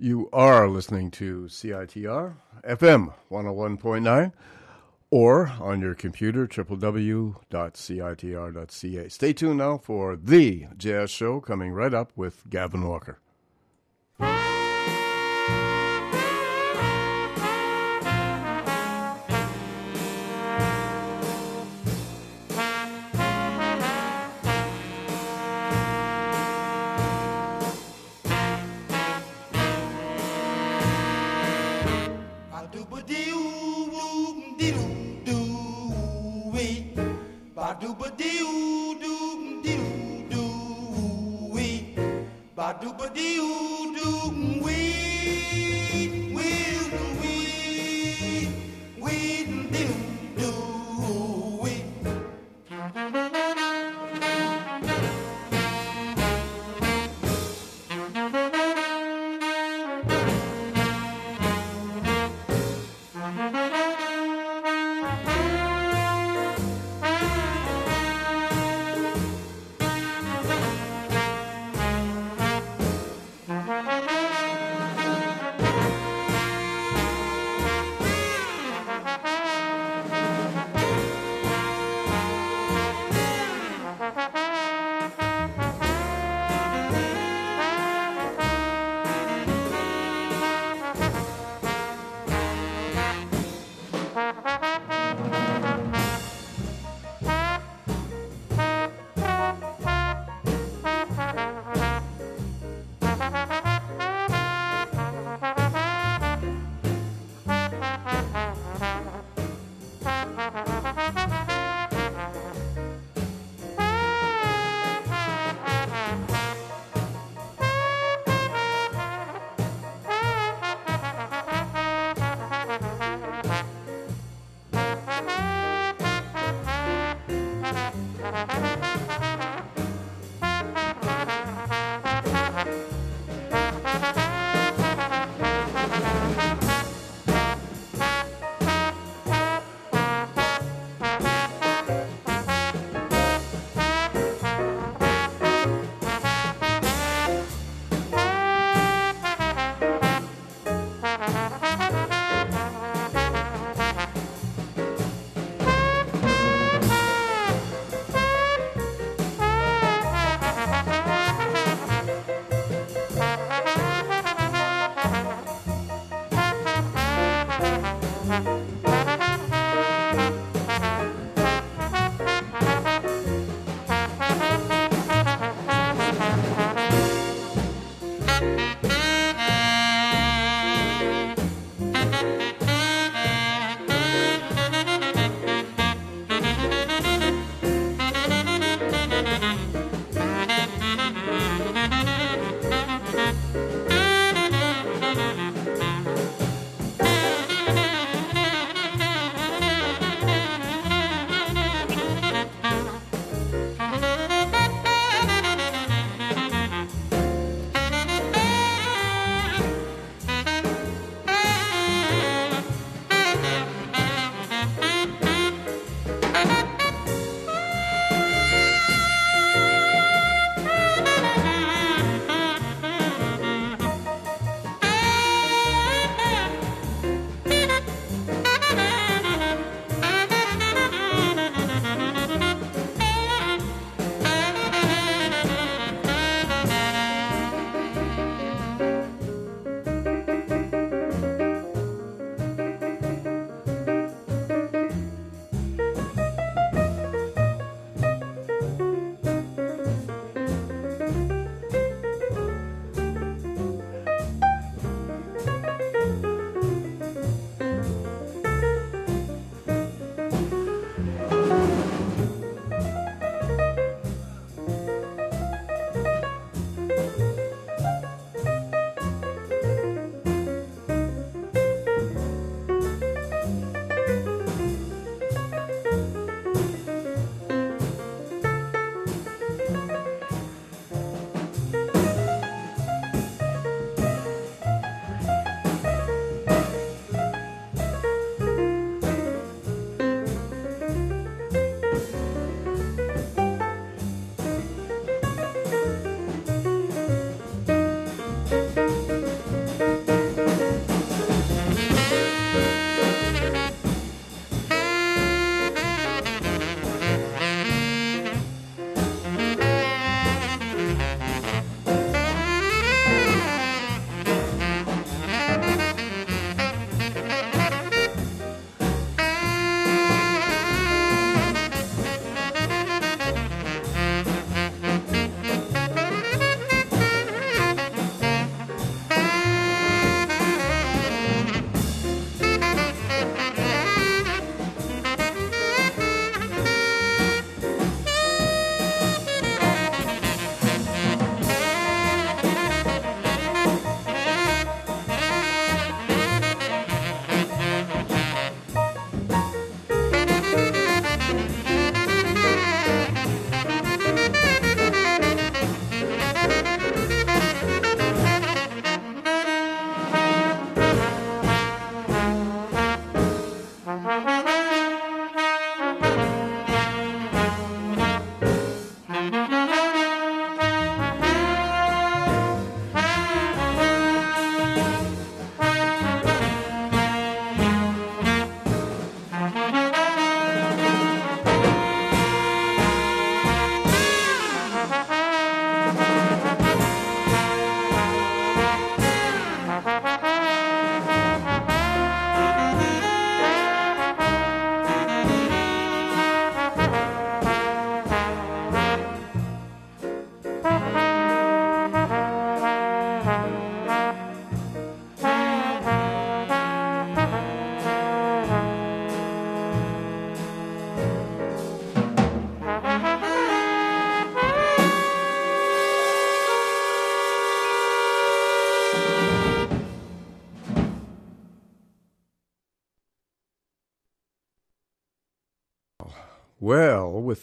You 0.00 0.28
are 0.32 0.68
listening 0.68 1.10
to 1.12 1.46
CITR 1.48 2.34
FM 2.62 3.14
101.9 3.32 4.32
or 5.10 5.48
on 5.58 5.80
your 5.80 5.96
computer, 5.96 6.46
www.citr.ca. 6.46 7.38
Stay 9.08 9.32
tuned 9.32 9.58
now 9.58 9.76
for 9.78 10.14
The 10.14 10.66
Jazz 10.76 11.10
Show 11.10 11.40
coming 11.40 11.72
right 11.72 11.92
up 11.92 12.12
with 12.14 12.48
Gavin 12.48 12.86
Walker. 12.86 13.18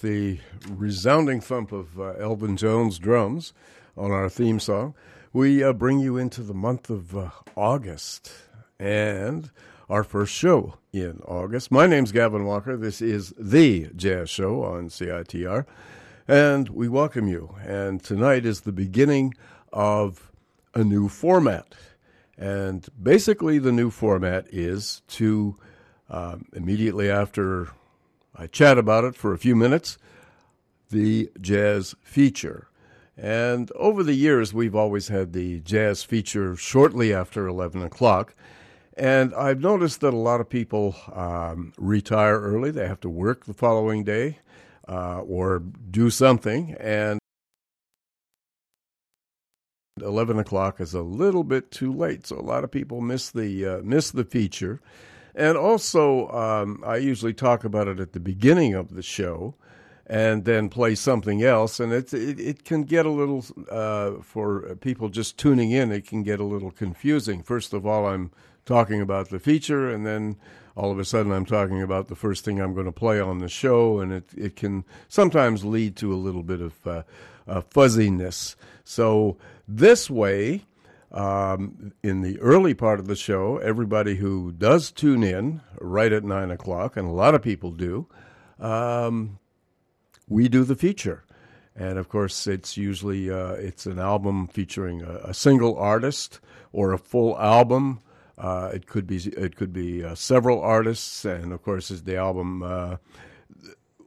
The 0.06 0.38
resounding 0.70 1.42
thump 1.42 1.72
of 1.72 2.00
uh, 2.00 2.14
Elvin 2.20 2.58
Jones 2.58 3.00
drums 3.00 3.54
on 3.98 4.12
our 4.12 4.30
theme 4.30 4.60
song, 4.60 4.94
we 5.34 5.64
uh, 5.64 5.74
bring 5.74 6.00
you 6.00 6.16
into 6.16 6.44
the 6.44 6.54
month 6.54 6.92
of 6.92 7.18
uh, 7.18 7.32
August 7.56 8.32
and 8.78 9.50
our 9.90 10.04
first 10.04 10.32
show 10.32 10.76
in 10.94 11.22
August. 11.26 11.72
My 11.72 11.88
name's 11.88 12.12
Gavin 12.12 12.46
Walker. 12.46 12.78
This 12.78 13.02
is 13.02 13.34
the 13.36 13.90
Jazz 13.96 14.30
Show 14.30 14.64
on 14.64 14.90
CITR, 14.90 15.66
and 16.28 16.70
we 16.70 16.88
welcome 16.88 17.28
you. 17.28 17.56
And 17.66 18.04
tonight 18.04 18.46
is 18.46 18.62
the 18.62 18.72
beginning 18.72 19.34
of 19.74 20.32
a 20.76 20.84
new 20.84 21.10
format. 21.10 21.74
And 22.38 22.88
basically, 23.02 23.58
the 23.58 23.72
new 23.72 23.90
format 23.90 24.46
is 24.52 25.02
to 25.08 25.56
um, 26.12 26.46
immediately 26.54 27.10
after 27.10 27.70
I 28.38 28.48
chat 28.48 28.78
about 28.78 29.04
it 29.06 29.16
for 29.16 29.34
a 29.34 29.38
few 29.38 29.56
minutes, 29.56 29.98
the 30.90 31.32
jazz 31.40 31.96
feature. 32.02 32.68
And 33.18 33.72
over 33.76 34.04
the 34.04 34.14
years, 34.14 34.54
we've 34.54 34.76
always 34.76 35.08
had 35.08 35.32
the 35.32 35.62
jazz 35.62 36.04
feature 36.04 36.56
shortly 36.58 37.14
after 37.14 37.48
11 37.48 37.82
o'clock. 37.82 38.36
And 38.98 39.34
I've 39.34 39.62
noticed 39.62 40.02
that 40.02 40.14
a 40.14 40.18
lot 40.18 40.42
of 40.42 40.50
people 40.50 40.96
um, 41.14 41.74
retire 41.78 42.40
early. 42.40 42.72
They 42.72 42.88
have 42.88 43.00
to 43.02 43.10
work 43.10 43.46
the 43.46 43.54
following 43.54 44.04
day 44.04 44.40
uh, 44.88 45.20
or 45.22 45.60
do 45.60 46.10
something. 46.10 46.76
And 46.80 47.20
11 50.02 50.40
o'clock 50.40 50.82
is 50.82 50.94
a 50.94 51.02
little 51.02 51.46
bit 51.46 51.72
too 51.72 51.94
late. 51.94 52.28
So 52.28 52.38
a 52.38 52.42
lot 52.42 52.66
of 52.66 52.72
people 52.72 53.00
miss 53.00 53.32
the, 53.32 53.66
uh, 53.66 53.78
miss 53.82 54.12
the 54.12 54.26
feature. 54.26 54.82
And 55.36 55.58
also, 55.58 56.30
um, 56.30 56.82
I 56.86 56.98
usually 56.98 57.34
talk 57.34 57.66
about 57.66 57.90
it 57.90 58.00
at 58.00 58.14
the 58.14 58.20
beginning 58.22 58.74
of 58.74 58.96
the 58.96 59.02
show 59.02 59.56
and 60.08 60.46
then 60.46 60.70
play 60.70 60.96
something 60.96 61.44
else. 61.44 61.80
And 61.80 61.92
it, 61.92 62.14
it, 62.14 62.40
it 62.40 62.64
can 62.64 62.84
get 62.84 63.06
a 63.06 63.12
little, 63.12 63.44
uh, 63.70 64.22
for 64.22 64.76
people 64.78 65.10
just 65.10 65.38
tuning 65.38 65.72
in, 65.72 65.92
it 65.92 66.08
can 66.08 66.24
get 66.24 66.40
a 66.40 66.46
little 66.46 66.72
confusing. 66.72 67.44
First 67.44 67.74
of 67.74 67.86
all, 67.86 68.08
I'm 68.08 68.32
talking 68.66 69.02
about 69.02 69.30
the 69.30 69.40
feature, 69.40 69.90
and 69.90 70.06
then 70.06 70.38
all 70.76 70.92
of 70.92 71.00
a 71.00 71.06
sudden 71.06 71.32
I'm 71.32 71.46
talking 71.46 71.82
about 71.82 72.08
the 72.08 72.16
first 72.16 72.46
thing 72.46 72.60
I'm 72.60 72.74
going 72.74 72.86
to 72.86 72.92
play 72.92 73.20
on 73.20 73.40
the 73.40 73.50
show, 73.50 74.00
and 74.00 74.12
it, 74.14 74.26
it 74.36 74.56
can 74.56 74.86
sometimes 75.08 75.66
lead 75.66 75.96
to 75.98 76.14
a 76.14 76.16
little 76.16 76.44
bit 76.44 76.62
of 76.62 76.88
uh, 76.88 77.04
uh, 77.48 77.62
fuzziness. 77.62 78.56
So, 78.84 79.38
this 79.68 80.10
way, 80.10 80.62
um, 81.16 81.94
in 82.04 82.22
the 82.22 82.38
early 82.40 82.74
part 82.74 83.00
of 83.00 83.08
the 83.08 83.16
show, 83.16 83.58
everybody 83.58 84.16
who 84.16 84.52
does 84.52 84.92
tune 84.92 85.24
in 85.24 85.62
right 85.80 86.12
at 86.12 86.26
nine 86.26 86.52
o'clock, 86.52 86.98
and 86.98 87.08
a 87.08 87.12
lot 87.12 87.34
of 87.34 87.42
people 87.42 87.72
do, 87.72 88.06
um, 88.60 89.40
we 90.28 90.50
do 90.50 90.66
the 90.66 90.76
feature, 90.76 91.24
and 91.74 91.98
of 91.98 92.10
course, 92.10 92.48
it's 92.48 92.76
usually 92.76 93.32
uh, 93.32 93.54
it's 93.54 93.86
an 93.86 93.98
album 93.98 94.48
featuring 94.48 95.04
a, 95.04 95.30
a, 95.30 95.34
single 95.34 95.78
artist 95.78 96.42
or 96.74 96.92
a 96.92 96.98
full 96.98 97.40
album. 97.40 98.02
Uh, 98.38 98.72
it 98.74 98.86
could 98.86 99.08
be 99.08 99.18
it 99.18 99.56
could 99.56 99.72
be 99.72 100.04
uh, 100.04 100.16
several 100.16 100.62
artists, 100.62 101.24
and 101.24 101.54
of 101.54 101.64
course, 101.64 101.92
is 101.92 102.04
the 102.04 102.18
album 102.18 102.62
uh, 102.62 102.98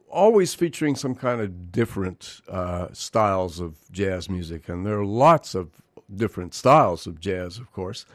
always 0.09 0.53
featuring 0.53 0.95
some 0.95 1.15
kind 1.15 1.41
of 1.41 1.71
different 1.71 2.41
uh, 2.47 2.87
styles 2.93 3.59
of 3.59 3.77
jazz 3.91 4.29
music, 4.29 4.69
and 4.69 4.85
there 4.85 4.99
are 4.99 5.05
lots 5.05 5.55
of 5.55 5.71
different 6.15 6.53
styles 6.53 7.07
of 7.07 7.19
jazz, 7.19 7.57
of 7.57 7.71
course. 7.71 8.05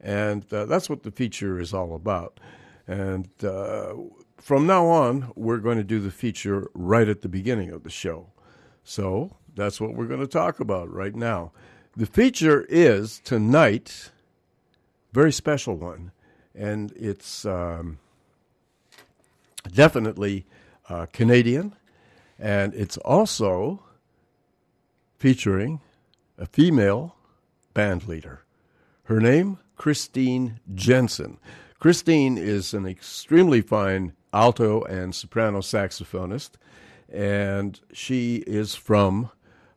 And 0.00 0.50
uh, 0.52 0.66
that's 0.66 0.88
what 0.88 1.02
the 1.02 1.10
feature 1.10 1.58
is 1.58 1.74
all 1.74 1.94
about. 1.94 2.38
And 2.86 3.28
uh, 3.42 3.94
from 4.38 4.66
now 4.66 4.86
on, 4.86 5.32
we're 5.34 5.58
going 5.58 5.78
to 5.78 5.84
do 5.84 6.00
the 6.00 6.10
feature 6.10 6.68
right 6.74 7.08
at 7.08 7.22
the 7.22 7.28
beginning 7.28 7.70
of 7.70 7.82
the 7.82 7.90
show. 7.90 8.28
So 8.84 9.36
that's 9.54 9.80
what 9.80 9.94
we're 9.94 10.06
going 10.06 10.20
to 10.20 10.26
talk 10.26 10.60
about 10.60 10.90
right 10.92 11.14
now. 11.14 11.52
The 11.96 12.06
feature 12.06 12.64
is 12.68 13.20
tonight, 13.24 14.10
very 15.12 15.32
special 15.32 15.74
one, 15.76 16.12
and 16.54 16.92
it's 16.92 17.44
um, 17.44 17.98
definitely 19.74 20.46
uh, 20.88 21.06
Canadian, 21.12 21.74
and 22.38 22.72
it's 22.74 22.96
also 22.98 23.82
featuring 25.18 25.80
a 26.38 26.46
female 26.46 27.16
band 27.78 28.08
leader. 28.08 28.42
Her 29.04 29.20
name, 29.20 29.58
Christine 29.76 30.58
Jensen. 30.74 31.38
Christine 31.78 32.36
is 32.36 32.74
an 32.74 32.86
extremely 32.86 33.60
fine 33.60 34.14
alto 34.32 34.82
and 34.82 35.14
soprano 35.14 35.60
saxophonist, 35.60 36.56
and 37.08 37.78
she 37.92 38.38
is 38.48 38.74
from 38.74 39.30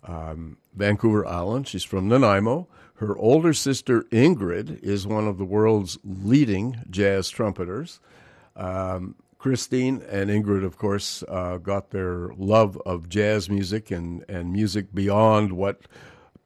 um, 0.04 0.58
Vancouver 0.76 1.28
Island. 1.28 1.68
She's 1.68 1.84
from 1.84 2.08
Nanaimo. 2.08 2.68
Her 2.96 3.16
older 3.20 3.54
sister, 3.54 4.02
Ingrid, 4.12 4.82
is 4.82 5.06
one 5.06 5.28
of 5.28 5.38
the 5.38 5.46
world's 5.46 6.00
leading 6.04 6.82
jazz 6.90 7.30
trumpeters. 7.30 8.00
Um, 8.56 9.14
Christine 9.38 10.02
and 10.10 10.32
Ingrid, 10.32 10.66
of 10.66 10.80
course, 10.80 11.24
uh, 11.28 11.58
got 11.58 11.92
their 11.92 12.32
love 12.36 12.82
of 12.84 13.10
jazz 13.10 13.48
music 13.48 13.92
and, 13.92 14.26
and 14.28 14.52
music 14.52 14.92
beyond 14.92 15.54
what 15.54 15.82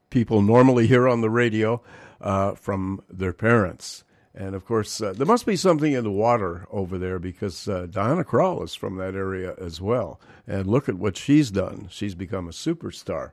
people 0.10 0.42
normally 0.42 0.88
hear 0.88 1.08
on 1.08 1.22
the 1.22 1.30
radio 1.30 1.82
uh, 2.22 2.54
from 2.56 3.02
their 3.10 3.34
parents. 3.34 4.04
And 4.34 4.54
of 4.54 4.66
course, 4.66 5.00
uh, 5.00 5.14
there 5.14 5.26
must 5.26 5.46
be 5.46 5.56
something 5.56 5.94
in 5.94 6.04
the 6.04 6.12
water 6.12 6.68
over 6.70 6.98
there 6.98 7.20
because 7.20 7.70
uh, 7.70 7.88
Diana 7.90 8.26
Krall 8.26 8.64
is 8.64 8.76
from 8.76 8.98
that 8.98 9.16
area 9.16 9.56
as 9.60 9.80
well. 9.80 10.20
And 10.46 10.68
look 10.68 10.90
at 10.90 10.96
what 10.96 11.16
she's 11.16 11.52
done. 11.52 11.88
She's 11.90 12.16
become 12.16 12.48
a 12.48 12.52
superstar. 12.52 13.32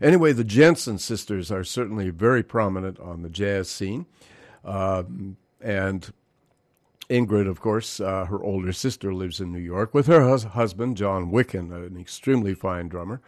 Anyway, 0.00 0.32
the 0.32 0.44
Jensen 0.44 0.98
sisters 0.98 1.50
are 1.50 1.64
certainly 1.64 2.10
very 2.10 2.42
prominent 2.42 3.00
on 3.00 3.22
the 3.22 3.28
jazz 3.28 3.68
scene. 3.68 4.06
Um, 4.64 5.36
and 5.60 6.12
Ingrid, 7.10 7.48
of 7.48 7.60
course, 7.60 8.00
uh, 8.00 8.26
her 8.26 8.42
older 8.42 8.72
sister 8.72 9.12
lives 9.12 9.40
in 9.40 9.52
New 9.52 9.58
York 9.58 9.92
with 9.92 10.06
her 10.06 10.22
hus- 10.22 10.44
husband, 10.44 10.96
Jon 10.96 11.30
Wikan, 11.30 11.72
an 11.72 11.98
extremely 11.98 12.54
fine 12.54 12.88
drummer. 12.88 13.20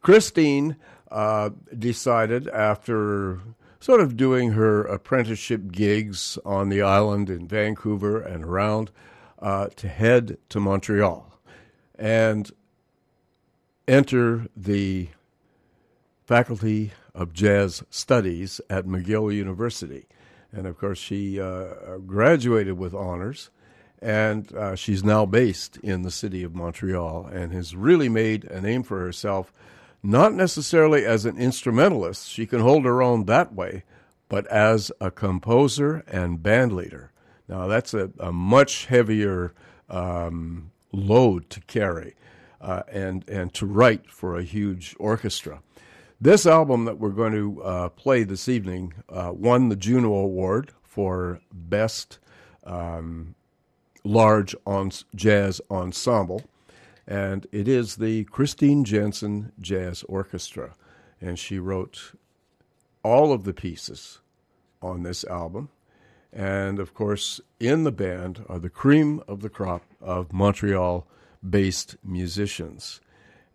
Christine 0.00 0.76
uh, 1.10 1.50
decided 1.78 2.48
after 2.48 3.40
sort 3.80 4.00
of 4.00 4.16
doing 4.16 4.52
her 4.52 4.82
apprenticeship 4.82 5.70
gigs 5.70 6.38
on 6.44 6.68
the 6.68 6.82
island 6.82 7.30
in 7.30 7.46
Vancouver 7.46 8.20
and 8.20 8.44
around 8.44 8.90
uh, 9.38 9.68
to 9.76 9.88
head 9.88 10.36
to 10.48 10.60
Montreal 10.60 11.32
and 11.98 12.50
enter 13.86 14.46
the 14.56 15.08
Faculty 16.26 16.92
of 17.14 17.32
Jazz 17.32 17.82
Studies 17.88 18.60
at 18.68 18.84
McGill 18.84 19.34
University. 19.34 20.06
And 20.52 20.66
of 20.66 20.78
course, 20.78 20.98
she 20.98 21.40
uh, 21.40 21.98
graduated 22.06 22.78
with 22.78 22.94
honors, 22.94 23.50
and 24.00 24.52
uh, 24.54 24.74
she's 24.76 25.02
now 25.02 25.26
based 25.26 25.78
in 25.78 26.02
the 26.02 26.10
city 26.10 26.42
of 26.42 26.54
Montreal 26.54 27.26
and 27.26 27.52
has 27.52 27.74
really 27.74 28.08
made 28.08 28.44
a 28.44 28.60
name 28.60 28.82
for 28.82 29.00
herself 29.00 29.52
not 30.02 30.32
necessarily 30.34 31.04
as 31.04 31.24
an 31.24 31.36
instrumentalist, 31.38 32.28
she 32.28 32.46
can 32.46 32.60
hold 32.60 32.84
her 32.84 33.02
own 33.02 33.24
that 33.24 33.52
way, 33.54 33.84
but 34.28 34.46
as 34.46 34.92
a 35.00 35.10
composer 35.10 36.04
and 36.06 36.42
band 36.42 36.72
leader. 36.72 37.12
Now, 37.48 37.66
that's 37.66 37.94
a, 37.94 38.10
a 38.18 38.30
much 38.30 38.86
heavier 38.86 39.54
um, 39.88 40.70
load 40.92 41.50
to 41.50 41.60
carry 41.62 42.14
uh, 42.60 42.82
and, 42.90 43.28
and 43.28 43.52
to 43.54 43.66
write 43.66 44.10
for 44.10 44.36
a 44.36 44.42
huge 44.42 44.94
orchestra. 44.98 45.62
This 46.20 46.46
album 46.46 46.84
that 46.84 46.98
we're 46.98 47.10
going 47.10 47.32
to 47.32 47.62
uh, 47.62 47.88
play 47.90 48.24
this 48.24 48.48
evening 48.48 48.94
uh, 49.08 49.32
won 49.34 49.68
the 49.68 49.76
Juno 49.76 50.12
Award 50.14 50.72
for 50.82 51.40
Best 51.52 52.18
um, 52.64 53.34
Large 54.04 54.54
on 54.66 54.90
Jazz 55.14 55.60
Ensemble 55.70 56.42
and 57.08 57.46
it 57.50 57.66
is 57.66 57.96
the 57.96 58.24
Christine 58.24 58.84
Jensen 58.84 59.50
Jazz 59.58 60.04
Orchestra. 60.08 60.74
And 61.22 61.38
she 61.38 61.58
wrote 61.58 62.12
all 63.02 63.32
of 63.32 63.44
the 63.44 63.54
pieces 63.54 64.20
on 64.82 65.04
this 65.04 65.24
album. 65.24 65.70
And 66.30 66.78
of 66.78 66.92
course, 66.92 67.40
in 67.58 67.84
the 67.84 67.92
band 67.92 68.44
are 68.46 68.58
the 68.58 68.68
cream 68.68 69.22
of 69.26 69.40
the 69.40 69.48
crop 69.48 69.84
of 70.02 70.34
Montreal 70.34 71.06
based 71.48 71.96
musicians. 72.04 73.00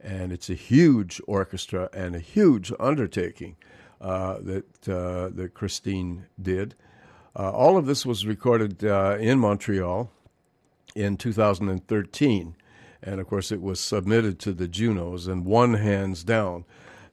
And 0.02 0.34
it's 0.34 0.50
a 0.50 0.56
huge 0.56 1.22
orchestra 1.28 1.90
and 1.94 2.16
a 2.16 2.20
huge 2.20 2.74
undertaking 2.80 3.56
uh, 4.02 4.40
that, 4.40 4.90
uh, 4.90 5.30
that 5.30 5.54
Christine 5.54 6.26
did. 6.42 6.74
Uh, 7.36 7.52
all 7.52 7.78
of 7.78 7.86
this 7.86 8.04
was 8.04 8.26
recorded 8.26 8.84
uh, 8.84 9.16
in 9.20 9.38
Montreal 9.38 10.10
in 10.96 11.18
2013 11.18 12.56
and 13.04 13.20
of 13.20 13.28
course 13.28 13.52
it 13.52 13.62
was 13.62 13.80
submitted 13.80 14.40
to 14.40 14.54
the 14.54 14.68
Junos 14.68 15.28
and 15.28 15.46
won 15.46 15.76
hands 15.76 16.24
down. 16.24 16.66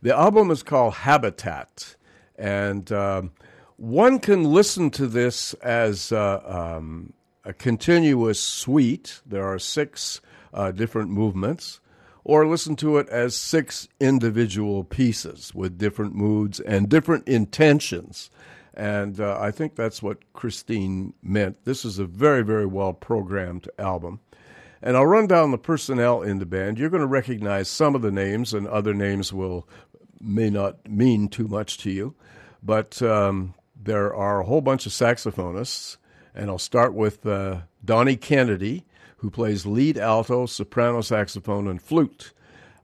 The 0.03 0.17
album 0.17 0.51
is 0.51 0.63
called 0.63 0.95
Habitat, 0.95 1.97
and 2.37 2.91
um, 2.93 3.33
one 3.77 4.19
can 4.19 4.45
listen 4.45 4.91
to 4.93 5.07
this 5.07 5.55
as 5.55 6.13
uh, 6.13 6.43
um, 6.79 7.13
a 7.45 7.53
continuous 7.53 8.41
suite. 8.41 9.21
There 9.27 9.45
are 9.45 9.59
six 9.59 10.21
uh, 10.55 10.71
different 10.73 11.11
movements 11.11 11.81
or 12.25 12.47
listen 12.47 12.77
to 12.77 12.99
it 12.99 13.09
as 13.09 13.35
six 13.35 13.89
individual 13.99 14.85
pieces 14.85 15.55
with 15.55 15.79
different 15.79 16.15
moods 16.15 16.61
and 16.61 16.89
different 16.89 17.27
intentions. 17.27 18.31
And 18.75 19.21
uh, 19.21 19.39
I 19.41 19.51
think 19.51 19.75
that's 19.75 20.03
what 20.03 20.33
Christine 20.33 21.15
meant. 21.23 21.65
This 21.65 21.85
is 21.85 21.99
a 21.99 22.05
very, 22.05 22.43
very 22.43 22.67
well 22.67 22.93
programmed 22.93 23.69
album. 23.79 24.21
And 24.83 24.97
I'll 24.97 25.07
run 25.07 25.27
down 25.27 25.51
the 25.51 25.59
personnel 25.59 26.23
in 26.23 26.39
the 26.39 26.47
band. 26.47 26.79
You're 26.79 26.91
going 26.91 27.03
to 27.03 27.07
recognize 27.07 27.69
some 27.69 27.95
of 27.95 28.03
the 28.03 28.11
names, 28.11 28.55
and 28.55 28.67
other 28.67 28.95
names 28.95 29.33
will 29.33 29.69
may 30.21 30.51
not 30.51 30.89
mean 30.89 31.29
too 31.29 31.49
much 31.49 31.79
to 31.79 31.91
you. 31.91 32.15
But 32.63 33.01
um, 33.03 33.55
there 33.75 34.15
are 34.15 34.41
a 34.41 34.45
whole 34.45 34.61
bunch 34.61 34.87
of 34.87 34.93
saxophonists, 34.93 35.97
and 36.35 36.51
I'll 36.51 36.59
start 36.59 36.95
with 36.95 37.27
uh, 37.27 37.63
Donnie 37.85 38.17
Kennedy, 38.17 38.87
who 39.19 39.31
plays 39.31 39.67
lead 39.67 39.99
alto, 39.99 40.47
soprano 40.47 41.03
saxophone, 41.03 41.69
and 41.69 41.81
flute. 41.81 42.33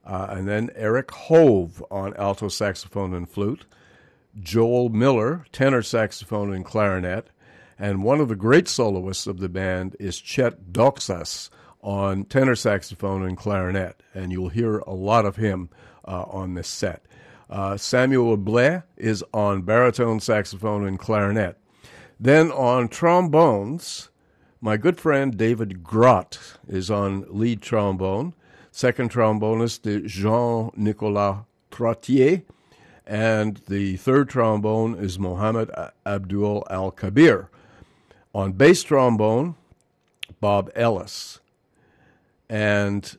Uh, 0.05 0.27
and 0.29 0.47
then 0.47 0.69
Eric 0.75 1.11
Hove 1.11 1.83
on 1.91 2.15
alto 2.15 2.47
saxophone 2.47 3.13
and 3.13 3.29
flute. 3.29 3.65
Joel 4.39 4.89
Miller, 4.89 5.45
tenor 5.51 5.81
saxophone 5.81 6.53
and 6.53 6.63
clarinet. 6.63 7.29
And 7.79 8.03
one 8.03 8.19
of 8.19 8.27
the 8.27 8.35
great 8.35 8.67
soloists 8.67 9.27
of 9.27 9.39
the 9.39 9.49
band 9.49 9.95
is 9.99 10.19
Chet 10.19 10.71
Doxas 10.71 11.49
on 11.81 12.25
tenor 12.25 12.55
saxophone 12.55 13.23
and 13.23 13.37
clarinet. 13.37 14.01
And 14.13 14.31
you'll 14.31 14.49
hear 14.49 14.79
a 14.79 14.93
lot 14.93 15.25
of 15.25 15.35
him 15.35 15.69
uh, 16.05 16.23
on 16.23 16.53
this 16.53 16.67
set. 16.67 17.03
Uh, 17.49 17.77
Samuel 17.77 18.37
Blais 18.37 18.83
is 18.97 19.23
on 19.33 19.61
baritone 19.61 20.19
saxophone 20.19 20.85
and 20.85 20.99
clarinet. 20.99 21.57
Then 22.19 22.51
on 22.51 22.89
trombones, 22.89 24.09
my 24.59 24.75
good 24.75 24.99
friend 24.99 25.37
David 25.37 25.83
Grott 25.83 26.39
is 26.67 26.89
on 26.89 27.25
lead 27.29 27.61
trombone. 27.61 28.33
Second 28.71 29.11
trombonist 29.11 29.85
is 29.85 30.11
Jean 30.11 30.71
Nicolas 30.75 31.37
Trottier. 31.71 32.43
And 33.05 33.61
the 33.67 33.95
third 33.97 34.29
trombone 34.29 34.95
is 34.95 35.17
Mohammed 35.17 35.71
Abdul 36.05 36.65
Al-Khabyyr. 36.69 37.47
On 38.35 38.51
bass 38.51 38.83
trombone, 38.83 39.55
Bob 40.41 40.69
Ellis. 40.75 41.39
And 42.49 43.17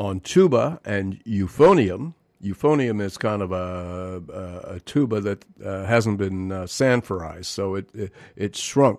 on 0.00 0.18
tuba 0.18 0.80
and 0.82 1.22
euphonium. 1.24 2.14
Euphonium 2.42 3.02
is 3.02 3.18
kind 3.18 3.42
of 3.42 3.52
a, 3.52 4.22
a, 4.32 4.74
a 4.76 4.80
tuba 4.80 5.20
that 5.20 5.44
uh, 5.62 5.84
hasn't 5.84 6.16
been 6.16 6.50
uh, 6.50 6.62
sanforized, 6.62 7.44
so 7.44 7.74
it, 7.74 7.94
it, 7.94 8.10
it 8.34 8.56
shrunk, 8.56 8.98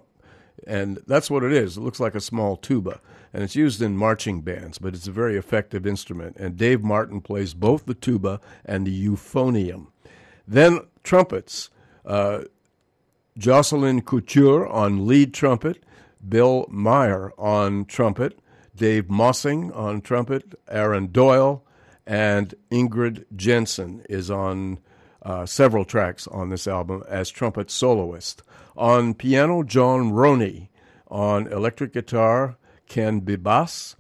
and 0.68 1.00
that's 1.08 1.32
what 1.32 1.44
it 1.44 1.52
is. 1.52 1.76
It 1.76 1.82
looks 1.82 2.00
like 2.00 2.14
a 2.14 2.22
small 2.22 2.56
tuba, 2.56 3.02
and 3.34 3.42
it's 3.42 3.56
used 3.56 3.82
in 3.82 3.98
marching 3.98 4.42
bands, 4.42 4.78
but 4.78 4.94
it's 4.94 5.08
a 5.08 5.12
very 5.12 5.38
effective 5.38 5.88
instrument. 5.88 6.38
And 6.38 6.56
Dave 6.56 6.84
Martin 6.84 7.20
plays 7.20 7.56
both 7.56 7.88
the 7.88 7.96
tuba 7.96 8.40
and 8.64 8.86
the 8.86 9.08
euphonium. 9.08 9.88
Then 10.48 10.82
trumpets. 11.04 11.72
Uh, 12.06 12.44
Jocelyn 13.40 14.02
Couture 14.02 14.68
on 14.68 15.08
lead 15.08 15.34
trumpet, 15.34 15.84
Bill 16.28 16.66
Meyer 16.70 17.34
on 17.38 17.86
trumpet, 17.86 18.40
Dave 18.76 19.06
Mossing 19.06 19.76
on 19.76 20.02
trumpet, 20.02 20.56
Aaron 20.68 21.08
Doyle, 21.12 21.64
and 22.06 22.54
Ingrid 22.72 23.26
Jensen 23.36 24.04
is 24.10 24.32
on 24.32 24.80
uh, 25.24 25.46
several 25.46 25.86
tracks 25.86 26.28
on 26.28 26.50
this 26.50 26.68
album 26.68 27.04
as 27.08 27.30
trumpet 27.30 27.70
soloist. 27.70 28.44
On 28.76 29.14
piano, 29.14 29.64
John 29.64 30.12
Roney. 30.12 30.70
On 31.08 31.46
electric 31.48 31.94
guitar, 31.94 32.58
Ken 32.88 33.22
Bibace. 33.22 33.96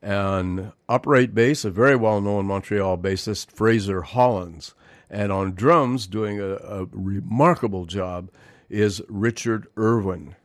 And 0.00 0.72
upright 0.88 1.34
bass, 1.34 1.64
a 1.64 1.70
very 1.70 1.96
well 1.96 2.20
known 2.20 2.46
Montreal 2.46 2.98
bassist, 2.98 3.50
Fraser 3.50 4.02
Hollins. 4.02 4.74
And 5.08 5.30
on 5.30 5.54
drums, 5.54 6.06
doing 6.06 6.40
a, 6.40 6.54
a 6.54 6.86
remarkable 6.92 7.86
job, 7.86 8.30
is 8.68 9.02
Richard 9.08 9.66
Irwin. 9.76 10.36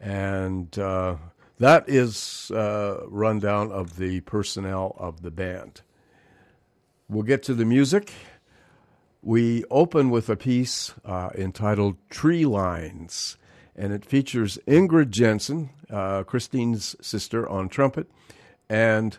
And 0.00 0.78
uh, 0.78 1.16
that 1.58 1.88
is 1.88 2.50
a 2.54 3.00
rundown 3.06 3.72
of 3.72 3.96
the 3.96 4.20
personnel 4.20 4.94
of 4.98 5.22
the 5.22 5.30
band. 5.30 5.82
We'll 7.08 7.24
get 7.24 7.42
to 7.44 7.54
the 7.54 7.64
music. 7.64 8.12
We 9.22 9.64
open 9.70 10.10
with 10.10 10.28
a 10.28 10.36
piece 10.36 10.94
uh, 11.04 11.30
entitled 11.34 11.96
Tree 12.10 12.44
Lines, 12.44 13.36
and 13.74 13.92
it 13.92 14.04
features 14.04 14.58
Ingrid 14.66 15.10
Jensen, 15.10 15.70
uh, 15.90 16.22
Christine's 16.22 16.94
sister, 17.00 17.48
on 17.48 17.68
trumpet, 17.68 18.08
and 18.68 19.18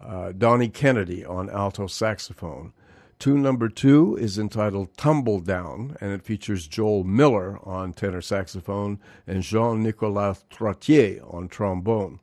uh, 0.00 0.32
Donnie 0.32 0.68
Kennedy 0.68 1.24
on 1.24 1.50
alto 1.50 1.86
saxophone. 1.86 2.72
Tune 3.18 3.42
number 3.42 3.68
two 3.68 4.16
is 4.16 4.38
entitled 4.38 4.96
Tumble 4.96 5.40
Down, 5.40 5.96
and 6.00 6.12
it 6.12 6.22
features 6.22 6.66
Joel 6.66 7.04
Miller 7.04 7.58
on 7.66 7.92
tenor 7.92 8.20
saxophone 8.20 8.98
and 9.26 9.42
Jean 9.42 9.82
Nicolas 9.82 10.44
Trottier 10.50 11.22
on 11.32 11.48
trombone. 11.48 12.20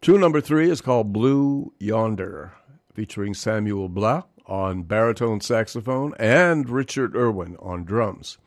Tune 0.00 0.20
number 0.20 0.40
three 0.40 0.70
is 0.70 0.80
called 0.80 1.12
Blue 1.12 1.72
Yonder, 1.78 2.52
featuring 2.92 3.34
Samuel 3.34 3.88
Blais 3.88 4.24
on 4.46 4.82
baritone 4.82 5.40
saxophone 5.40 6.12
and 6.18 6.68
Richard 6.68 7.16
Irwin 7.16 7.56
on 7.58 7.84
drums. 7.84 8.38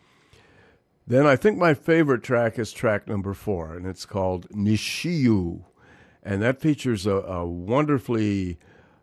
Then 1.08 1.26
I 1.26 1.36
think 1.36 1.58
my 1.58 1.74
favorite 1.74 2.22
track 2.22 2.60
is 2.60 2.72
track 2.72 3.08
number 3.08 3.34
four, 3.34 3.74
and 3.74 3.88
it's 3.88 4.06
called 4.06 4.50
Nishiyuu. 4.50 5.64
And 6.22 6.42
that 6.42 6.60
features 6.60 7.06
a, 7.08 7.16
a 7.16 7.46
wonderfully 7.46 8.60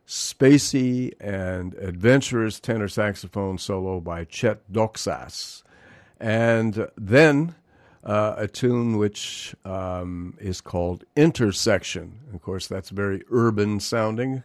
spacey 0.06 1.12
and 1.20 1.74
adventurous 1.74 2.60
tenor 2.60 2.88
saxophone 2.88 3.58
solo 3.58 4.00
by 4.00 4.24
Chet 4.24 4.70
Doxas. 4.70 5.62
And 6.20 6.88
then 6.96 7.54
uh, 8.04 8.34
a 8.36 8.46
tune 8.46 8.98
which 8.98 9.54
um, 9.64 10.36
is 10.38 10.60
called 10.60 11.04
Intersection. 11.16 12.20
Of 12.34 12.42
course, 12.42 12.66
that's 12.66 12.90
very 12.90 13.22
urban 13.30 13.80
sounding, 13.80 14.42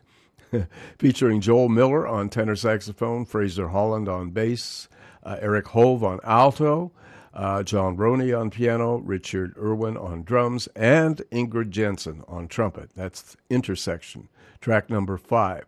featuring 0.98 1.42
Joel 1.42 1.70
Miller 1.70 2.08
on 2.08 2.30
tenor 2.30 2.56
saxophone, 2.56 3.26
Fraser 3.26 3.70
Hollins 3.70 4.08
on 4.08 4.32
bass, 4.32 4.88
uh, 5.24 5.38
Eric 5.42 5.68
Hove 5.70 6.04
on 6.04 6.20
alto, 6.24 6.92
uh, 7.34 7.62
John 7.64 7.98
Roney 7.98 8.34
on 8.34 8.50
piano, 8.50 8.98
Richard 8.98 9.56
Irwin 9.58 9.98
on 9.98 10.24
drums, 10.24 10.68
and 10.76 11.18
Ingrid 11.32 11.70
Jensen 11.70 12.24
on 12.28 12.48
trumpet. 12.48 12.92
That's 12.96 13.36
Intersection 13.50 14.30
track 14.62 14.90
number 14.90 15.18
five. 15.18 15.66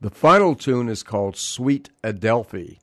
The 0.00 0.10
final 0.10 0.54
tune 0.54 0.88
is 0.88 1.02
called 1.02 1.36
Sweet 1.36 1.90
Adelphi. 2.02 2.78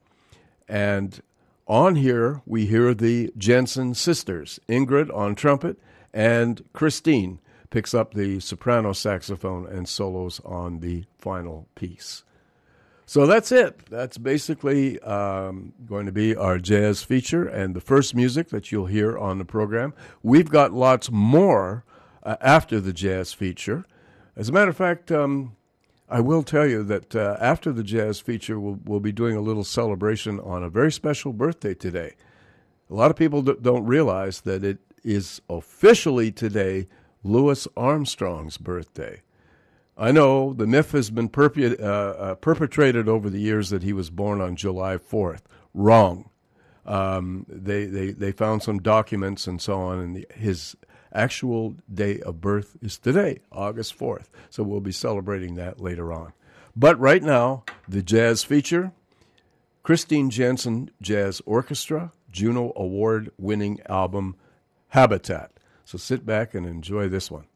And 0.68 1.22
on 1.66 1.96
here, 1.96 2.42
we 2.46 2.66
hear 2.66 2.94
the 2.94 3.32
Jensen 3.36 3.94
sisters, 3.94 4.58
Ingrid 4.68 5.14
on 5.14 5.34
trumpet, 5.34 5.78
and 6.12 6.64
Christine 6.72 7.38
picks 7.70 7.94
up 7.94 8.12
the 8.12 8.40
soprano 8.40 8.92
saxophone 8.92 9.66
and 9.66 9.88
solos 9.88 10.40
on 10.44 10.80
the 10.80 11.04
final 11.18 11.68
piece. 11.74 12.24
So 13.06 13.26
that's 13.26 13.52
it. 13.52 13.80
That's 13.90 14.18
basically 14.18 15.00
um, 15.00 15.72
going 15.86 16.06
to 16.06 16.12
be 16.12 16.36
our 16.36 16.58
jazz 16.58 17.02
feature 17.02 17.46
and 17.46 17.74
the 17.74 17.80
first 17.80 18.14
music 18.14 18.48
that 18.48 18.70
you'll 18.70 18.86
hear 18.86 19.18
on 19.18 19.38
the 19.38 19.44
program. 19.44 19.92
We've 20.22 20.48
got 20.48 20.72
lots 20.72 21.10
more 21.10 21.84
uh, 22.22 22.36
after 22.40 22.80
the 22.80 22.92
jazz 22.92 23.32
feature. 23.32 23.84
As 24.36 24.48
a 24.48 24.52
matter 24.52 24.70
of 24.70 24.76
fact, 24.76 25.12
um, 25.12 25.56
I 26.08 26.20
will 26.20 26.42
tell 26.42 26.66
you 26.66 26.82
that 26.84 27.14
uh, 27.14 27.36
after 27.40 27.72
the 27.72 27.82
jazz 27.82 28.20
feature, 28.20 28.58
we'll, 28.58 28.78
we'll 28.84 29.00
be 29.00 29.12
doing 29.12 29.36
a 29.36 29.40
little 29.40 29.64
celebration 29.64 30.40
on 30.40 30.62
a 30.62 30.70
very 30.70 30.92
special 30.92 31.32
birthday 31.32 31.74
today. 31.74 32.14
A 32.90 32.94
lot 32.94 33.10
of 33.10 33.16
people 33.16 33.42
d- 33.42 33.54
don't 33.60 33.84
realize 33.84 34.42
that 34.42 34.64
it 34.64 34.78
is 35.04 35.40
officially 35.48 36.30
today 36.30 36.86
Louis 37.22 37.66
Armstrong's 37.76 38.58
birthday. 38.58 39.22
I 39.96 40.12
know 40.12 40.52
the 40.52 40.66
myth 40.66 40.92
has 40.92 41.10
been 41.10 41.30
uh, 41.36 41.86
uh, 41.86 42.34
perpetrated 42.36 43.08
over 43.08 43.28
the 43.28 43.40
years 43.40 43.70
that 43.70 43.82
he 43.82 43.92
was 43.92 44.10
born 44.10 44.40
on 44.40 44.56
July 44.56 44.96
4th. 44.96 45.42
Wrong. 45.74 46.30
Um, 46.84 47.46
they, 47.48 47.84
they, 47.84 48.10
they 48.10 48.32
found 48.32 48.62
some 48.62 48.80
documents 48.80 49.46
and 49.46 49.60
so 49.60 49.80
on, 49.80 49.98
and 50.00 50.16
the, 50.16 50.26
his 50.34 50.76
actual 51.12 51.76
day 51.92 52.20
of 52.20 52.40
birth 52.40 52.76
is 52.80 52.98
today, 52.98 53.40
August 53.50 53.98
4th. 53.98 54.26
So 54.50 54.62
we'll 54.62 54.80
be 54.80 54.92
celebrating 54.92 55.54
that 55.56 55.80
later 55.80 56.12
on. 56.12 56.32
But 56.74 56.98
right 56.98 57.22
now, 57.22 57.64
the 57.88 58.02
jazz 58.02 58.44
feature 58.44 58.92
Christine 59.82 60.30
Jensen 60.30 60.90
Jazz 61.00 61.42
Orchestra, 61.44 62.12
Juno 62.30 62.72
Award 62.76 63.32
winning 63.36 63.80
album 63.88 64.36
Habitat. 64.88 65.50
So 65.84 65.98
sit 65.98 66.24
back 66.24 66.54
and 66.54 66.66
enjoy 66.66 67.08
this 67.08 67.30
one. 67.30 67.46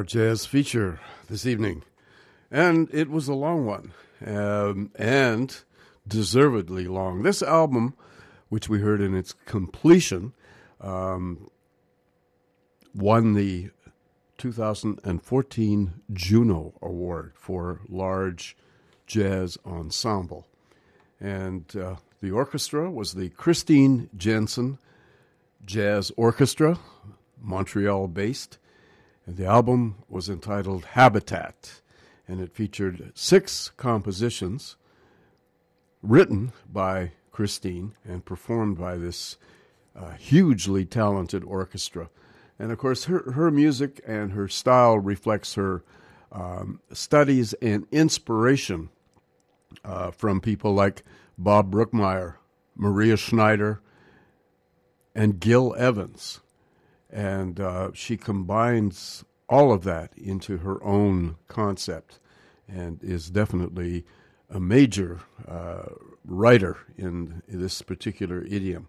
Our 0.00 0.04
jazz 0.04 0.46
feature 0.46 0.98
this 1.28 1.44
evening. 1.44 1.82
And 2.50 2.88
it 2.90 3.10
was 3.10 3.28
a 3.28 3.34
long 3.34 3.66
one, 3.66 3.92
um, 4.24 4.90
and 4.94 5.54
deservedly 6.08 6.86
long. 6.86 7.22
This 7.22 7.42
album, 7.42 7.94
which 8.48 8.66
we 8.66 8.80
heard 8.80 9.02
in 9.02 9.14
its 9.14 9.34
completion, 9.44 10.32
um, 10.80 11.50
won 12.94 13.34
the 13.34 13.68
2014 14.38 15.92
Juno 16.14 16.72
Award 16.80 17.32
for 17.34 17.80
Large 17.86 18.56
Jazz 19.06 19.58
Ensemble. 19.66 20.46
And 21.20 21.76
uh, 21.76 21.96
the 22.22 22.30
orchestra 22.30 22.90
was 22.90 23.12
the 23.12 23.28
Christine 23.28 24.08
Jensen 24.16 24.78
Jazz 25.66 26.10
Orchestra, 26.16 26.78
Montreal 27.38 28.08
based. 28.08 28.56
And 29.26 29.36
the 29.36 29.46
album 29.46 29.96
was 30.08 30.28
entitled 30.28 30.84
Habitat, 30.86 31.80
and 32.26 32.40
it 32.40 32.52
featured 32.54 33.12
six 33.14 33.70
compositions 33.76 34.76
written 36.02 36.52
by 36.70 37.12
Christine 37.30 37.94
and 38.04 38.24
performed 38.24 38.78
by 38.78 38.96
this 38.96 39.36
uh, 39.94 40.12
hugely 40.12 40.84
talented 40.84 41.44
orchestra. 41.44 42.08
And 42.58 42.72
of 42.72 42.78
course, 42.78 43.04
her, 43.04 43.32
her 43.32 43.50
music 43.50 44.00
and 44.06 44.32
her 44.32 44.48
style 44.48 44.98
reflects 44.98 45.54
her 45.54 45.82
um, 46.32 46.80
studies 46.92 47.52
and 47.54 47.86
inspiration 47.90 48.90
uh, 49.84 50.10
from 50.10 50.40
people 50.40 50.74
like 50.74 51.02
Bob 51.38 51.72
Brookmeyer, 51.72 52.34
Maria 52.76 53.16
Schneider, 53.16 53.80
and 55.14 55.40
Gil 55.40 55.74
Evans. 55.76 56.40
And 57.12 57.58
uh, 57.58 57.90
she 57.92 58.16
combines 58.16 59.24
all 59.48 59.72
of 59.72 59.82
that 59.84 60.12
into 60.16 60.58
her 60.58 60.82
own 60.84 61.36
concept 61.48 62.20
and 62.68 63.02
is 63.02 63.30
definitely 63.30 64.04
a 64.48 64.60
major 64.60 65.20
uh, 65.46 65.86
writer 66.24 66.78
in, 66.96 67.42
this 67.48 67.82
particular 67.82 68.44
idiom. 68.44 68.88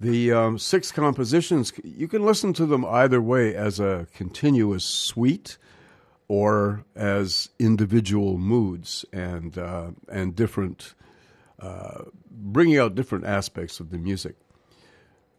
The 0.00 0.32
um, 0.32 0.58
six 0.58 0.92
compositions, 0.92 1.72
you 1.82 2.08
can 2.08 2.24
listen 2.24 2.52
to 2.54 2.66
them 2.66 2.84
either 2.84 3.20
way 3.20 3.54
as 3.54 3.80
a 3.80 4.06
continuous 4.14 4.84
suite 4.84 5.58
or 6.28 6.84
as 6.94 7.50
individual 7.58 8.38
moods 8.38 9.04
and, 9.12 9.58
uh, 9.58 9.90
and 10.08 10.36
different, 10.36 10.94
uh, 11.58 12.04
bringing 12.30 12.78
out 12.78 12.94
different 12.94 13.24
aspects 13.24 13.80
of 13.80 13.90
the 13.90 13.98
music. 13.98 14.36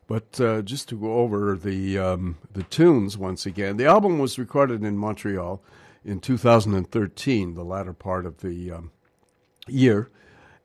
But 0.09 0.41
uh, 0.41 0.63
just 0.63 0.89
to 0.89 0.95
go 0.95 1.19
over 1.19 1.55
the 1.55 1.99
um, 1.99 2.37
the 2.51 2.63
tunes 2.63 3.15
once 3.15 3.45
again, 3.45 3.77
the 3.77 3.85
album 3.85 4.17
was 4.17 4.39
recorded 4.39 4.83
in 4.83 4.97
Montreal 4.97 5.61
in 6.03 6.19
2013, 6.19 7.53
the 7.53 7.63
latter 7.63 7.93
part 7.93 8.25
of 8.25 8.39
the 8.39 8.71
um, 8.71 8.91
year, 9.67 10.09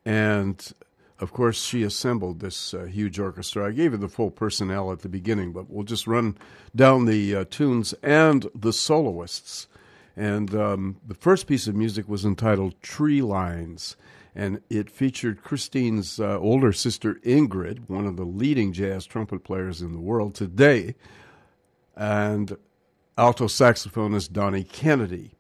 and 0.03 0.73
of 1.21 1.35
course 1.35 1.63
she 1.63 1.83
assembled 1.83 2.41
this 2.41 2.73
uh, 2.73 2.85
huge 2.85 3.19
orchestra. 3.19 3.69
I 3.69 3.73
gave 3.73 3.91
her 3.93 3.99
the 3.99 4.09
full 4.09 4.31
personnel 4.31 4.91
at 4.91 5.01
the 5.01 5.11
beginning, 5.11 5.53
but 5.53 5.69
we'll 5.69 5.85
just 5.85 6.07
run 6.07 6.39
down 6.75 7.05
the 7.05 7.37
uh, 7.37 7.45
tunes 7.51 7.93
and 8.03 8.49
the 8.55 8.73
soloists. 8.73 9.69
And 10.17 10.55
um, 10.55 10.97
the 11.07 11.15
first 11.15 11.47
piece 11.47 11.67
of 11.67 11.75
music 11.75 12.09
was 12.09 12.25
entitled 12.25 12.81
Tree 12.81 13.21
Lines 13.21 13.97
and 14.35 14.61
it 14.69 14.91
featured 14.91 15.43
Christine's 15.43 16.19
uh, 16.19 16.39
older 16.39 16.73
sister 16.73 17.15
Ingrid, 17.25 17.89
one 17.89 18.07
of 18.07 18.17
the 18.17 18.25
leading 18.25 18.73
jazz 18.73 19.07
trumpet 19.07 19.45
players 19.45 19.81
in 19.81 19.93
the 19.93 20.01
world 20.01 20.35
today, 20.35 20.95
and 21.97 22.57
alto 23.17 23.47
saxophonist 23.47 24.33
Donnie 24.33 24.65
Kennedy. 24.65 25.35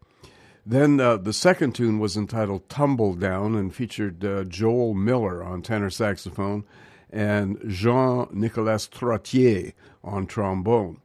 Then 0.65 1.01
uh, 1.01 1.17
the 1.19 1.33
second 1.33 1.75
tune 1.75 1.99
was 1.99 2.17
entitled 2.17 2.69
Tumble 2.69 3.15
Down 3.15 3.55
and 3.55 3.75
featured 3.75 4.25
uh, 4.25 4.45
Joel 4.45 4.95
Miller 4.95 5.43
on 5.43 5.61
tenor 5.61 5.91
saxophone 5.91 6.65
and 7.11 7.59
Jean 7.69 8.29
Nicolas 8.33 8.89
Trottier 8.89 9.73
on 10.03 10.27
trombone. 10.27 11.01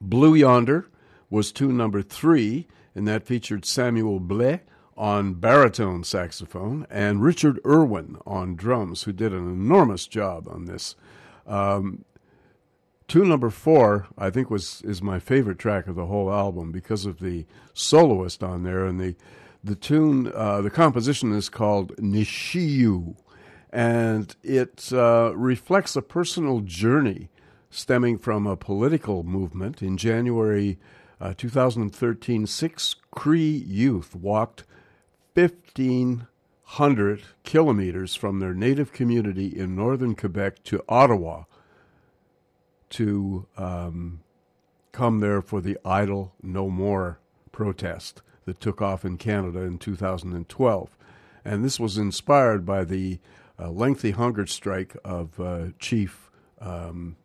Blue 0.00 0.34
Yonder 0.34 0.88
was 1.28 1.52
tune 1.52 1.76
number 1.76 2.02
three, 2.02 2.66
and 2.94 3.06
that 3.06 3.26
featured 3.26 3.64
Samuel 3.64 4.20
Blais 4.20 4.60
on 4.96 5.34
baritone 5.34 6.04
saxophone 6.04 6.86
and 6.90 7.22
Richard 7.22 7.58
Irwin 7.66 8.16
on 8.26 8.56
drums, 8.56 9.02
who 9.02 9.12
did 9.12 9.32
an 9.32 9.50
enormous 9.50 10.06
job 10.06 10.48
on 10.48 10.66
this. 10.66 10.94
Um, 11.46 12.04
tune 13.08 13.28
number 13.28 13.50
four, 13.50 14.06
I 14.16 14.30
think, 14.30 14.50
was 14.50 14.82
is 14.82 15.02
my 15.02 15.18
favorite 15.18 15.58
track 15.58 15.86
of 15.86 15.96
the 15.96 16.06
whole 16.06 16.32
album 16.32 16.72
because 16.72 17.06
of 17.06 17.20
the 17.20 17.46
soloist 17.72 18.42
on 18.42 18.62
there, 18.62 18.84
and 18.84 19.00
the 19.00 19.16
the 19.62 19.74
tune, 19.74 20.30
uh, 20.34 20.60
the 20.60 20.70
composition 20.70 21.32
is 21.32 21.48
called 21.48 21.96
Nishiyuu, 21.96 23.16
and 23.70 24.36
it 24.42 24.92
uh, 24.92 25.32
reflects 25.34 25.96
a 25.96 26.02
personal 26.02 26.60
journey 26.60 27.30
stemming 27.70 28.18
from 28.18 28.46
a 28.46 28.56
political 28.56 29.22
movement 29.22 29.82
in 29.82 29.96
January. 29.96 30.78
Uh, 31.20 31.32
2013, 31.36 32.46
six 32.46 32.96
Cree 33.10 33.40
youth 33.40 34.14
walked 34.14 34.64
1,500 35.34 37.22
kilometers 37.42 38.14
from 38.14 38.38
their 38.38 38.54
native 38.54 38.92
community 38.92 39.48
in 39.48 39.74
northern 39.74 40.14
Quebec 40.14 40.62
to 40.64 40.82
Ottawa 40.88 41.44
to 42.90 43.46
um, 43.56 44.20
come 44.92 45.18
there 45.18 45.42
for 45.42 45.60
the 45.60 45.76
Idle 45.84 46.32
No 46.42 46.70
More 46.70 47.18
protest 47.50 48.22
that 48.44 48.60
took 48.60 48.80
off 48.80 49.04
in 49.04 49.16
Canada 49.16 49.60
in 49.60 49.78
2012. 49.78 50.96
And 51.44 51.64
this 51.64 51.80
was 51.80 51.98
inspired 51.98 52.64
by 52.64 52.84
the 52.84 53.18
uh, 53.58 53.70
lengthy 53.70 54.12
hunger 54.12 54.46
strike 54.46 54.96
of 55.04 55.40
uh, 55.40 55.66
Chief 55.78 56.30
um, 56.60 57.16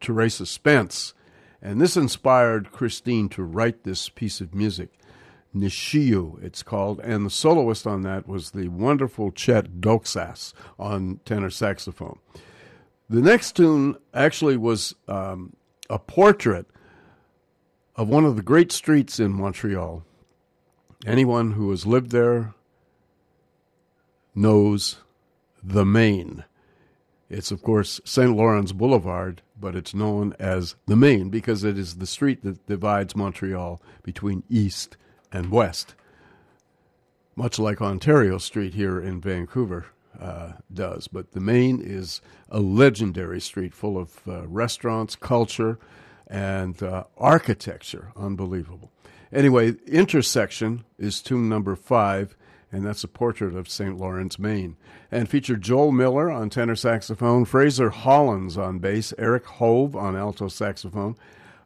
Theresa 0.00 0.46
Spence. 0.46 1.14
And 1.60 1.80
this 1.80 1.96
inspired 1.96 2.70
Christine 2.70 3.28
to 3.30 3.42
write 3.42 3.84
this 3.84 4.08
piece 4.08 4.40
of 4.40 4.54
music. 4.54 4.90
Nishiyuu, 5.54 6.42
it's 6.42 6.62
called, 6.62 7.00
and 7.00 7.24
the 7.24 7.30
soloist 7.30 7.86
on 7.86 8.02
that 8.02 8.28
was 8.28 8.50
the 8.50 8.68
wonderful 8.68 9.30
Chet 9.30 9.80
Doxas 9.80 10.52
on 10.78 11.20
tenor 11.24 11.50
saxophone. 11.50 12.18
The 13.08 13.22
next 13.22 13.56
tune 13.56 13.96
actually 14.12 14.56
was 14.56 14.94
um, 15.08 15.56
a 15.88 15.98
portrait 15.98 16.66
of 17.96 18.08
one 18.08 18.24
of 18.24 18.36
the 18.36 18.42
great 18.42 18.70
streets 18.70 19.18
in 19.18 19.32
Montreal. 19.32 20.04
Anyone 21.06 21.52
who 21.52 21.70
has 21.70 21.86
lived 21.86 22.10
there 22.10 22.54
knows 24.34 24.98
the 25.62 25.86
Main. 25.86 26.44
It's, 27.30 27.50
of 27.50 27.62
course, 27.62 28.00
St. 28.04 28.34
Lawrence 28.34 28.72
Boulevard, 28.72 29.42
but 29.58 29.74
it's 29.74 29.94
known 29.94 30.34
as 30.38 30.76
the 30.86 30.96
Main 30.96 31.28
because 31.28 31.64
it 31.64 31.78
is 31.78 31.96
the 31.96 32.06
street 32.06 32.42
that 32.42 32.66
divides 32.66 33.16
Montreal 33.16 33.82
between 34.02 34.44
east 34.48 34.96
and 35.32 35.50
west, 35.50 35.94
much 37.36 37.58
like 37.58 37.80
Ontario 37.80 38.38
Street 38.38 38.74
here 38.74 39.00
in 39.00 39.20
Vancouver 39.20 39.86
uh, 40.18 40.52
does. 40.72 41.08
But 41.08 41.32
the 41.32 41.40
Main 41.40 41.80
is 41.80 42.20
a 42.48 42.60
legendary 42.60 43.40
street 43.40 43.74
full 43.74 43.98
of 43.98 44.20
uh, 44.26 44.46
restaurants, 44.46 45.14
culture, 45.16 45.78
and 46.26 46.82
uh, 46.82 47.04
architecture. 47.16 48.12
Unbelievable. 48.16 48.90
Anyway, 49.32 49.74
Intersection 49.86 50.84
is 50.98 51.20
tune 51.20 51.48
number 51.48 51.76
five, 51.76 52.36
and 52.72 52.84
that's 52.84 53.04
a 53.04 53.08
portrait 53.08 53.54
of 53.54 53.68
St. 53.68 53.96
Lawrence, 53.96 54.38
Main. 54.38 54.76
And 55.10 55.28
featured 55.28 55.62
Joel 55.62 55.92
Miller 55.92 56.30
on 56.30 56.50
tenor 56.50 56.76
saxophone, 56.76 57.44
Fraser 57.44 57.90
Hollins 57.90 58.58
on 58.58 58.78
bass, 58.78 59.12
Eric 59.18 59.46
Hove 59.46 59.94
on 59.96 60.16
alto 60.16 60.48
saxophone, 60.48 61.16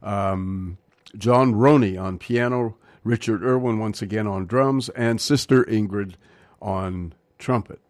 um, 0.02 0.78
John 1.16 1.54
Roney 1.54 1.96
on 1.96 2.18
piano, 2.18 2.76
Richard 3.04 3.42
Irwin 3.42 3.78
once 3.78 4.00
again 4.02 4.26
on 4.26 4.46
drums, 4.46 4.88
and 4.90 5.20
Sister 5.20 5.64
Ingrid 5.64 6.14
on 6.60 7.14
trumpet. 7.38 7.80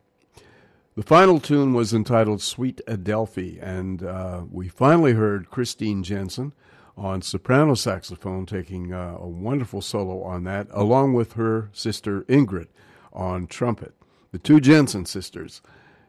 The 0.94 1.02
final 1.02 1.40
tune 1.40 1.72
was 1.72 1.94
entitled 1.94 2.42
Sweet 2.42 2.80
Adelphi, 2.86 3.58
and 3.60 4.02
uh, 4.02 4.42
we 4.50 4.68
finally 4.68 5.14
heard 5.14 5.50
Christine 5.50 6.02
Jensen 6.02 6.52
on 6.96 7.22
soprano 7.22 7.74
saxophone 7.74 8.44
taking 8.44 8.92
uh, 8.92 9.16
a 9.18 9.26
wonderful 9.26 9.80
solo 9.80 10.22
on 10.22 10.44
that, 10.44 10.66
along 10.70 11.14
with 11.14 11.32
her 11.34 11.70
sister 11.72 12.22
Ingrid 12.22 12.68
on 13.12 13.46
trumpet, 13.46 13.94
the 14.32 14.38
two 14.38 14.60
Jensen 14.60 15.06
sisters. 15.06 15.62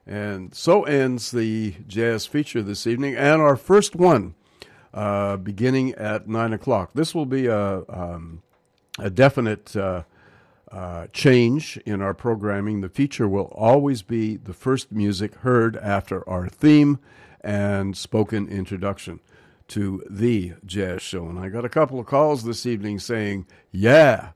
And 0.05 0.53
so 0.53 0.83
ends 0.83 1.31
the 1.31 1.75
jazz 1.87 2.25
feature 2.25 2.61
this 2.61 2.85
evening, 2.85 3.15
and 3.15 3.41
our 3.41 3.55
first 3.55 3.95
one 3.95 4.35
uh, 4.93 5.37
beginning 5.37 5.93
at 5.93 6.27
9 6.27 6.53
o'clock. 6.53 6.91
This 6.93 7.15
will 7.15 7.25
be 7.25 7.47
a. 7.47 7.83
Um, 7.89 8.43
a 8.99 9.09
definite 9.09 9.75
uh, 9.75 10.03
uh, 10.71 11.07
change 11.13 11.77
in 11.85 12.01
our 12.01 12.13
programming. 12.13 12.81
The 12.81 12.89
feature 12.89 13.27
will 13.27 13.51
always 13.55 14.01
be 14.01 14.37
the 14.37 14.53
first 14.53 14.91
music 14.91 15.35
heard 15.35 15.77
after 15.77 16.27
our 16.27 16.47
theme 16.47 16.99
and 17.41 17.95
spoken 17.97 18.47
introduction. 18.47 19.19
to 19.69 20.03
the 20.09 20.53
Jazz 20.65 21.01
Show. 21.01 21.27
And 21.27 21.39
I 21.39 21.49
got 21.49 21.65
a 21.65 21.69
couple 21.69 21.99
of 21.99 22.05
calls 22.05 22.43
this 22.43 22.65
evening 22.65 22.99
saying, 22.99 23.47
yeah, 23.71 24.31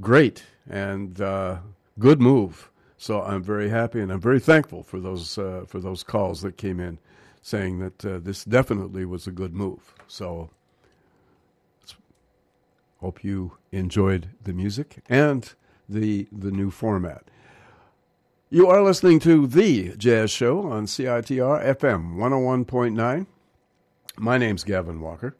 great, 0.00 0.44
and 0.68 1.20
uh, 1.20 1.58
good 1.98 2.20
move. 2.20 2.70
So 2.96 3.22
I'm 3.22 3.42
very 3.42 3.68
happy 3.68 4.00
and 4.00 4.10
I'm 4.10 4.20
very 4.20 4.40
thankful 4.40 4.82
for 4.82 4.98
those 4.98 5.36
uh, 5.36 5.64
for 5.68 5.78
those 5.78 6.02
calls 6.02 6.40
that 6.42 6.56
came 6.56 6.80
in, 6.80 6.98
saying 7.42 7.78
that 7.80 8.04
uh, 8.04 8.18
this 8.18 8.44
definitely 8.44 9.04
was 9.04 9.26
a 9.26 9.30
good 9.32 9.54
move. 9.54 9.94
So 10.08 10.50
hope 13.04 13.22
you 13.22 13.52
enjoyed 13.70 14.30
the 14.44 14.52
music 14.54 15.04
and 15.10 15.52
the 15.86 16.26
the 16.32 16.50
new 16.50 16.70
format. 16.70 17.24
You 18.48 18.66
are 18.68 18.82
listening 18.82 19.18
to 19.20 19.46
the 19.46 19.94
Jazz 19.98 20.30
Show 20.30 20.62
on 20.70 20.86
CITR 20.86 21.62
FM 21.76 22.16
101.9. 22.16 23.26
My 24.16 24.38
name's 24.38 24.64
Gavin 24.64 25.02
Walker, 25.02 25.36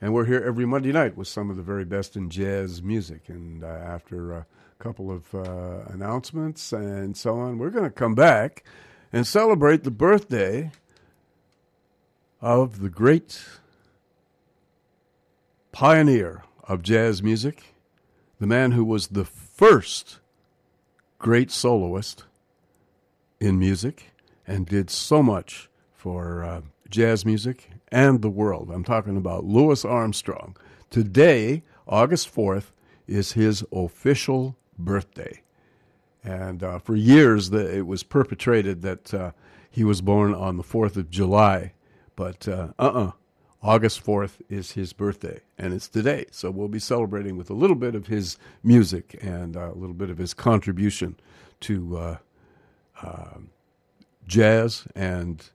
and 0.00 0.12
we're 0.12 0.24
here 0.24 0.42
every 0.44 0.66
Monday 0.66 0.90
night 0.90 1.16
with 1.16 1.28
some 1.28 1.50
of 1.50 1.56
the 1.56 1.62
very 1.62 1.84
best 1.84 2.16
in 2.16 2.30
jazz 2.30 2.82
music. 2.82 3.28
And 3.28 3.62
uh, 3.62 3.68
after 3.68 4.32
a 4.32 4.46
couple 4.80 5.12
of 5.12 5.32
uh, 5.36 5.84
announcements 5.92 6.72
and 6.72 7.16
so 7.16 7.36
on, 7.38 7.58
we're 7.58 7.70
going 7.70 7.84
to 7.84 7.90
come 7.90 8.16
back 8.16 8.64
and 9.12 9.24
celebrate 9.24 9.84
the 9.84 9.92
birthday 9.92 10.72
of 12.40 12.80
the 12.80 12.90
great 12.90 13.40
pioneer 15.70 16.42
of 16.68 16.82
jazz 16.82 17.22
music, 17.22 17.74
the 18.40 18.46
man 18.46 18.72
who 18.72 18.84
was 18.84 19.08
the 19.08 19.24
first 19.24 20.18
great 21.18 21.50
soloist 21.50 22.24
in 23.40 23.58
music 23.58 24.12
and 24.46 24.66
did 24.66 24.90
so 24.90 25.22
much 25.22 25.68
for 25.92 26.44
uh, 26.44 26.60
jazz 26.90 27.24
music 27.24 27.70
and 27.88 28.22
the 28.22 28.30
world. 28.30 28.70
I'm 28.72 28.84
talking 28.84 29.16
about 29.16 29.44
Louis 29.44 29.84
Armstrong. 29.84 30.56
Today, 30.90 31.62
August 31.86 32.34
4th, 32.34 32.72
is 33.06 33.32
his 33.32 33.64
official 33.72 34.56
birthday. 34.78 35.42
And 36.22 36.62
uh, 36.62 36.78
for 36.78 36.96
years, 36.96 37.50
the, 37.50 37.76
it 37.76 37.86
was 37.86 38.02
perpetrated 38.02 38.82
that 38.82 39.12
uh, 39.12 39.32
he 39.70 39.84
was 39.84 40.00
born 40.00 40.34
on 40.34 40.56
the 40.56 40.62
4th 40.62 40.96
of 40.96 41.10
July. 41.10 41.72
But 42.16 42.46
uh 42.46 42.68
uh 42.78 42.82
uh 42.82 43.10
August 43.64 44.04
4th 44.04 44.42
is 44.50 44.72
his 44.72 44.92
birthday, 44.92 45.40
and 45.56 45.72
it's 45.72 45.88
today. 45.88 46.26
So 46.30 46.50
we'll 46.50 46.68
be 46.68 46.78
celebrating 46.78 47.38
with 47.38 47.48
a 47.48 47.54
little 47.54 47.74
bit 47.74 47.94
of 47.94 48.08
his 48.08 48.36
music 48.62 49.18
and 49.22 49.56
uh, 49.56 49.70
a 49.70 49.74
little 49.74 49.94
bit 49.94 50.10
of 50.10 50.18
his 50.18 50.34
contribution 50.34 51.16
to 51.60 51.96
uh, 51.96 52.16
uh, 53.02 53.38
jazz 54.28 54.86
and 54.94 55.48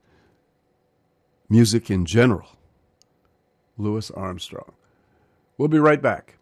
music 1.50 1.92
in 1.92 2.06
general. 2.06 2.48
Louis 3.78 4.10
Armstrong. 4.12 4.72
We'll 5.60 5.68
be 5.68 5.80
right 5.80 6.02
back. 6.02 6.36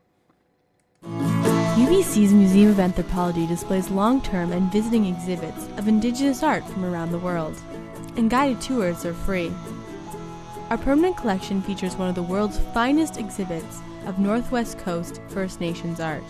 UBC's 1.03 2.31
Museum 2.31 2.72
of 2.72 2.80
Anthropology 2.80 3.45
displays 3.45 3.89
long 3.89 4.22
term 4.22 4.53
and 4.53 4.72
visiting 4.72 5.06
exhibits 5.06 5.68
of 5.77 5.89
Indigenous 5.89 6.44
art 6.44 6.68
from 6.69 6.85
around 6.85 7.11
the 7.11 7.19
world, 7.19 7.57
and 8.15 8.30
guided 8.30 8.61
tours 8.61 9.06
are 9.06 9.14
free. 9.14 9.52
Our 10.69 10.77
permanent 10.77 11.15
collection 11.15 11.61
features 11.61 11.95
one 11.95 12.10
of 12.10 12.15
the 12.15 12.23
world's 12.23 12.60
finest 12.73 13.18
exhibits 13.18 13.80
of 14.06 14.19
Northwest 14.19 14.77
Coast 14.80 15.22
First 15.30 15.61
Nations 15.61 16.02
art. 16.02 16.23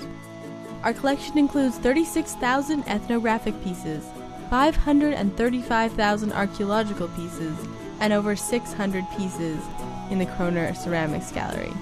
Our 0.83 0.93
collection 0.93 1.39
includes 1.39 1.79
36,000 1.79 2.87
ethnographic 2.87 3.59
pieces, 3.63 4.05
535,000 4.51 6.33
archaeological 6.33 7.07
pieces, 7.09 7.57
and 7.99 8.13
over 8.13 8.35
600 8.35 9.05
pieces 9.17 9.59
in 10.11 10.19
the 10.19 10.27
Koerner 10.27 10.77
Ceramics 10.77 11.31
Gallery. 11.31 11.73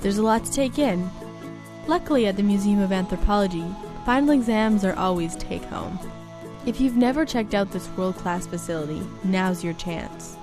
There's 0.00 0.18
a 0.18 0.22
lot 0.22 0.44
to 0.44 0.52
take 0.52 0.78
in. 0.78 1.08
Luckily, 1.86 2.26
at 2.26 2.36
the 2.36 2.42
Museum 2.42 2.80
of 2.80 2.92
Anthropology, 2.92 3.64
final 4.04 4.30
exams 4.30 4.84
are 4.84 4.94
always 4.96 5.34
take 5.36 5.64
home. 5.64 5.98
If 6.66 6.78
you've 6.78 6.96
never 6.98 7.24
checked 7.24 7.54
out 7.54 7.72
this 7.72 7.88
world 7.96 8.16
class 8.16 8.46
facility, 8.46 9.00
now's 9.24 9.64
your 9.64 9.74
chance. 9.74 10.35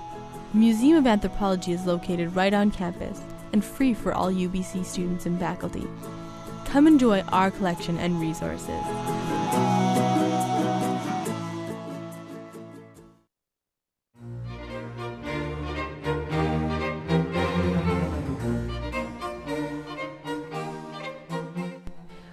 Museum 0.54 0.96
of 0.96 1.04
Anthropology 1.08 1.72
is 1.72 1.84
located 1.84 2.32
right 2.36 2.54
on 2.54 2.70
campus 2.70 3.20
and 3.52 3.64
free 3.64 3.92
for 3.92 4.14
all 4.14 4.30
UBC 4.30 4.84
students 4.84 5.26
and 5.26 5.36
faculty. 5.36 5.84
Come 6.64 6.86
enjoy 6.86 7.22
our 7.22 7.50
collection 7.50 7.98
and 7.98 8.20
resources. 8.20 8.68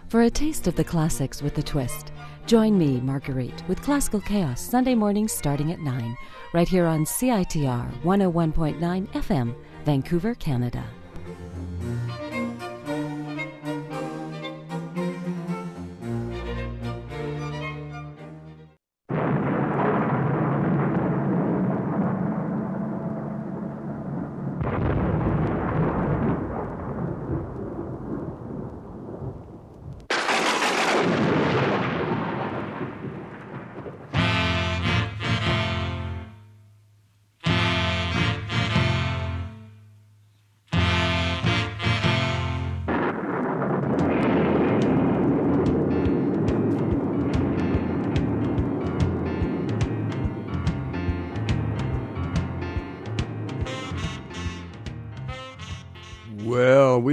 For 0.10 0.22
a 0.22 0.30
taste 0.30 0.68
of 0.68 0.76
the 0.76 0.84
classics 0.84 1.42
with 1.42 1.58
a 1.58 1.64
twist, 1.64 2.12
join 2.46 2.78
me, 2.78 3.00
Marguerite, 3.00 3.68
with 3.68 3.82
Classical 3.82 4.22
Chaos 4.22 4.62
Sunday 4.62 4.94
mornings 4.94 5.32
starting 5.32 5.72
at 5.72 5.80
9 5.80 6.16
right 6.54 6.68
here 6.68 6.86
on 6.86 7.06
CITR 7.06 7.92
101.9 8.04 9.08
FM, 9.10 9.56
Vancouver, 9.86 10.36
Canada. 10.36 10.84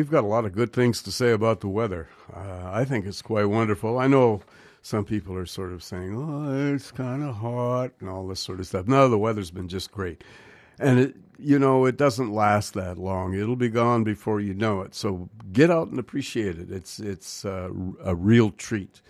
We've 0.08 0.12
got 0.14 0.24
a 0.24 0.26
lot 0.26 0.46
of 0.46 0.54
good 0.54 0.72
things 0.72 1.02
to 1.02 1.12
say 1.12 1.32
about 1.32 1.60
the 1.60 1.68
weather. 1.68 2.08
Uh, 2.34 2.70
I 2.72 2.86
think 2.86 3.04
it's 3.04 3.20
quite 3.20 3.44
wonderful. 3.44 3.98
I 3.98 4.06
know 4.06 4.40
some 4.80 5.04
people 5.04 5.36
are 5.36 5.44
sort 5.44 5.70
of 5.70 5.82
saying, 5.82 6.16
"Oh, 6.16 6.74
it's 6.74 6.90
kind 6.90 7.22
of 7.22 7.34
hot" 7.34 7.90
and 8.00 8.08
all 8.08 8.26
this 8.26 8.40
sort 8.40 8.58
of 8.58 8.66
stuff. 8.66 8.88
No, 8.88 9.10
the 9.10 9.18
weather's 9.18 9.50
been 9.50 9.68
just 9.68 9.92
great, 9.92 10.24
and 10.78 10.98
it, 10.98 11.16
you 11.38 11.58
know, 11.58 11.84
it 11.84 11.98
doesn't 11.98 12.32
last 12.32 12.72
that 12.72 12.96
long. 12.96 13.34
It'll 13.34 13.54
be 13.54 13.68
gone 13.68 14.02
before 14.02 14.40
you 14.40 14.54
know 14.54 14.80
it. 14.80 14.94
So 14.94 15.28
get 15.52 15.70
out 15.70 15.88
and 15.88 15.98
appreciate 15.98 16.58
it. 16.58 16.70
It's 16.70 16.98
it's 16.98 17.44
uh, 17.44 17.68
a 18.02 18.14
real 18.14 18.50
treat. 18.52 19.02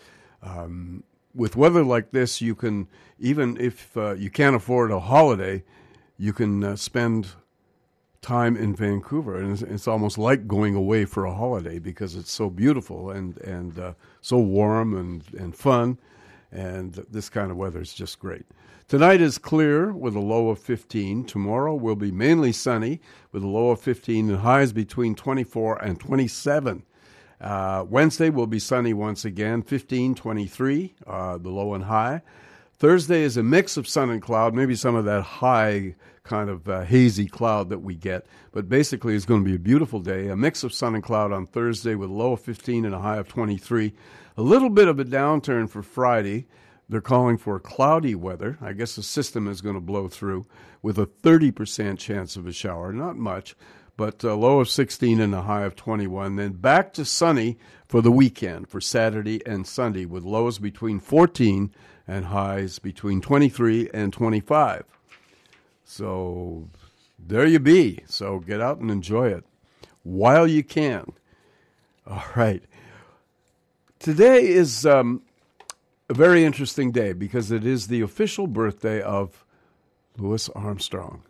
Um, 0.42 1.04
with 1.32 1.54
weather 1.54 1.84
like 1.84 2.10
this, 2.10 2.40
you 2.40 2.56
can 2.56 2.88
even 3.20 3.56
if 3.60 3.96
uh, 3.96 4.14
you 4.14 4.30
can't 4.30 4.56
afford 4.56 4.90
a 4.90 4.98
holiday, 4.98 5.62
you 6.16 6.32
can 6.32 6.64
uh, 6.64 6.74
spend 6.74 7.28
time 8.20 8.56
in 8.56 8.74
Vancouver, 8.74 9.36
and 9.38 9.52
it's, 9.52 9.62
it's, 9.62 9.88
almost 9.88 10.18
like 10.18 10.48
going 10.48 10.74
away 10.74 11.04
for 11.04 11.24
a 11.24 11.34
holiday 11.34 11.78
because 11.78 12.16
it's 12.16 12.32
so 12.32 12.50
beautiful 12.50 13.10
and 13.10 13.38
and 13.38 13.78
uh, 13.78 13.92
so 14.20 14.38
warm 14.38 14.96
and 14.96 15.22
and 15.38 15.54
fun, 15.54 15.98
and 16.50 16.94
this 17.10 17.28
kind 17.28 17.50
of 17.50 17.56
weather 17.56 17.80
is 17.80 17.94
just 17.94 18.18
great. 18.18 18.44
Tonight 18.88 19.20
is 19.20 19.36
clear 19.36 19.92
with 19.92 20.16
a 20.16 20.20
low 20.20 20.48
of 20.48 20.58
15. 20.58 21.24
Tomorrow 21.24 21.74
will 21.74 21.94
be 21.94 22.10
mainly 22.10 22.52
sunny 22.52 23.02
with 23.32 23.42
a 23.42 23.46
low 23.46 23.70
of 23.70 23.80
15 23.80 24.30
and 24.30 24.38
highs 24.38 24.72
between 24.72 25.14
24 25.14 25.76
and 25.84 26.00
27. 26.00 26.82
Uh, 27.38 27.84
Wednesday 27.86 28.30
will 28.30 28.46
be 28.46 28.58
sunny 28.58 28.94
once 28.94 29.26
again, 29.26 29.62
15, 29.62 30.14
23, 30.14 30.94
uh, 31.06 31.36
the 31.36 31.50
low 31.50 31.74
and 31.74 31.84
high. 31.84 32.22
Thursday 32.78 33.22
is 33.22 33.36
a 33.36 33.42
mix 33.42 33.76
of 33.76 33.86
sun 33.86 34.08
and 34.08 34.22
cloud, 34.22 34.54
maybe 34.54 34.74
some 34.74 34.94
of 34.94 35.04
that 35.04 35.22
high 35.22 35.94
kind 36.28 36.50
of 36.50 36.68
uh, 36.68 36.82
hazy 36.82 37.26
cloud 37.26 37.70
that 37.70 37.78
we 37.78 37.94
get. 37.94 38.26
But 38.52 38.68
basically, 38.68 39.16
it's 39.16 39.24
going 39.24 39.42
to 39.42 39.48
be 39.48 39.56
a 39.56 39.58
beautiful 39.58 40.00
day. 40.00 40.28
A 40.28 40.36
mix 40.36 40.62
of 40.62 40.74
sun 40.74 40.94
and 40.94 41.02
cloud 41.02 41.32
on 41.32 41.46
Thursday 41.46 41.94
with 41.94 42.10
a 42.10 42.12
low 42.12 42.34
of 42.34 42.40
15 42.40 42.84
and 42.84 42.94
a 42.94 43.00
high 43.00 43.16
of 43.16 43.28
23. 43.28 43.94
A 44.36 44.42
little 44.42 44.68
bit 44.68 44.88
of 44.88 45.00
a 45.00 45.04
downturn 45.04 45.68
for 45.68 45.82
Friday. 45.82 46.46
They're 46.88 47.00
calling 47.00 47.38
for 47.38 47.58
cloudy 47.58 48.14
weather. 48.14 48.58
I 48.60 48.72
guess 48.74 48.96
the 48.96 49.02
system 49.02 49.48
is 49.48 49.60
going 49.60 49.74
to 49.74 49.80
blow 49.80 50.08
through 50.08 50.46
with 50.82 50.98
a 50.98 51.06
30% 51.06 51.98
chance 51.98 52.36
of 52.36 52.46
a 52.46 52.52
shower. 52.52 52.92
Not 52.92 53.16
much, 53.16 53.56
but 53.96 54.22
a 54.22 54.34
low 54.34 54.60
of 54.60 54.68
16 54.68 55.20
and 55.20 55.34
a 55.34 55.42
high 55.42 55.64
of 55.64 55.76
21. 55.76 56.36
Then 56.36 56.52
back 56.52 56.92
to 56.94 57.04
sunny 57.04 57.58
for 57.86 58.00
the 58.02 58.12
weekend, 58.12 58.68
for 58.68 58.80
Saturday 58.80 59.44
and 59.46 59.66
Sunday, 59.66 60.04
with 60.04 60.24
lows 60.24 60.58
between 60.58 61.00
14 61.00 61.72
and 62.06 62.26
highs 62.26 62.78
between 62.78 63.20
23 63.20 63.90
and 63.92 64.12
25. 64.12 64.97
So 65.90 66.68
there 67.18 67.46
you 67.46 67.58
be. 67.58 68.00
So 68.04 68.40
get 68.40 68.60
out 68.60 68.78
and 68.78 68.90
enjoy 68.90 69.28
it 69.28 69.44
while 70.02 70.46
you 70.46 70.62
can. 70.62 71.14
All 72.06 72.24
right. 72.36 72.62
Today 73.98 74.46
is 74.48 74.84
um, 74.84 75.22
a 76.10 76.14
very 76.14 76.44
interesting 76.44 76.92
day 76.92 77.14
because 77.14 77.50
it 77.50 77.64
is 77.64 77.86
the 77.86 78.02
official 78.02 78.46
birthday 78.46 79.00
of 79.00 79.46
Louis 80.18 80.50
Armstrong. 80.50 81.22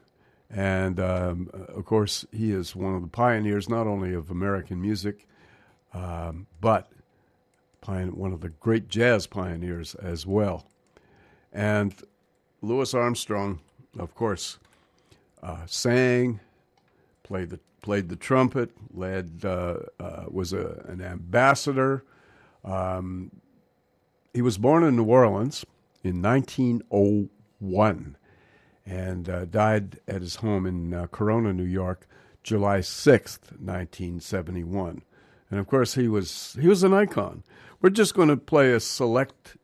And 0.51 0.99
um, 0.99 1.51
of 1.53 1.85
course, 1.85 2.27
he 2.33 2.51
is 2.51 2.75
one 2.75 2.97
of 2.97 3.03
the 3.03 3.09
pioneers 3.09 3.69
not 3.69 3.87
only 3.87 4.13
of 4.13 4.29
American 4.29 4.83
music, 4.83 5.29
um, 5.95 6.49
but 6.61 6.91
one 7.87 8.33
of 8.33 8.41
the 8.41 8.51
great 8.51 8.89
jazz 8.89 9.29
pioneers 9.29 9.95
as 9.95 10.27
well. 10.27 10.67
And 11.53 11.95
Louis 12.61 12.93
Armstrong, 12.93 13.61
of 13.99 14.15
course, 14.15 14.59
uh, 15.43 15.67
sang, 15.67 16.41
played 17.23 17.51
the 17.51 17.61
played 17.81 18.09
the 18.09 18.17
trumpet, 18.17 18.71
led 18.93 19.43
uh, 19.45 19.77
uh, 20.01 20.25
was 20.29 20.53
a, 20.53 20.85
an 20.89 21.01
ambassador. 21.01 22.05
Um, 22.65 23.31
he 24.35 24.43
was 24.43 24.59
born 24.59 24.83
in 24.83 24.97
New 24.97 25.05
Orleans 25.05 25.65
in 26.03 26.21
1901 26.23 28.17
and 28.85 29.29
uh, 29.29 29.45
died 29.45 30.01
at 30.09 30.23
his 30.23 30.37
home 30.37 30.67
in 30.67 30.95
uh, 30.95 31.07
Corona, 31.07 31.53
New 31.53 31.65
York, 31.65 32.07
July 32.43 32.79
6th, 32.79 33.53
1971. 33.61 35.03
And 35.51 35.61
of 35.61 35.67
course, 35.67 35.95
he 35.95 36.09
was 36.09 36.57
he 36.61 36.69
was 36.69 36.83
an 36.83 36.93
icon. 36.93 37.43
We're 37.81 37.91
just 37.91 38.15
going 38.15 38.29
to 38.29 38.37
play 38.37 38.73
a 38.73 38.81
select 38.81 39.57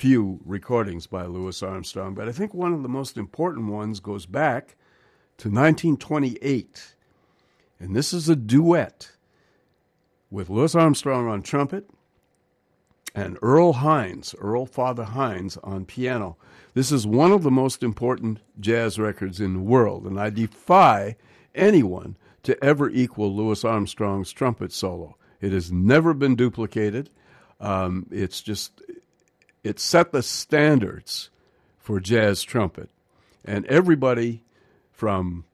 few 0.00 0.40
recordings 0.46 1.06
by 1.06 1.26
Louis 1.26 1.62
Armstrong, 1.62 2.14
but 2.14 2.26
I 2.26 2.32
think 2.32 2.54
one 2.54 2.72
of 2.72 2.82
the 2.82 2.88
most 2.88 3.18
important 3.18 3.66
ones 3.70 4.00
goes 4.00 4.24
back 4.24 4.76
to 5.36 5.48
1928. 5.48 6.94
And 7.78 7.94
this 7.94 8.14
is 8.14 8.26
a 8.26 8.34
duet 8.34 9.10
with 10.30 10.48
Louis 10.48 10.74
Armstrong 10.74 11.28
on 11.28 11.42
trumpet 11.42 11.90
and 13.14 13.36
Earl 13.42 13.74
Hines, 13.74 14.34
Earl 14.38 14.64
Father 14.64 15.04
Hines 15.04 15.58
on 15.58 15.84
piano. 15.84 16.38
This 16.72 16.90
is 16.90 17.06
one 17.06 17.30
of 17.30 17.42
the 17.42 17.50
most 17.50 17.82
important 17.82 18.38
jazz 18.58 18.98
records 18.98 19.38
in 19.38 19.52
the 19.52 19.60
world, 19.60 20.06
and 20.06 20.18
I 20.18 20.30
defy 20.30 21.16
anyone 21.54 22.16
to 22.44 22.64
ever 22.64 22.88
equal 22.88 23.36
Louis 23.36 23.62
Armstrong's 23.66 24.32
trumpet 24.32 24.72
solo. 24.72 25.18
It 25.42 25.52
has 25.52 25.70
never 25.70 26.14
been 26.14 26.36
duplicated. 26.36 27.10
Um, 27.60 28.06
it's 28.10 28.40
just, 28.40 28.80
it 29.62 29.78
set 29.78 30.12
the 30.12 30.22
standards 30.22 31.30
for 31.78 32.00
jazz 32.00 32.42
trumpet. 32.42 32.90
And 33.44 33.66
everybody 33.66 34.42
from 34.92 35.44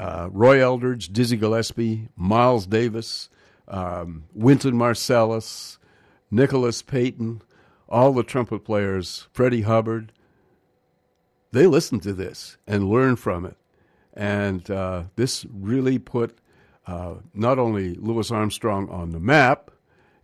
uh, 0.00 0.28
Roy 0.32 0.60
Eldridge, 0.62 1.12
Dizzy 1.12 1.36
Gillespie, 1.36 2.08
Miles 2.16 2.66
Davis, 2.66 3.28
um, 3.68 4.24
Wynton 4.34 4.74
Marsalis, 4.74 5.78
Nicholas 6.30 6.82
Payton, 6.82 7.42
all 7.88 8.12
the 8.12 8.22
trumpet 8.22 8.64
players, 8.64 9.28
Freddie 9.32 9.62
Hubbard, 9.62 10.12
they 11.52 11.66
listened 11.66 12.02
to 12.02 12.14
this 12.14 12.56
and 12.66 12.88
learned 12.88 13.18
from 13.18 13.44
it. 13.44 13.56
And 14.14 14.70
uh, 14.70 15.04
this 15.16 15.44
really 15.52 15.98
put 15.98 16.38
uh, 16.86 17.16
not 17.34 17.58
only 17.58 17.94
Louis 17.94 18.30
Armstrong 18.30 18.88
on 18.88 19.10
the 19.10 19.20
map 19.20 19.70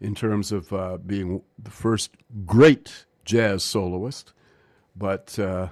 in 0.00 0.14
terms 0.14 0.52
of 0.52 0.72
uh, 0.72 0.98
being 0.98 1.42
the 1.58 1.70
first 1.70 2.12
great 2.46 3.06
jazz 3.24 3.64
soloist, 3.64 4.32
but 4.96 5.38
uh, 5.38 5.68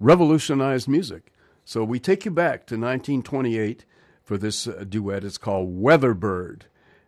revolutionized 0.00 0.88
music. 0.88 1.32
So 1.64 1.84
we 1.84 2.00
take 2.00 2.24
you 2.24 2.30
back 2.30 2.66
to 2.66 2.74
1928 2.74 3.84
for 4.22 4.38
this 4.38 4.66
uh, 4.66 4.84
duet. 4.88 5.24
It's 5.24 5.38
called 5.38 5.80
Weatherbird. 5.80 6.62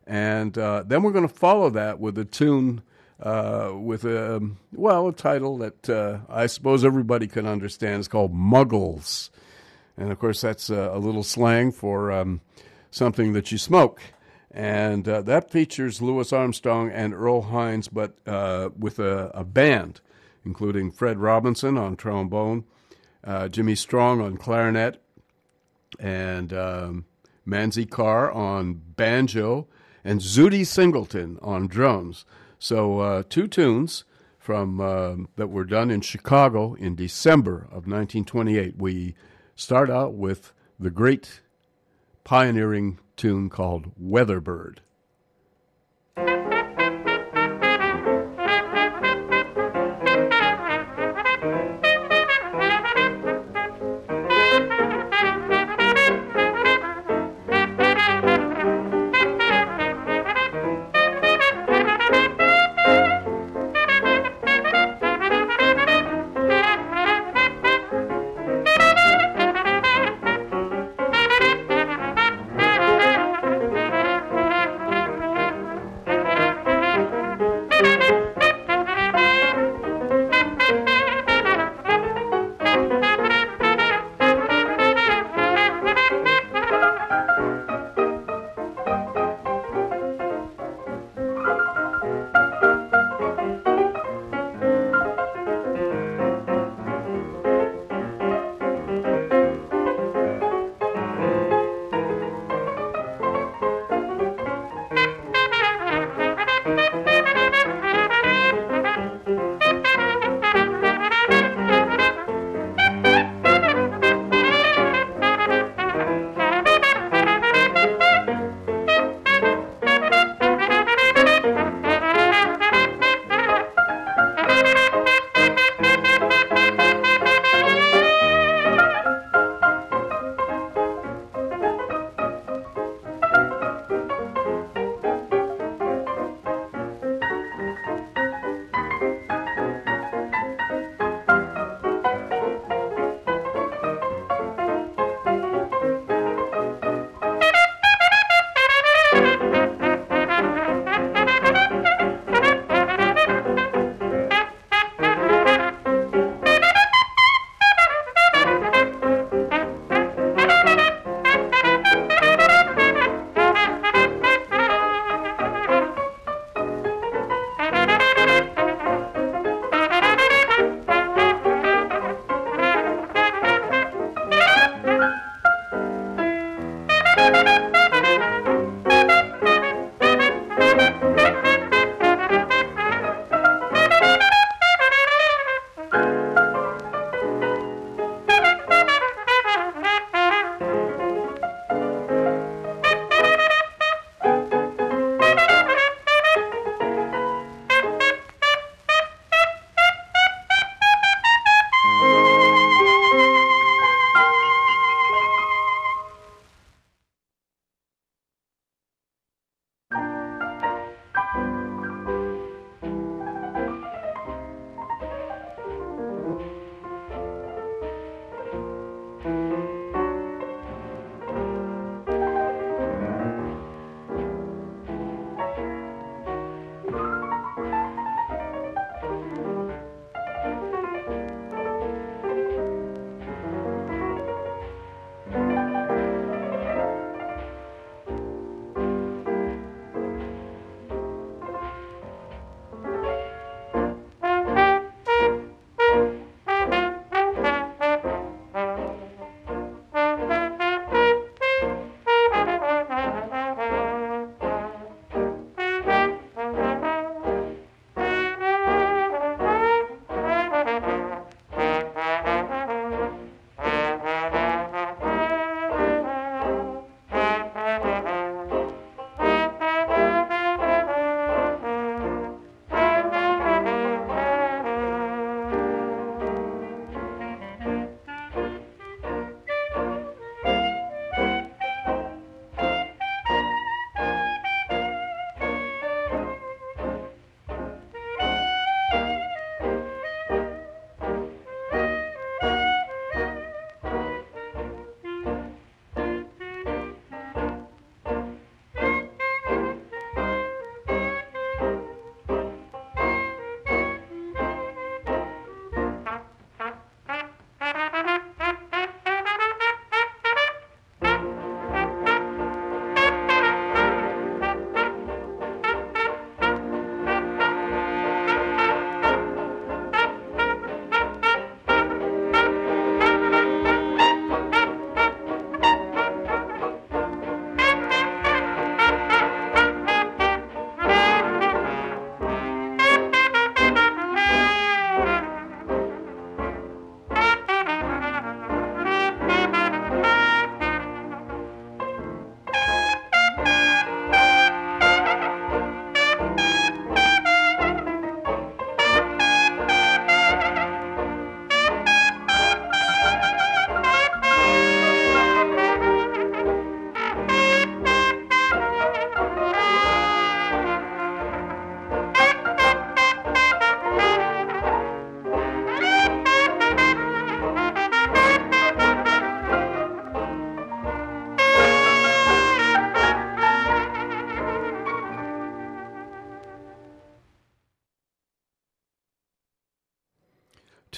And 0.07 0.57
uh, 0.57 0.85
then 0.87 1.03
we're 1.03 1.13
going 1.13 1.29
to 1.29 1.35
follow 1.35 1.71
that 1.71 2.01
with 2.01 2.19
a 2.19 2.25
tune 2.25 2.83
uh, 3.21 3.73
with 3.75 4.05
a, 4.05 4.37
um, 4.37 4.59
well, 4.73 5.09
a 5.09 5.13
title 5.13 5.59
that 5.59 5.91
uh, 5.91 6.21
I 6.29 6.47
suppose 6.47 6.85
everybody 6.85 7.27
can 7.27 7.47
understand. 7.47 7.99
It's 7.99 8.09
called 8.09 8.35
Muggles. 8.35 9.29
And 9.97 10.11
of 10.11 10.19
course, 10.19 10.41
that's 10.41 10.71
a 10.71 10.97
little 10.97 11.23
slang 11.23 11.73
for 11.73 12.11
um, 12.11 12.41
something 12.91 13.35
that 13.35 13.53
you 13.53 13.59
smoke. 13.59 14.01
And 14.53 15.09
uh, 15.09 15.23
that 15.23 15.51
features 15.51 16.03
Louis 16.03 16.33
Armstrong 16.33 16.91
and 16.91 17.15
Earl 17.15 17.43
Hines, 17.43 17.89
but 17.89 18.17
uh, 18.27 18.71
with 18.77 18.99
a, 18.99 19.31
a 19.33 19.45
band, 19.45 20.01
including 20.45 20.91
Fred 20.91 21.19
Robinson 21.19 21.79
on 21.79 21.97
trombone 21.97 22.65
uh, 23.25 23.49
Jimmy 23.49 23.75
Strong 23.75 24.21
on 24.21 24.37
clarinet, 24.37 25.03
and 25.99 26.53
um, 26.53 27.05
Mancy 27.45 27.87
Carr 27.87 28.31
on 28.31 28.75
banjo, 28.75 29.67
and 30.05 30.21
Zutty 30.21 30.67
Singleton 30.67 31.39
on 31.43 31.67
drums. 31.67 32.25
So 32.59 33.01
uh, 33.01 33.23
two 33.29 33.47
tunes 33.47 34.05
from 34.39 34.81
uh, 34.81 35.17
that 35.37 35.49
were 35.49 35.65
done 35.65 35.91
in 35.91 36.01
Chicago 36.01 36.75
in 36.75 36.95
December 36.95 37.63
of 37.65 37.87
1928. 37.87 38.77
We 38.79 39.15
start 39.55 39.91
out 39.91 40.15
with 40.15 40.53
the 40.79 40.91
great 40.91 41.41
pioneering 42.25 42.99
tune 43.21 43.51
called 43.51 43.93
Weatherbird. 44.01 44.79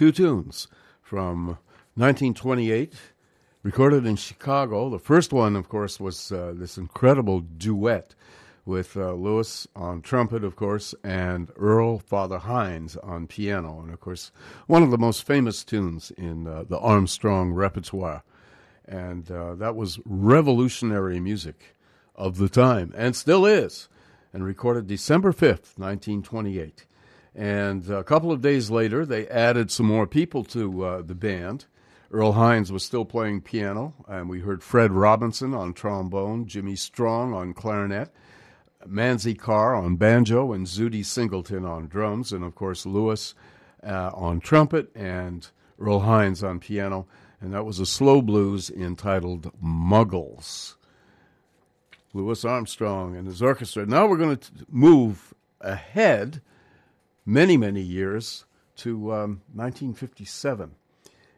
Two 0.03 0.11
tunes 0.11 0.66
from 1.01 1.47
1928, 1.95 2.93
recorded 3.62 4.05
in 4.05 4.16
Chicago. 4.16 4.91
The 4.91 4.99
first 4.99 5.33
one, 5.33 5.55
of 5.55 5.69
course, 5.69 6.01
was 6.01 6.33
uh, 6.33 6.55
this 6.57 6.77
incredible 6.77 7.39
duet 7.39 8.16
with 8.65 8.97
uh, 8.97 9.12
Louis 9.12 9.69
on 9.77 10.03
trumpet, 10.03 10.43
of 10.43 10.57
course, 10.57 10.93
and 11.05 11.53
Earl 11.55 12.01
Father 12.01 12.39
Hines 12.39 12.97
on 12.97 13.29
piano. 13.29 13.79
And, 13.81 13.93
of 13.93 14.01
course, 14.01 14.33
one 14.66 14.83
of 14.83 14.91
the 14.91 14.99
most 14.99 15.23
famous 15.23 15.62
tunes 15.62 16.11
in 16.19 16.49
uh, 16.49 16.65
the 16.69 16.81
Armstrong 16.81 17.53
repertoire. 17.53 18.24
And 18.85 19.31
uh, 19.31 19.55
that 19.55 19.77
was 19.77 20.01
revolutionary 20.05 21.20
music 21.20 21.77
of 22.16 22.39
the 22.39 22.49
time, 22.49 22.93
and 22.97 23.15
still 23.15 23.47
is, 23.47 23.89
and 24.33 24.45
recorded 24.45 24.89
December 24.89 25.33
5th, 25.33 25.79
1928. 25.79 26.87
And 27.34 27.88
a 27.88 28.04
couple 28.04 28.30
of 28.30 28.42
days 28.42 28.70
later, 28.70 29.06
they 29.06 29.26
added 29.28 29.70
some 29.70 29.86
more 29.86 30.06
people 30.06 30.44
to 30.44 30.84
uh, 30.84 31.02
the 31.02 31.14
band. 31.14 31.66
Earl 32.10 32.32
Hines 32.32 32.70
was 32.70 32.84
still 32.84 33.06
playing 33.06 33.40
piano, 33.40 33.94
and 34.06 34.28
we 34.28 34.40
heard 34.40 34.62
Fred 34.62 34.92
Robinson 34.92 35.54
on 35.54 35.72
trombone, 35.72 36.46
Jimmy 36.46 36.76
Strong 36.76 37.32
on 37.32 37.54
clarinet, 37.54 38.10
Mancy 38.86 39.34
Carr 39.34 39.74
on 39.74 39.96
banjo, 39.96 40.52
and 40.52 40.66
Zutty 40.66 41.04
Singleton 41.04 41.64
on 41.64 41.88
drums, 41.88 42.32
and 42.32 42.44
of 42.44 42.54
course 42.54 42.84
Louis 42.84 43.34
uh, 43.82 44.10
on 44.12 44.40
trumpet, 44.40 44.90
and 44.94 45.48
Earl 45.80 46.00
Hines 46.00 46.44
on 46.44 46.60
piano. 46.60 47.06
And 47.40 47.54
that 47.54 47.64
was 47.64 47.80
a 47.80 47.86
slow 47.86 48.20
blues 48.20 48.70
entitled 48.70 49.50
Muggles. 49.62 50.74
Louis 52.12 52.44
Armstrong 52.44 53.16
and 53.16 53.26
his 53.26 53.40
orchestra. 53.40 53.86
Now 53.86 54.06
we're 54.06 54.18
going 54.18 54.36
to 54.36 54.50
move 54.68 55.32
ahead 55.62 56.42
many, 57.24 57.57
many 57.57 57.81
years 57.81 58.44
to 58.77 59.12
um, 59.12 59.43
1957. 59.55 60.73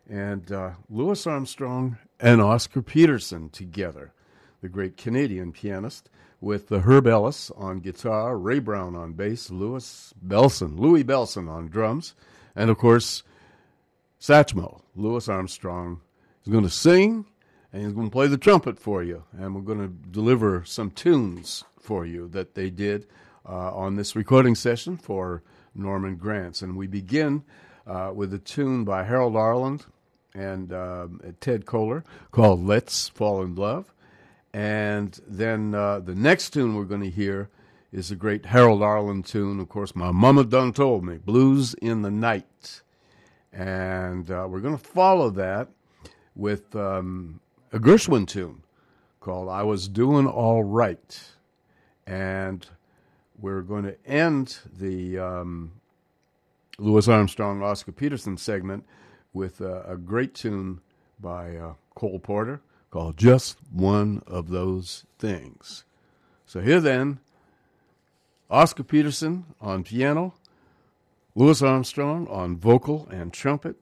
And 0.08 0.52
uh, 0.52 0.70
Louis 0.90 1.26
Armstrong 1.26 1.98
and 2.20 2.40
Oscar 2.40 2.82
Peterson 2.82 3.48
together, 3.48 4.12
the 4.60 4.68
great 4.68 4.96
Canadian 4.96 5.52
pianist, 5.52 6.10
with 6.40 6.68
the 6.68 6.80
Herb 6.80 7.06
Ellis 7.06 7.50
on 7.56 7.80
guitar, 7.80 8.36
Ray 8.36 8.58
Brown 8.58 8.94
on 8.94 9.14
bass, 9.14 9.50
Louis 9.50 10.12
Bellson, 10.26 10.78
Louis 10.78 11.02
Bellson 11.02 11.48
on 11.48 11.68
drums, 11.68 12.14
and 12.54 12.70
of 12.70 12.76
course, 12.76 13.22
Satchmo, 14.20 14.82
Louis 14.94 15.28
Armstrong, 15.28 16.00
is 16.44 16.52
going 16.52 16.64
to 16.64 16.70
sing 16.70 17.26
and 17.72 17.82
he's 17.82 17.92
going 17.92 18.06
to 18.06 18.12
play 18.12 18.28
the 18.28 18.38
trumpet 18.38 18.78
for 18.78 19.02
you. 19.02 19.24
And 19.36 19.54
we're 19.54 19.62
going 19.62 19.80
to 19.80 19.88
deliver 20.10 20.64
some 20.64 20.90
tunes 20.92 21.64
for 21.80 22.06
you 22.06 22.28
that 22.28 22.54
they 22.54 22.70
did 22.70 23.06
uh, 23.46 23.74
on 23.74 23.96
this 23.96 24.14
recording 24.14 24.54
session 24.54 24.96
for 24.96 25.42
Norman 25.74 26.16
Granz. 26.16 26.62
And 26.62 26.76
we 26.76 26.86
begin 26.86 27.44
uh, 27.86 28.12
with 28.14 28.32
a 28.34 28.38
tune 28.38 28.84
by 28.84 29.04
Harold 29.04 29.36
Arlen 29.36 29.80
and 30.34 30.72
uh, 30.72 31.08
Ted 31.40 31.64
Koehler 31.64 32.04
called 32.30 32.64
Let's 32.64 33.08
Fall 33.08 33.42
in 33.42 33.54
Love. 33.54 33.92
And 34.52 35.18
then 35.26 35.74
uh, 35.74 36.00
the 36.00 36.14
next 36.14 36.50
tune 36.50 36.76
we're 36.76 36.84
going 36.84 37.02
to 37.02 37.10
hear 37.10 37.50
is 37.92 38.10
a 38.10 38.16
great 38.16 38.46
Harold 38.46 38.82
Arlen 38.82 39.22
tune. 39.22 39.60
Of 39.60 39.68
course, 39.68 39.94
my 39.94 40.10
mama 40.10 40.44
done 40.44 40.72
told 40.72 41.04
me, 41.04 41.16
Blues 41.18 41.74
in 41.74 42.02
the 42.02 42.10
Night. 42.10 42.82
And 43.52 44.30
uh, 44.30 44.46
we're 44.48 44.60
going 44.60 44.76
to 44.76 44.84
follow 44.84 45.30
that 45.30 45.68
with 46.34 46.74
um, 46.74 47.40
a 47.72 47.78
Gershwin 47.78 48.26
tune 48.26 48.62
called 49.20 49.48
I 49.48 49.62
Was 49.62 49.88
Doing 49.88 50.26
All 50.26 50.64
Right. 50.64 51.22
And 52.06 52.66
we're 53.44 53.60
going 53.60 53.84
to 53.84 54.06
end 54.06 54.56
the 54.78 55.18
um, 55.18 55.70
Louis 56.78 57.06
Armstrong, 57.06 57.62
Oscar 57.62 57.92
Peterson 57.92 58.38
segment 58.38 58.86
with 59.34 59.60
a 59.60 59.98
great 60.02 60.32
tune 60.32 60.80
by 61.20 61.54
uh, 61.54 61.74
Cole 61.94 62.18
Porter 62.18 62.62
called 62.90 63.18
Just 63.18 63.58
One 63.70 64.22
of 64.26 64.48
Those 64.48 65.04
Things. 65.18 65.84
So 66.46 66.60
here 66.60 66.80
then, 66.80 67.20
Oscar 68.48 68.82
Peterson 68.82 69.44
on 69.60 69.84
piano, 69.84 70.32
Louis 71.34 71.60
Armstrong 71.60 72.26
on 72.28 72.56
vocal 72.56 73.06
and 73.10 73.30
trumpet, 73.30 73.76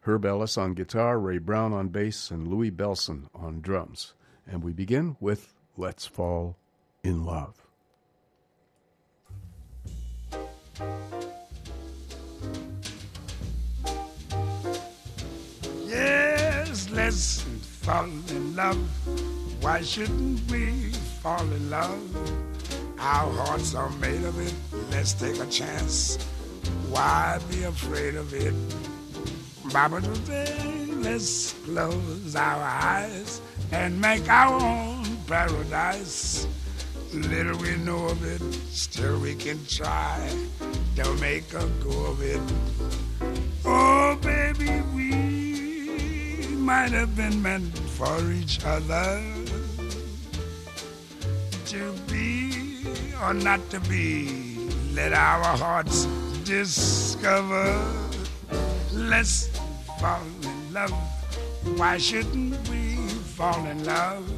Herb 0.00 0.24
Ellis 0.24 0.56
on 0.56 0.72
guitar, 0.72 1.18
Ray 1.18 1.36
Brown 1.36 1.74
on 1.74 1.88
bass, 1.88 2.30
and 2.30 2.48
Louis 2.48 2.70
Bellson 2.70 3.28
on 3.34 3.60
drums. 3.60 4.14
And 4.50 4.64
we 4.64 4.72
begin 4.72 5.18
with 5.20 5.52
Let's 5.76 6.06
Fall 6.06 6.56
in 7.04 7.26
Love. 7.26 7.65
Yes, 15.86 16.90
let's 16.90 17.40
fall 17.80 18.04
in 18.04 18.54
love. 18.54 18.76
Why 19.62 19.80
shouldn't 19.80 20.50
we 20.50 20.90
fall 21.22 21.40
in 21.40 21.70
love? 21.70 21.98
Our 22.98 23.32
hearts 23.32 23.74
are 23.74 23.88
made 23.90 24.22
of 24.24 24.38
it. 24.38 24.52
Let's 24.90 25.14
take 25.14 25.38
a 25.38 25.46
chance. 25.46 26.18
Why 26.90 27.38
be 27.48 27.62
afraid 27.64 28.16
of 28.16 28.34
it? 28.34 28.54
Baba 29.72 30.02
today, 30.02 30.88
let's 30.96 31.52
close 31.64 32.36
our 32.36 32.62
eyes 32.62 33.40
and 33.72 33.98
make 33.98 34.28
our 34.28 34.60
own 34.60 35.16
paradise. 35.26 36.46
Little 37.16 37.56
we 37.56 37.76
know 37.76 38.08
of 38.08 38.22
it, 38.24 38.42
still 38.70 39.18
we 39.18 39.34
can 39.34 39.58
try 39.66 40.28
to 40.96 41.14
make 41.14 41.50
a 41.54 41.66
go 41.82 42.12
of 42.12 42.20
it. 42.20 42.40
Oh, 43.64 44.18
baby, 44.20 44.82
we 44.94 46.54
might 46.56 46.90
have 46.92 47.16
been 47.16 47.40
meant 47.40 47.76
for 47.96 48.20
each 48.32 48.62
other 48.66 49.22
to 51.64 51.92
be 52.06 52.84
or 53.22 53.32
not 53.32 53.60
to 53.70 53.80
be. 53.80 54.68
Let 54.92 55.14
our 55.14 55.56
hearts 55.56 56.04
discover. 56.44 57.82
Let's 58.92 59.48
fall 59.98 60.20
in 60.42 60.74
love. 60.74 60.92
Why 61.76 61.96
shouldn't 61.96 62.68
we 62.68 63.08
fall 63.36 63.64
in 63.64 63.84
love? 63.84 64.30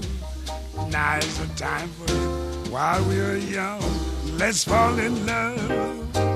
Now 0.91 1.17
is 1.17 1.39
the 1.39 1.53
time 1.57 1.89
for 1.89 2.13
it 2.13 2.38
while 2.71 3.03
we're 3.05 3.37
young. 3.39 3.83
Let's 4.37 4.65
fall 4.65 4.99
in 4.99 5.27
love. 5.27 6.28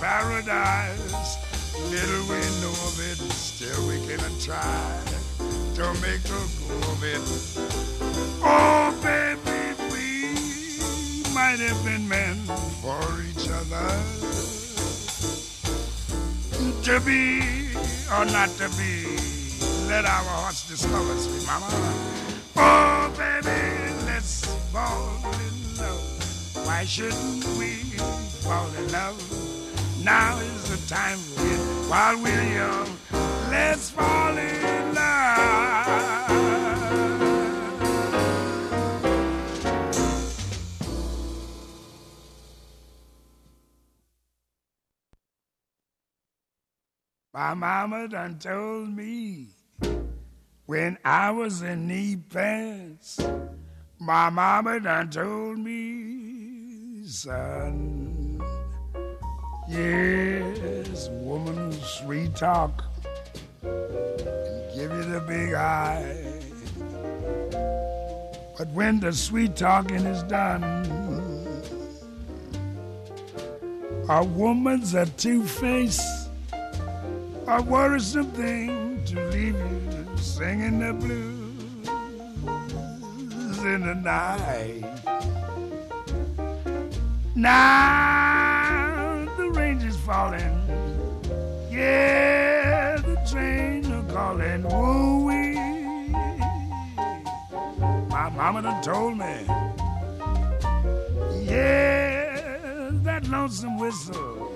Paradise. 0.00 1.36
Little 1.90 2.22
we 2.28 2.40
know 2.60 2.72
of 2.88 2.98
it, 3.00 3.18
still 3.32 3.88
we 3.88 3.98
cannot 4.06 4.40
try 4.40 5.00
to 5.74 5.92
make 6.00 6.24
a 6.24 6.42
go 6.58 6.92
of 6.92 7.04
it. 7.04 7.20
Oh, 8.42 8.94
baby, 9.02 9.74
we 9.92 11.34
might 11.34 11.60
have 11.60 11.84
been 11.84 12.08
meant 12.08 12.46
for 12.80 13.02
each 13.22 13.48
other. 13.50 13.88
To 16.82 17.00
be 17.00 17.74
or 18.12 18.24
not 18.26 18.48
to 18.58 18.68
be, 18.78 19.18
let 19.88 20.04
our 20.04 20.24
hearts 20.24 20.68
discover, 20.68 21.14
sweet 21.18 21.46
mama. 21.46 21.68
Oh, 22.56 23.12
baby, 23.16 23.92
let's 24.06 24.44
fall 24.72 25.16
in 25.34 25.76
love. 25.76 26.66
Why 26.66 26.84
shouldn't 26.84 27.44
we 27.58 27.82
fall 28.42 28.68
in 28.78 28.92
love? 28.92 29.55
Now 30.06 30.38
is 30.38 30.70
the 30.70 30.94
time 30.94 31.18
for 31.18 31.42
it 31.42 31.90
while 31.90 32.22
we're 32.22 32.54
young. 32.54 32.96
Let's 33.50 33.90
fall 33.90 34.38
in 34.38 34.94
love. 34.94 36.30
My 47.34 47.54
mama 47.54 48.06
done 48.06 48.38
told 48.38 48.94
me 48.94 49.48
when 50.66 50.98
I 51.04 51.32
was 51.32 51.62
in 51.62 51.88
knee 51.88 52.14
pants. 52.14 53.18
My 53.98 54.30
mama 54.30 54.78
done 54.78 55.10
told 55.10 55.58
me, 55.58 57.08
son. 57.08 58.15
Yes, 59.68 61.08
woman, 61.10 61.72
sweet 61.72 62.36
talk 62.36 62.84
and 63.62 64.74
give 64.74 64.92
you 64.92 65.02
the 65.02 65.20
big 65.26 65.54
eye. 65.54 66.16
But 68.56 68.68
when 68.68 69.00
the 69.00 69.12
sweet 69.12 69.56
talking 69.56 70.06
is 70.06 70.22
done, 70.22 70.62
a 74.08 74.22
woman's 74.22 74.94
a 74.94 75.06
two-face, 75.06 76.28
a 77.48 77.60
worrisome 77.62 78.30
thing 78.30 79.04
to 79.06 79.20
leave 79.30 79.56
you 79.56 80.16
singing 80.16 80.78
the 80.78 80.92
blues 80.92 81.88
in 83.64 83.84
the 83.84 83.94
night. 83.94 84.84
Is 87.34 88.35
falling. 90.06 90.56
Yeah, 91.68 92.96
the 92.98 93.16
train 93.28 93.84
are 93.92 94.04
calling. 94.04 94.62
Woo 94.62 95.26
wee. 95.26 95.54
My 98.08 98.30
mama 98.30 98.62
done 98.62 98.82
told 98.82 99.18
me. 99.18 99.34
Yeah, 101.42 102.90
that 103.02 103.26
lonesome 103.28 103.78
whistle 103.78 104.52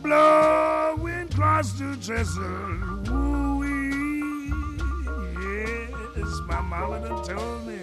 blowing 0.00 1.26
across 1.32 1.72
the 1.72 1.96
trestle. 2.00 2.42
Woo 3.10 3.58
wee. 3.58 4.52
Yes, 5.42 6.32
my 6.46 6.60
mama 6.60 7.00
done 7.00 7.24
told 7.24 7.66
me. 7.66 7.80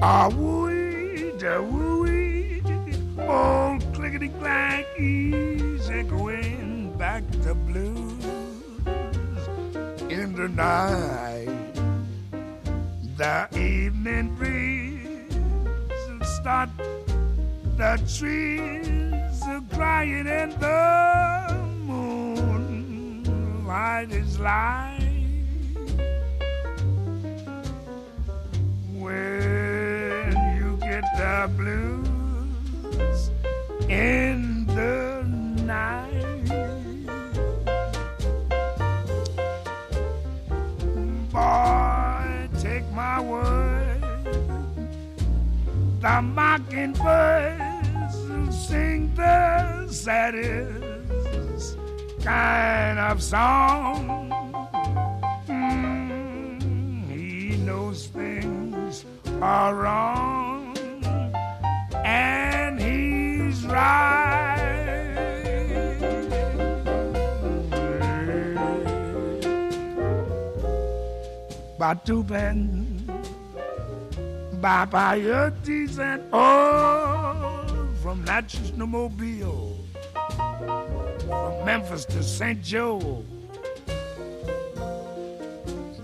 Ah, 0.00 0.28
woo 0.28 0.66
wee, 0.66 1.32
da 1.36 1.60
woo 1.60 2.02
wee. 2.04 2.33
Old 3.18 3.94
clickety 3.94 4.28
clack, 4.28 4.86
easy 4.98 6.02
going 6.02 6.96
back 6.98 7.22
to 7.42 7.54
blues 7.54 8.24
in 10.10 10.34
the 10.34 10.48
night. 10.48 11.48
The 13.16 13.48
evening 13.56 14.34
breeze 14.34 15.36
will 16.08 16.24
start 16.24 16.70
the 17.76 18.00
trees 18.18 19.42
are 19.48 19.62
crying 19.72 20.26
and 20.26 20.52
the 20.54 21.54
moon 21.84 23.24
light 23.66 24.10
is 24.10 24.38
light. 24.40 25.00
When 28.92 30.32
you 30.56 30.76
get 30.80 31.04
the 31.16 31.50
blues 31.56 32.13
in 33.88 34.66
the 34.66 35.22
night, 35.64 36.44
boy, 41.32 42.48
take 42.60 42.90
my 42.92 43.20
word. 43.20 44.02
The 46.00 46.22
mockingbirds 46.22 48.16
sing 48.50 49.14
the 49.14 49.86
saddest 49.90 51.78
kind 52.22 52.98
of 52.98 53.22
song. 53.22 54.30
Mm, 55.46 57.10
he 57.10 57.56
knows 57.58 58.06
things 58.08 59.04
are 59.40 59.74
wrong, 59.74 60.76
and 62.04 62.63
he's 63.64 63.72
right. 63.72 64.54
Batuben. 71.78 72.80
Bye 74.60 75.16
you're 75.16 75.50
decent. 75.62 76.22
Oh, 76.32 77.88
from 78.02 78.24
Natchez 78.24 78.70
to 78.70 78.86
Mobile, 78.86 79.76
from 81.26 81.64
Memphis 81.66 82.06
to 82.06 82.22
St. 82.22 82.62
Joe, 82.62 82.98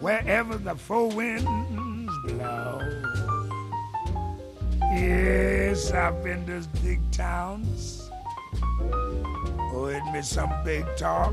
wherever 0.00 0.58
the 0.58 0.74
four 0.74 1.08
winds 1.08 2.12
blow. 2.26 3.09
Yes, 4.90 5.92
I've 5.92 6.24
been 6.24 6.44
to 6.46 6.66
big 6.82 7.00
towns. 7.12 8.10
Oh, 9.72 9.86
it 9.86 10.02
me 10.12 10.20
some 10.20 10.52
big 10.64 10.84
talk. 10.96 11.32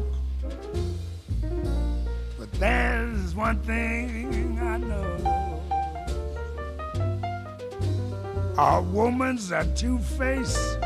But 2.38 2.52
there's 2.60 3.34
one 3.34 3.60
thing 3.64 4.60
I 4.60 4.78
know. 4.78 5.64
A 8.60 8.82
woman's 8.82 9.50
a 9.52 9.66
two-face, 9.74 10.78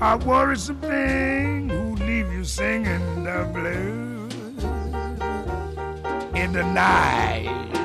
a 0.00 0.18
worrisome 0.24 0.80
thing 0.80 1.68
who 1.68 1.96
leave 1.96 2.32
you 2.32 2.44
singing 2.44 3.24
the 3.24 3.46
blues 3.52 4.32
in 6.34 6.52
the 6.52 6.64
night. 6.64 7.81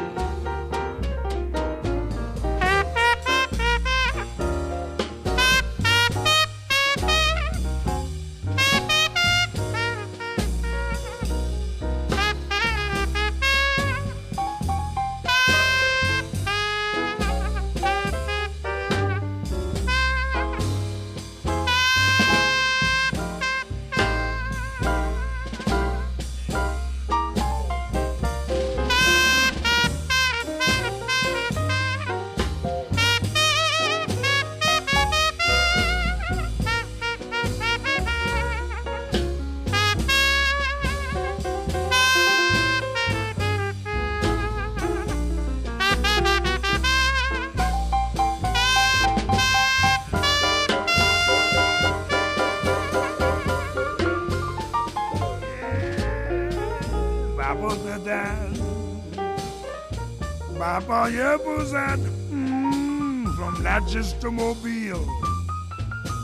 From 63.88 64.26
a 64.26 64.32
Mobile, 64.32 65.06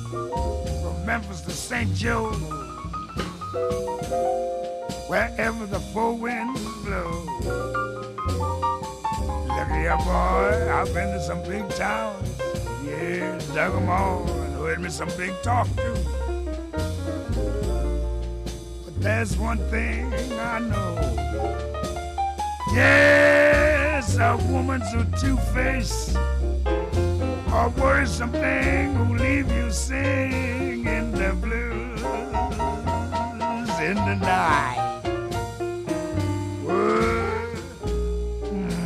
from 0.10 1.06
Memphis 1.06 1.40
to 1.42 1.52
St. 1.52 1.94
Joe, 1.96 2.32
wherever 5.08 5.66
the 5.68 5.80
four 5.80 6.14
winds 6.14 6.60
blow. 6.84 7.24
Look 9.48 9.70
here, 9.70 9.96
boy, 10.04 10.74
I've 10.74 10.94
been 10.94 11.14
to 11.14 11.22
some 11.22 11.42
big 11.44 11.68
towns. 11.70 12.30
Yeah, 12.86 13.40
dug 13.56 13.76
'em 13.76 13.90
all 13.90 14.30
and 14.30 14.56
heard 14.58 14.82
me 14.82 14.90
some 14.90 15.10
big 15.18 15.32
talk 15.42 15.68
too. 15.78 15.96
But 18.84 19.02
there's 19.02 19.38
one 19.38 19.60
thing 19.70 20.14
I 20.38 20.60
know. 20.60 21.00
Yes, 22.74 24.18
a 24.18 24.36
woman's 24.52 24.94
a 24.94 25.06
two-faced 25.18 26.18
Oh, 27.56 27.66
or 27.66 27.70
worrisome 27.70 28.32
thing 28.32 28.96
who 28.96 29.16
leave 29.16 29.52
you 29.52 29.70
singing 29.70 30.88
in 30.88 31.12
the 31.12 31.34
blues 31.40 32.02
in 33.80 33.96
the 33.96 34.16
night. 34.16 35.02
Oh, 36.68 37.54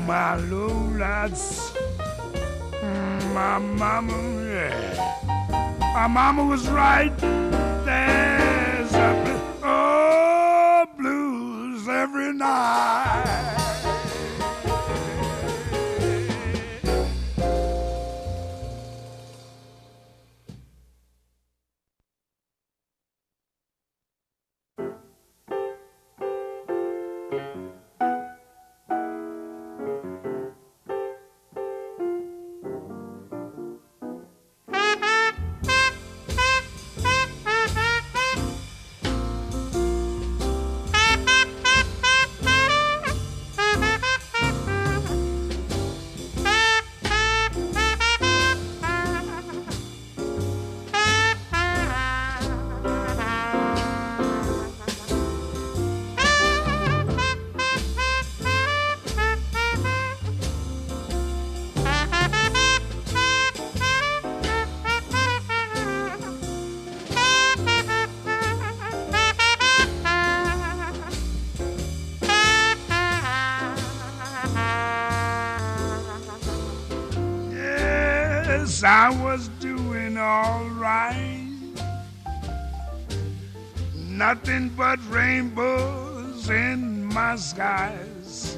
my 0.05 0.35
lowlights. 0.51 1.73
My 3.33 3.57
mama, 3.57 4.17
yeah. 4.43 5.15
My 5.93 6.07
mama 6.07 6.43
was 6.43 6.67
right. 6.67 7.17
There's 7.17 8.93
a 8.93 9.41
oh, 9.63 10.85
blues 10.97 11.87
every 11.87 12.33
night. 12.33 13.06
I 78.87 79.09
was 79.21 79.49
doing 79.59 80.17
all 80.17 80.63
right. 80.69 81.51
Nothing 83.93 84.69
but 84.69 84.97
rainbows 85.09 86.49
in 86.49 87.05
my 87.05 87.35
skies. 87.35 88.57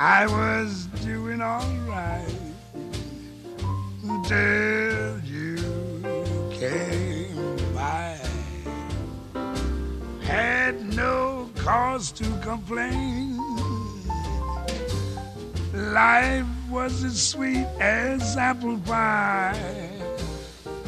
I 0.00 0.26
was 0.26 0.75
as 17.80 18.36
apple 18.36 18.78
pie. 18.80 19.90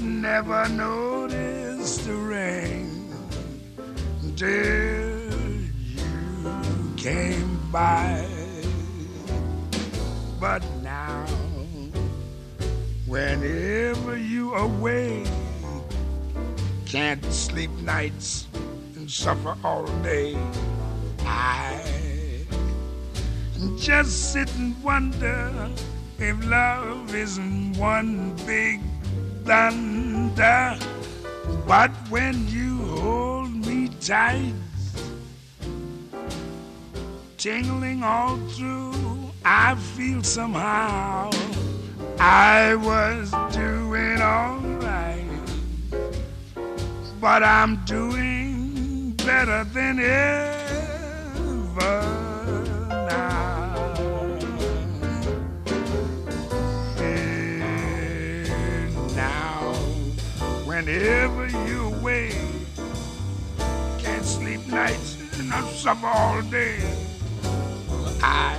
Never 0.00 0.68
noticed 0.68 2.04
the 2.06 2.14
rain 2.14 3.12
until 4.22 5.32
you 5.80 6.94
came 6.96 7.60
by. 7.70 8.26
But 10.40 10.62
now, 10.82 11.26
whenever 13.06 14.16
you 14.16 14.54
away, 14.54 15.26
can't 16.86 17.24
sleep 17.26 17.70
nights 17.82 18.46
and 18.96 19.10
suffer 19.10 19.56
all 19.64 19.84
day. 20.02 20.38
I 21.20 21.82
just 23.76 24.32
sit 24.32 24.54
and 24.56 24.80
wonder 24.82 25.68
if 26.18 26.44
love 26.46 27.14
isn't 27.14 27.76
one 27.76 28.34
big 28.46 28.80
thunder. 29.44 30.76
But 31.66 31.90
when 32.10 32.48
you 32.48 32.76
hold 32.96 33.50
me 33.50 33.88
tight, 34.00 34.54
tingling 37.36 38.02
all 38.02 38.36
through, 38.48 38.94
I 39.44 39.74
feel 39.76 40.22
somehow 40.22 41.30
I 42.18 42.74
was 42.74 43.30
doing 43.52 44.20
all 44.20 44.58
right. 44.80 45.24
But 47.20 47.42
I'm 47.42 47.76
doing 47.84 49.12
better 49.12 49.64
than 49.64 49.98
ever. 50.00 50.88
Whenever 60.88 61.46
you 61.68 61.88
away. 61.88 62.32
Can't 63.98 64.24
sleep 64.24 64.66
nights 64.68 65.18
and 65.38 65.52
I 65.52 65.60
suffer 65.68 66.06
all 66.06 66.40
day. 66.42 66.78
I 68.22 68.56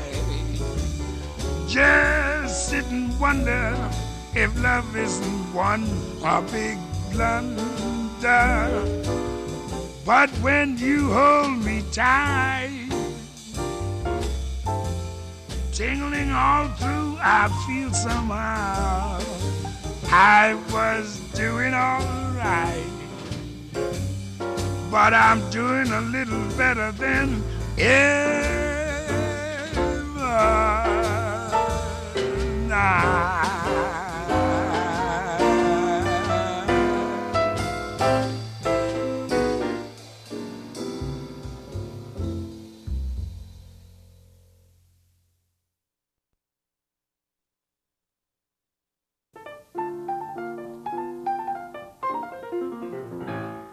just 1.68 2.70
sit 2.70 2.86
and 2.86 3.20
wonder 3.20 3.76
if 4.36 4.50
love 4.62 4.96
isn't 4.96 5.54
one 5.56 5.88
a 6.24 6.42
big 6.52 6.78
blunder. 7.12 7.64
But 10.06 10.30
when 10.46 10.78
you 10.78 11.12
hold 11.12 11.64
me 11.66 11.84
tight, 11.92 12.90
tingling 15.72 16.32
all 16.32 16.68
through, 16.78 17.18
I 17.22 17.50
feel 17.66 17.92
somehow 17.92 19.20
I 20.12 20.54
was 20.72 21.19
doing 21.34 21.74
all 21.74 22.02
right. 22.36 22.86
But 24.92 25.14
I'm 25.14 25.48
doing 25.50 25.92
a 25.92 26.02
little 26.02 26.46
better 26.58 26.92
than 26.94 27.44
ever. 27.78 28.60
Nah. 32.68 34.09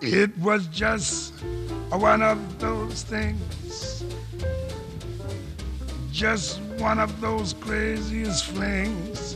It 0.08 0.38
was 0.38 0.68
just 0.68 1.34
one 1.90 2.22
of 2.22 2.60
those 2.60 3.02
things, 3.02 4.04
just 6.12 6.60
one 6.78 7.00
of 7.00 7.20
those 7.20 7.54
craziest 7.54 8.44
flings, 8.44 9.34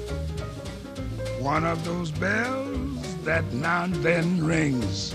one 1.41 1.65
of 1.65 1.85
those 1.85 2.13
bells 2.13 3.17
that 3.25 3.53
now 3.53 3.83
and 3.83 3.97
then 3.97 4.47
rings, 4.47 5.13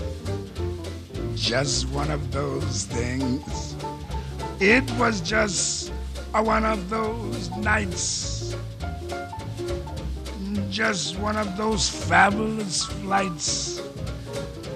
just 1.34 1.88
one 1.88 2.10
of 2.10 2.30
those 2.32 2.84
things. 2.84 3.76
It 4.60 4.84
was 4.98 5.22
just 5.22 5.90
one 6.34 6.66
of 6.66 6.90
those 6.90 7.48
nights, 7.56 8.54
just 10.68 11.18
one 11.18 11.38
of 11.38 11.56
those 11.56 11.88
fabulous 11.88 12.84
flights 12.84 13.80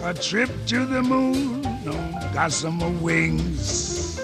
a 0.02 0.14
trip 0.14 0.50
to 0.66 0.86
the 0.86 1.02
moon 1.02 1.64
on 1.66 2.32
gossamer 2.32 2.88
wings. 3.00 4.20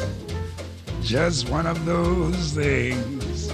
Just 1.03 1.51
one 1.51 1.67
of 1.67 1.85
those 1.85 2.53
things. 2.53 3.51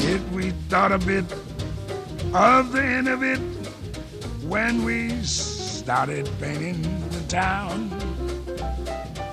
If 0.00 0.32
we 0.32 0.50
thought 0.68 0.90
a 0.92 0.98
bit 0.98 1.24
of 2.34 2.72
the 2.72 2.82
end 2.82 3.08
of 3.08 3.22
it 3.22 3.38
when 4.42 4.84
we 4.84 5.10
started 5.22 6.28
painting 6.40 6.82
the 7.10 7.22
town, 7.28 7.88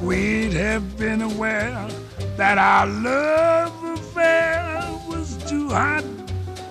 we'd 0.02 0.53
have 0.53 0.98
been 0.98 1.22
aware 1.22 1.88
that 2.38 2.57
our 2.57 2.86
love 2.86 3.84
affair 3.84 4.82
was 5.07 5.38
too 5.49 5.70
hot 5.70 6.06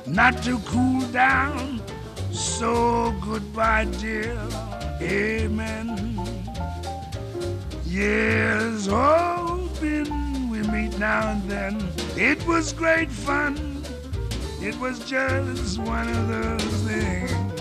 not 0.07 0.43
to 0.45 0.59
cool 0.61 1.01
down. 1.13 1.83
So 2.31 3.15
goodbye, 3.21 3.87
dear. 4.01 4.39
Amen. 5.01 6.19
Years 7.87 8.87
hoping 8.87 10.51
we 10.51 10.63
meet 10.63 10.99
now 10.99 11.31
and 11.31 11.43
then. 11.49 11.89
It 12.17 12.45
was 12.47 12.73
great 12.73 13.11
fun. 13.11 13.85
It 14.61 14.77
was 14.81 14.99
just 15.09 15.79
one 15.79 16.09
of 16.09 16.29
those 16.29 16.75
things. 16.83 17.58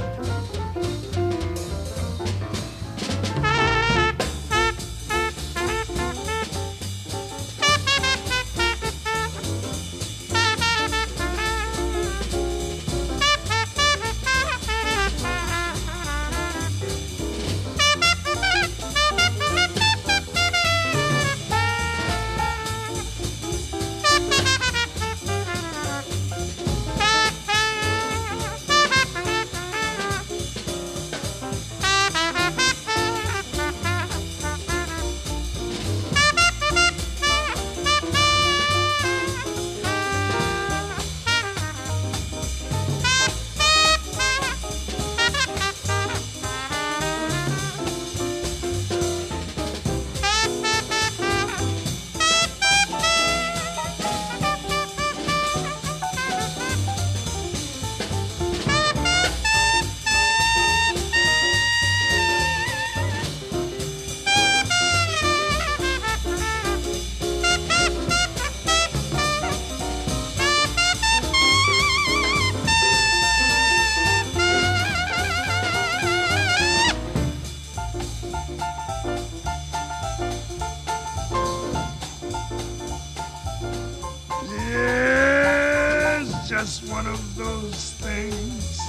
Yes, 84.46 86.26
just 86.50 86.88
one 86.90 87.08
of 87.08 87.36
those 87.36 87.92
things. 87.94 88.80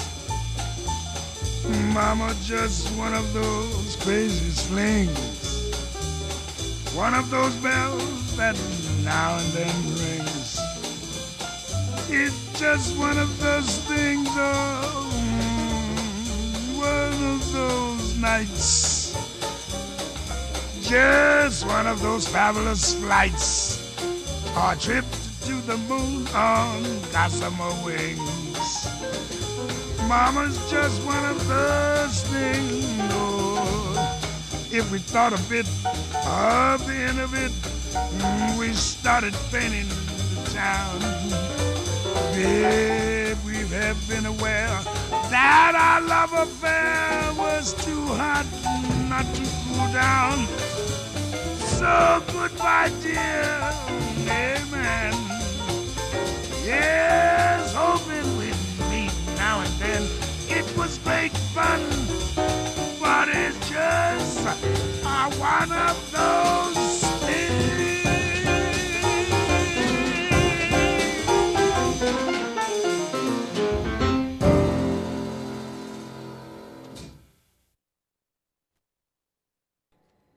Mama, 1.95 2.35
just 2.43 2.89
one 2.97 3.15
of 3.15 3.33
those 3.33 3.97
crazy 4.01 4.51
slings. 4.51 5.73
One 6.95 7.15
of 7.15 7.31
those 7.31 7.55
bells 7.57 8.37
that 8.37 8.57
now 9.05 9.39
and 9.39 9.53
then 9.53 9.75
rings. 9.99 10.61
It's 12.11 12.59
just 12.59 12.97
one 12.99 13.19
of 13.19 13.39
those 13.41 13.79
things, 13.87 14.29
oh, 14.31 15.11
one 16.77 17.23
of 17.35 17.53
those 17.53 18.17
nights. 18.19 19.13
Just 20.83 21.67
one 21.67 21.87
of 21.87 22.01
those 22.01 22.27
fabulous 22.27 22.95
flights. 22.95 23.79
Or 24.57 24.75
trip 24.77 25.05
to 25.11 25.18
the 25.69 25.77
moon 25.77 26.27
on 26.29 26.83
gossamer 27.13 27.69
wings. 27.85 28.89
Mama's 30.09 30.59
just 30.71 31.05
one 31.05 31.23
of 31.27 31.47
those 31.47 32.23
things. 32.23 32.87
Oh, 33.13 34.71
if 34.73 34.91
we 34.91 34.99
thought 34.99 35.35
a 35.35 35.43
bit 35.51 35.67
of 36.27 36.87
the 36.87 36.95
end 36.95 37.21
of 37.21 37.35
it, 37.35 37.53
mm, 37.53 38.59
we 38.59 38.73
started 38.73 39.35
painting 39.53 39.87
the 39.89 40.51
town. 40.55 41.01
Babe, 42.33 43.37
we 43.45 43.59
have 43.77 44.01
been 44.09 44.25
aware 44.25 44.81
that 45.29 45.73
our 45.77 46.01
love 46.01 46.33
affair 46.33 47.35
was 47.37 47.75
too 47.85 48.07
hot 48.17 48.47
not 49.11 49.27
to 49.35 49.43
cool 49.67 49.93
down. 49.93 50.47
So 51.77 52.23
goodbye, 52.33 52.91
dear. 53.03 53.75
Amen. 54.31 55.28
Yes, 56.69 57.73
hoping 57.75 58.37
we'd 58.37 58.55
meet 58.91 59.13
now 59.37 59.61
and 59.63 59.73
then. 59.81 60.03
It 60.51 60.77
was 60.77 60.99
great 60.99 61.33
fun, 61.33 61.81
but 63.01 63.29
it's 63.31 63.71
just 63.71 64.47
uh, 64.47 65.31
one 65.31 65.73
of 65.73 66.13
those 66.13 66.99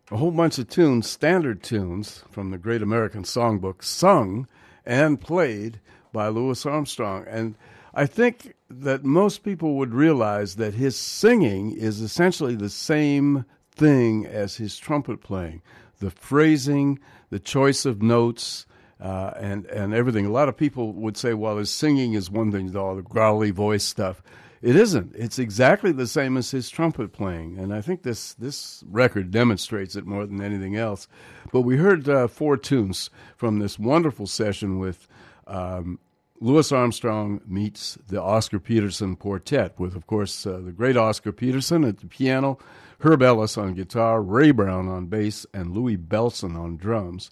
a 0.09 0.17
whole 0.17 0.31
bunch 0.31 0.57
of 0.57 0.69
tunes, 0.69 1.09
standard 1.09 1.61
tunes 1.61 2.23
from 2.31 2.51
the 2.51 2.57
Great 2.57 2.81
American 2.81 3.23
Songbook, 3.23 3.83
sung 3.83 4.47
and 4.85 5.19
played 5.19 5.79
by 6.11 6.27
Louis 6.27 6.65
Armstrong. 6.65 7.25
And 7.27 7.55
I 7.93 8.05
think 8.05 8.53
that 8.69 9.03
most 9.03 9.43
people 9.43 9.75
would 9.75 9.93
realize 9.93 10.55
that 10.55 10.73
his 10.73 10.95
singing 10.95 11.71
is 11.71 12.01
essentially 12.01 12.55
the 12.55 12.69
same 12.69 13.45
thing 13.71 14.25
as 14.25 14.55
his 14.55 14.77
trumpet 14.77 15.21
playing. 15.21 15.61
The 15.99 16.11
phrasing, 16.11 16.99
the 17.29 17.39
choice 17.39 17.85
of 17.85 18.01
notes, 18.01 18.65
uh, 18.99 19.33
and 19.37 19.65
and 19.65 19.93
everything. 19.93 20.25
A 20.25 20.31
lot 20.31 20.47
of 20.47 20.55
people 20.55 20.93
would 20.93 21.17
say, 21.17 21.33
"Well, 21.33 21.57
his 21.57 21.69
singing 21.69 22.13
is 22.13 22.29
one 22.29 22.51
thing, 22.51 22.75
all 22.75 22.95
the 22.95 23.01
growly 23.01 23.51
voice 23.51 23.83
stuff." 23.83 24.21
It 24.61 24.75
isn't. 24.75 25.15
It's 25.15 25.39
exactly 25.39 25.91
the 25.91 26.05
same 26.05 26.37
as 26.37 26.51
his 26.51 26.69
trumpet 26.69 27.11
playing, 27.11 27.57
and 27.57 27.73
I 27.73 27.81
think 27.81 28.03
this 28.03 28.33
this 28.35 28.83
record 28.87 29.31
demonstrates 29.31 29.95
it 29.95 30.05
more 30.05 30.27
than 30.27 30.41
anything 30.41 30.75
else. 30.75 31.07
But 31.51 31.61
we 31.61 31.77
heard 31.77 32.07
uh, 32.07 32.27
four 32.27 32.57
tunes 32.57 33.09
from 33.35 33.57
this 33.57 33.79
wonderful 33.79 34.27
session 34.27 34.77
with 34.77 35.07
um, 35.47 35.99
Louis 36.39 36.71
Armstrong 36.71 37.41
meets 37.45 37.97
the 38.07 38.21
Oscar 38.21 38.59
Peterson 38.59 39.15
Quartet, 39.15 39.79
with 39.79 39.95
of 39.95 40.07
course 40.07 40.45
uh, 40.45 40.59
the 40.63 40.71
great 40.71 40.97
Oscar 40.97 41.31
Peterson 41.31 41.83
at 41.83 41.99
the 41.99 42.07
piano, 42.07 42.57
Herb 42.99 43.21
Ellis 43.21 43.57
on 43.57 43.73
guitar, 43.73 44.21
Ray 44.21 44.51
Brown 44.51 44.87
on 44.87 45.07
bass, 45.07 45.45
and 45.53 45.71
Louis 45.71 45.97
Bellson 45.97 46.55
on 46.57 46.77
drums, 46.77 47.31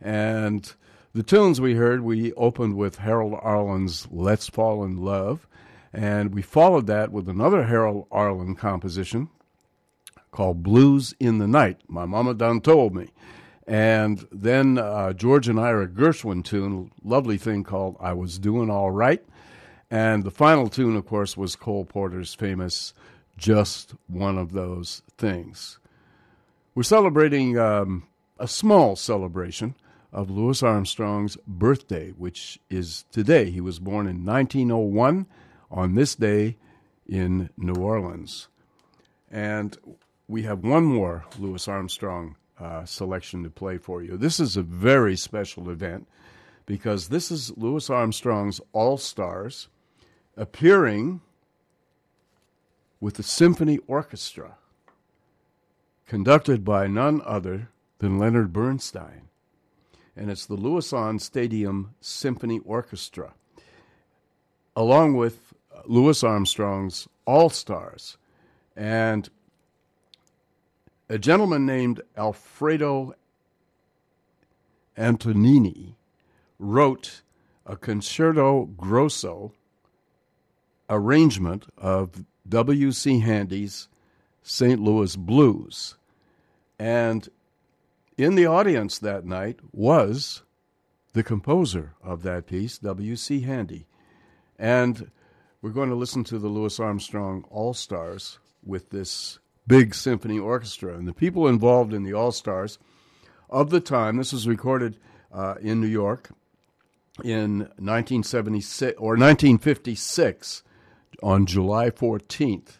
and 0.00 0.74
the 1.12 1.24
tunes 1.24 1.60
we 1.60 1.74
heard, 1.74 2.02
we 2.02 2.32
opened 2.34 2.76
with 2.76 2.98
Harold 2.98 3.34
Arlen's 3.42 4.06
Let's 4.12 4.48
Fall 4.48 4.84
in 4.84 4.96
Love. 4.96 5.48
And 5.92 6.32
we 6.32 6.40
followed 6.40 6.86
that 6.86 7.10
with 7.10 7.28
another 7.28 7.64
Harold 7.64 8.06
Arlen 8.12 8.54
composition 8.54 9.28
called 10.30 10.62
Blues 10.62 11.12
in 11.18 11.38
the 11.38 11.48
Night. 11.48 11.80
My 11.88 12.06
mama 12.06 12.32
done 12.34 12.60
told 12.60 12.94
me. 12.94 13.08
And 13.70 14.26
then 14.32 14.78
uh, 14.78 15.12
George 15.12 15.46
and 15.46 15.60
Ira 15.60 15.86
Gershwin 15.86 16.44
tune, 16.44 16.90
lovely 17.04 17.38
thing 17.38 17.62
called 17.62 17.96
I 18.00 18.12
Was 18.14 18.36
Doing 18.36 18.68
All 18.68 18.90
Right. 18.90 19.24
And 19.88 20.24
the 20.24 20.32
final 20.32 20.68
tune, 20.68 20.96
of 20.96 21.06
course, 21.06 21.36
was 21.36 21.54
Cole 21.54 21.84
Porter's 21.84 22.34
famous 22.34 22.92
Just 23.38 23.94
One 24.08 24.38
of 24.38 24.50
Those 24.50 25.02
Things. 25.16 25.78
We're 26.74 26.82
celebrating 26.82 27.58
um, 27.58 28.08
a 28.40 28.48
small 28.48 28.96
celebration 28.96 29.76
of 30.12 30.30
Louis 30.30 30.60
Armstrong's 30.64 31.36
birthday, 31.46 32.10
which 32.10 32.58
is 32.70 33.04
today. 33.12 33.52
He 33.52 33.60
was 33.60 33.78
born 33.78 34.08
in 34.08 34.24
1901 34.24 35.26
on 35.70 35.94
this 35.94 36.16
day 36.16 36.56
in 37.06 37.50
New 37.56 37.80
Orleans. 37.80 38.48
And 39.30 39.78
we 40.26 40.42
have 40.42 40.64
one 40.64 40.86
more 40.86 41.24
Louis 41.38 41.68
Armstrong 41.68 42.34
uh, 42.60 42.84
selection 42.84 43.42
to 43.42 43.50
play 43.50 43.78
for 43.78 44.02
you. 44.02 44.16
This 44.16 44.38
is 44.38 44.56
a 44.56 44.62
very 44.62 45.16
special 45.16 45.70
event 45.70 46.06
because 46.66 47.08
this 47.08 47.30
is 47.30 47.56
Louis 47.56 47.88
Armstrong's 47.90 48.60
All 48.72 48.96
Stars 48.96 49.68
appearing 50.36 51.20
with 53.00 53.14
the 53.14 53.22
symphony 53.22 53.78
orchestra 53.86 54.56
conducted 56.06 56.64
by 56.64 56.86
none 56.86 57.22
other 57.24 57.68
than 57.98 58.18
Leonard 58.18 58.52
Bernstein. 58.52 59.28
And 60.16 60.30
it's 60.30 60.44
the 60.44 60.56
Lewisohn 60.56 61.20
Stadium 61.20 61.94
Symphony 62.00 62.58
Orchestra, 62.64 63.32
along 64.74 65.14
with 65.14 65.54
Louis 65.86 66.22
Armstrong's 66.24 67.08
All 67.26 67.48
Stars. 67.48 68.18
And 68.76 69.30
a 71.10 71.18
gentleman 71.18 71.66
named 71.66 72.00
Alfredo 72.16 73.14
Antonini 74.96 75.96
wrote 76.56 77.22
a 77.66 77.76
concerto 77.76 78.66
grosso 78.66 79.52
arrangement 80.88 81.66
of 81.76 82.24
W.C. 82.48 83.18
Handy's 83.18 83.88
St. 84.44 84.80
Louis 84.80 85.16
Blues. 85.16 85.96
And 86.78 87.28
in 88.16 88.36
the 88.36 88.46
audience 88.46 88.96
that 89.00 89.24
night 89.24 89.58
was 89.72 90.44
the 91.12 91.24
composer 91.24 91.94
of 92.04 92.22
that 92.22 92.46
piece, 92.46 92.78
W.C. 92.78 93.40
Handy. 93.40 93.88
And 94.60 95.10
we're 95.60 95.70
going 95.70 95.90
to 95.90 95.96
listen 95.96 96.22
to 96.24 96.38
the 96.38 96.48
Louis 96.48 96.78
Armstrong 96.78 97.44
All 97.50 97.74
Stars 97.74 98.38
with 98.62 98.90
this 98.90 99.40
big 99.66 99.94
symphony 99.94 100.38
orchestra. 100.38 100.96
And 100.96 101.06
the 101.06 101.12
people 101.12 101.46
involved 101.46 101.92
in 101.92 102.02
the 102.02 102.12
All 102.12 102.32
Stars 102.32 102.78
of 103.48 103.70
the 103.70 103.80
time, 103.80 104.16
this 104.16 104.32
was 104.32 104.48
recorded 104.48 104.96
uh, 105.32 105.54
in 105.60 105.80
New 105.80 105.86
York 105.86 106.30
in 107.24 107.60
1976 107.78 108.98
or 108.98 109.16
1956 109.16 110.62
on 111.22 111.46
July 111.46 111.90
14th. 111.90 112.78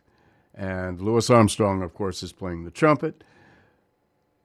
And 0.55 1.01
Louis 1.01 1.29
Armstrong, 1.31 1.83
of 1.83 1.95
course, 1.95 2.23
is 2.23 2.33
playing 2.33 2.65
the 2.65 2.71
trumpet. 2.71 3.25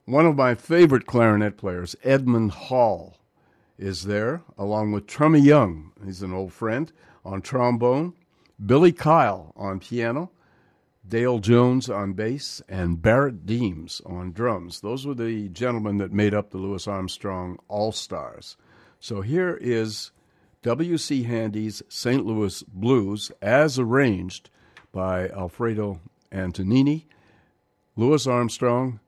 One 0.04 0.26
of 0.26 0.36
my 0.36 0.54
favorite 0.54 1.06
clarinet 1.06 1.56
players, 1.56 1.96
Edmund 2.04 2.52
Hall, 2.52 3.18
is 3.78 4.04
there, 4.04 4.42
along 4.56 4.92
with 4.92 5.06
Trummy 5.06 5.40
Young. 5.40 5.92
He's 6.04 6.22
an 6.22 6.32
old 6.32 6.52
friend 6.52 6.90
on 7.24 7.42
trombone, 7.42 8.14
Billy 8.64 8.92
Kyle 8.92 9.52
on 9.56 9.80
piano, 9.80 10.30
Dale 11.08 11.38
Jones 11.38 11.88
on 11.88 12.14
bass, 12.14 12.60
and 12.68 13.00
Barrett 13.00 13.46
Deems 13.46 14.02
on 14.04 14.32
drums. 14.32 14.80
Those 14.80 15.06
were 15.06 15.14
the 15.14 15.48
gentlemen 15.48 15.98
that 15.98 16.12
made 16.12 16.34
up 16.34 16.50
the 16.50 16.58
Louis 16.58 16.86
Armstrong 16.88 17.58
All 17.68 17.92
Stars. 17.92 18.56
So 18.98 19.20
here 19.20 19.56
is 19.60 20.10
W.C. 20.62 21.22
Handy's 21.22 21.82
St. 21.88 22.26
Louis 22.26 22.62
Blues 22.64 23.30
as 23.40 23.78
arranged 23.78 24.50
by 24.90 25.28
Alfredo 25.28 26.00
Antonini, 26.32 27.04
Louis 27.94 28.26
Armstrong, 28.26 28.98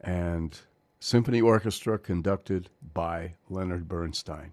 and 0.00 0.60
Symphony 0.98 1.40
Orchestra 1.40 1.98
conducted 1.98 2.68
by 2.92 3.34
Leonard 3.48 3.88
Bernstein. 3.88 4.52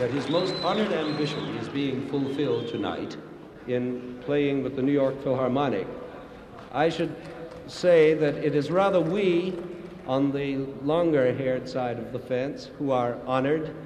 That 0.00 0.10
his 0.10 0.30
most 0.30 0.54
honored 0.64 0.90
ambition 0.92 1.44
is 1.58 1.68
being 1.68 2.08
fulfilled 2.08 2.66
tonight 2.66 3.18
in 3.66 4.18
playing 4.24 4.62
with 4.62 4.74
the 4.74 4.80
New 4.80 4.92
York 4.92 5.22
Philharmonic. 5.22 5.86
I 6.72 6.88
should 6.88 7.14
say 7.66 8.14
that 8.14 8.36
it 8.36 8.54
is 8.54 8.70
rather 8.70 8.98
we 8.98 9.54
on 10.06 10.32
the 10.32 10.56
longer 10.82 11.34
haired 11.34 11.68
side 11.68 11.98
of 11.98 12.14
the 12.14 12.18
fence 12.18 12.70
who 12.78 12.92
are 12.92 13.18
honored 13.26 13.76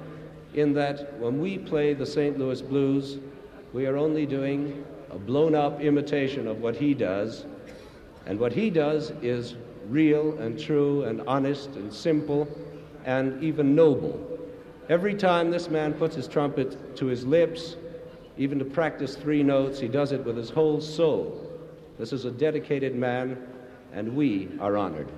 in 0.53 0.71
that 0.75 1.19
when 1.19 1.37
we 1.37 1.57
play 1.57 1.93
the 1.93 2.05
St. 2.05 2.39
Louis 2.39 2.61
Blues, 2.61 3.17
we 3.73 3.85
are 3.85 3.97
only 3.97 4.25
doing 4.25 4.85
a 5.11 5.17
blown 5.17 5.53
up 5.53 5.81
imitation 5.81 6.47
of 6.47 6.61
what 6.61 6.77
he 6.77 6.93
does. 6.93 7.45
And 8.25 8.39
what 8.39 8.53
he 8.53 8.69
does 8.69 9.11
is 9.21 9.55
real 9.89 10.37
and 10.37 10.57
true 10.57 11.03
and 11.03 11.19
honest 11.27 11.71
and 11.71 11.93
simple 11.93 12.47
and 13.03 13.43
even 13.43 13.75
noble. 13.75 14.34
Every 14.87 15.15
time 15.15 15.49
this 15.49 15.67
man 15.67 15.93
puts 15.93 16.15
his 16.15 16.27
trumpet 16.27 16.95
to 16.97 17.07
his 17.07 17.25
lips, 17.25 17.75
even 18.37 18.59
to 18.59 18.65
practice 18.65 19.15
three 19.15 19.41
notes, 19.41 19.79
he 19.79 19.87
does 19.87 20.11
it 20.11 20.23
with 20.23 20.37
his 20.37 20.51
whole 20.51 20.79
soul. 20.79 21.41
This 21.97 22.13
is 22.13 22.25
a 22.25 22.31
dedicated 22.31 22.93
man, 22.93 23.47
and 23.93 24.15
we 24.15 24.47
are 24.59 24.77
honored. 24.77 25.09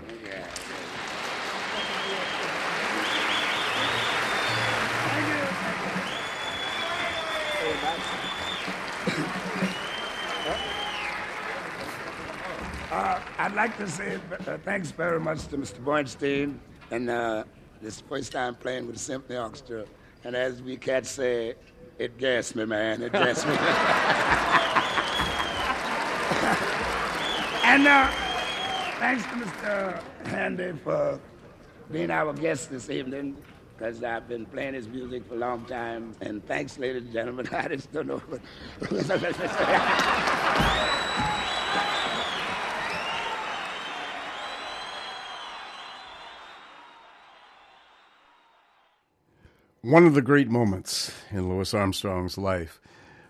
Uh, 12.90 13.20
I'd 13.38 13.54
like 13.54 13.78
to 13.78 13.90
say 13.90 14.18
uh, 14.48 14.58
thanks 14.64 14.92
very 14.92 15.20
much 15.20 15.46
to 15.48 15.58
Mr. 15.58 15.84
Bernstein, 15.84 16.58
and 16.90 17.10
uh, 17.10 17.44
this 17.82 18.02
first 18.02 18.32
time 18.32 18.56
playing 18.56 18.86
with 18.86 18.96
the 18.96 19.02
symphony 19.02 19.38
orchestra. 19.38 19.86
And 20.24 20.36
as 20.36 20.62
we 20.62 20.78
cats 20.78 21.10
say, 21.12 21.56
it 21.98 22.18
gassed 22.18 22.56
me, 22.56 22.66
man. 22.66 23.02
It 23.02 23.12
gassed 23.12 23.48
me. 23.48 23.54
and 27.64 27.88
uh, 27.88 28.08
thanks 29.00 29.24
to 29.24 29.30
Mr. 29.30 30.02
Handy 30.28 30.74
for 30.84 31.20
being 31.92 32.12
our 32.12 32.34
guest 32.34 32.70
this 32.70 32.90
evening, 32.90 33.38
because 33.76 34.04
I've 34.04 34.28
been 34.28 34.46
playing 34.46 34.74
his 34.74 34.88
music 34.88 35.26
for 35.28 35.36
a 35.36 35.38
long 35.38 35.66
time. 35.66 36.14
And 36.22 36.46
thanks, 36.46 36.78
ladies 36.78 37.04
and 37.04 37.14
gentlemen. 37.14 37.48
I 37.52 37.68
just 37.70 37.92
don't 37.92 38.08
know. 38.08 38.22
One 49.88 50.06
of 50.06 50.16
the 50.16 50.22
great 50.22 50.50
moments 50.50 51.14
in 51.32 51.48
Louis 51.48 51.74
Armstrong's 51.74 52.38
life 52.38 52.82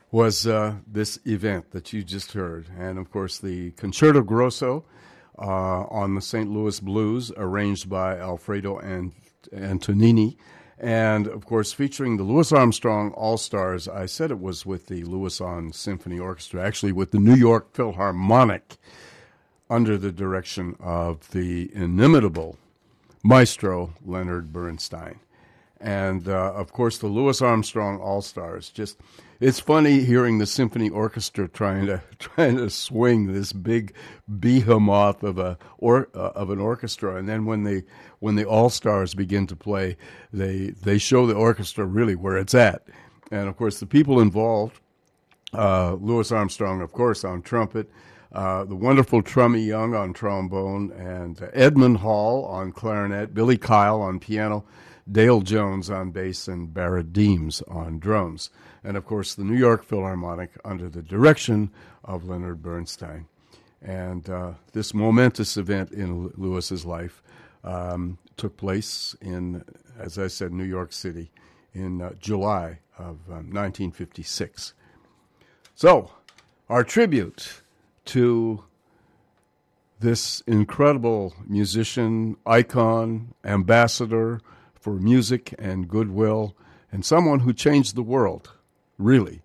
was 0.09 0.47
uh, 0.47 0.77
this 0.87 1.19
event 1.23 1.69
that 1.69 1.93
you 1.93 2.03
just 2.03 2.31
heard. 2.31 2.65
And 2.75 2.97
of 2.97 3.11
course, 3.11 3.37
the 3.37 3.73
Concerto 3.73 4.23
Grosso 4.23 4.83
uh, 5.37 5.83
on 5.83 6.15
the 6.15 6.21
St. 6.21 6.49
Louis 6.49 6.79
Blues, 6.79 7.31
arranged 7.37 7.91
by 7.91 8.17
Alfredo 8.17 8.79
Ant- 8.79 9.13
Antonini. 9.53 10.35
And 10.79 11.27
of 11.27 11.45
course, 11.45 11.73
featuring 11.73 12.17
the 12.17 12.23
Louis 12.23 12.51
Armstrong 12.51 13.11
All 13.11 13.37
Stars. 13.37 13.87
I 13.87 14.07
said 14.07 14.31
it 14.31 14.39
was 14.39 14.65
with 14.65 14.87
the 14.87 15.03
Lewisohn 15.03 15.75
Symphony 15.75 16.17
Orchestra, 16.17 16.65
actually, 16.65 16.91
with 16.91 17.11
the 17.11 17.19
New 17.19 17.35
York 17.35 17.75
Philharmonic 17.75 18.77
under 19.69 19.95
the 19.95 20.11
direction 20.11 20.75
of 20.79 21.29
the 21.29 21.69
inimitable 21.75 22.57
maestro 23.23 23.93
Leonard 24.03 24.51
Bernstein 24.51 25.19
and 25.79 26.27
uh, 26.27 26.53
of 26.53 26.71
course 26.71 26.97
the 26.97 27.07
Louis 27.07 27.41
Armstrong 27.41 27.99
All 27.99 28.21
Stars. 28.21 28.69
Just 28.69 28.99
it's 29.39 29.59
funny 29.59 30.03
hearing 30.03 30.39
the 30.39 30.45
symphony 30.45 30.89
orchestra 30.89 31.47
trying 31.47 31.85
to 31.87 32.01
trying 32.19 32.57
to 32.57 32.69
swing 32.69 33.31
this 33.33 33.53
big 33.53 33.93
behemoth 34.27 35.23
of 35.23 35.37
a 35.37 35.57
or 35.77 36.09
uh, 36.15 36.31
of 36.35 36.49
an 36.49 36.59
orchestra, 36.59 37.15
and 37.15 37.27
then 37.29 37.45
when 37.45 37.63
they 37.63 37.83
when 38.19 38.35
the 38.35 38.45
All 38.45 38.69
Stars 38.69 39.13
begin 39.13 39.47
to 39.47 39.55
play, 39.55 39.97
they 40.33 40.71
they 40.81 40.97
show 40.97 41.27
the 41.27 41.35
orchestra 41.35 41.85
really 41.85 42.15
where 42.15 42.37
it's 42.37 42.55
at, 42.55 42.83
and 43.31 43.47
of 43.47 43.57
course 43.57 43.79
the 43.79 43.85
people 43.85 44.19
involved. 44.19 44.79
Uh, 45.53 45.93
Louis 45.93 46.29
Armstrong, 46.31 46.81
of 46.81 46.91
course, 46.91 47.23
on 47.23 47.41
trumpet. 47.41 47.89
Uh, 48.33 48.65
the 48.65 48.75
wonderful 48.75 49.21
Trummy 49.21 49.61
Young 49.61 49.95
on 49.95 50.11
trombone, 50.11 50.91
and 50.91 51.49
Edmund 51.53 51.97
Hall 51.97 52.43
on 52.45 52.73
clarinet, 52.73 53.33
Billy 53.33 53.57
Kyle 53.57 54.01
on 54.01 54.19
piano, 54.19 54.65
Dale 55.11 55.41
Jones 55.41 55.89
on 55.89 56.11
bass, 56.11 56.47
and 56.47 56.73
Barrett 56.73 57.13
Deems 57.13 57.61
on 57.63 57.99
drums. 57.99 58.49
And 58.83 58.97
of 58.97 59.05
course, 59.05 59.33
the 59.35 59.43
New 59.43 59.57
York 59.57 59.83
Philharmonic 59.83 60.51
under 60.65 60.89
the 60.89 61.01
direction 61.01 61.71
of 62.03 62.25
Leonard 62.25 62.61
Bernstein. 62.61 63.27
And 63.81 64.29
uh, 64.29 64.53
this 64.73 64.93
momentous 64.93 65.55
event 65.57 65.91
in 65.91 66.31
Louis's 66.35 66.85
life 66.85 67.21
um, 67.63 68.17
took 68.35 68.57
place 68.57 69.15
in, 69.21 69.63
as 69.99 70.17
I 70.17 70.27
said, 70.27 70.51
New 70.51 70.63
York 70.63 70.91
City 70.93 71.31
in 71.73 72.01
uh, 72.01 72.13
July 72.19 72.79
of 72.97 73.19
um, 73.27 73.51
1956. 73.53 74.73
So, 75.75 76.11
our 76.69 76.83
tribute 76.83 77.61
to 78.05 78.63
this 79.99 80.41
incredible 80.41 81.33
musician, 81.47 82.37
icon, 82.45 83.33
ambassador, 83.43 84.41
for 84.87 84.93
music 84.93 85.53
and 85.59 85.89
goodwill, 85.89 86.55
and 86.93 87.03
someone 87.03 87.41
who 87.41 87.51
changed 87.51 87.93
the 87.93 88.01
world, 88.01 88.53
really. 88.97 89.41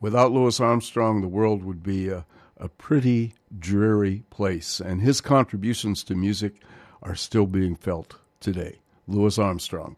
Without 0.00 0.30
Louis 0.30 0.60
Armstrong, 0.60 1.22
the 1.22 1.26
world 1.26 1.64
would 1.64 1.82
be 1.82 2.08
a, 2.08 2.24
a 2.56 2.68
pretty 2.68 3.34
dreary 3.58 4.22
place, 4.30 4.78
and 4.78 5.00
his 5.00 5.20
contributions 5.20 6.04
to 6.04 6.14
music 6.14 6.62
are 7.02 7.16
still 7.16 7.46
being 7.46 7.74
felt 7.74 8.14
today. 8.38 8.78
Louis 9.08 9.36
Armstrong. 9.40 9.96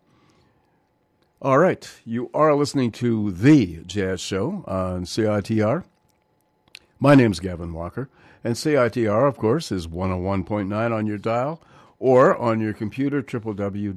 All 1.43 1.59
right, 1.59 1.87
you 2.07 2.31
are 2.33 2.55
listening 2.55 2.91
to 2.93 3.31
The 3.31 3.83
Jazz 3.85 4.23
Show 4.23 4.65
on 4.67 5.05
CITR. 5.05 5.85
My 6.99 7.15
name's 7.15 7.41
Gavin 7.41 7.75
Walker, 7.75 8.09
and 8.43 8.55
CITR, 8.55 9.29
of 9.29 9.37
course, 9.37 9.71
is 9.71 9.87
101.9 9.87 10.93
on 10.95 11.07
your 11.07 11.19
dial 11.19 11.61
or 11.99 12.37
on 12.37 12.61
your 12.61 12.73
computer, 12.73 13.23
www.citr.ca. 13.23 13.97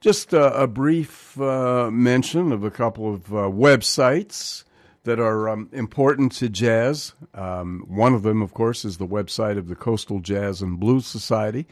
Just 0.00 0.32
a 0.32 0.66
brief 0.68 1.40
uh, 1.40 1.90
mention 1.90 2.52
of 2.52 2.62
a 2.62 2.70
couple 2.70 3.12
of 3.12 3.32
uh, 3.32 3.48
websites 3.48 4.62
that 5.06 5.18
are 5.18 5.48
um, 5.48 5.68
important 5.72 6.32
to 6.32 6.48
jazz. 6.48 7.14
Um, 7.32 7.84
one 7.88 8.12
of 8.12 8.22
them, 8.22 8.42
of 8.42 8.52
course, 8.52 8.84
is 8.84 8.98
the 8.98 9.06
website 9.06 9.56
of 9.56 9.68
the 9.68 9.74
Coastal 9.74 10.20
Jazz 10.20 10.60
and 10.60 10.78
Blues 10.78 11.06
Society, 11.06 11.66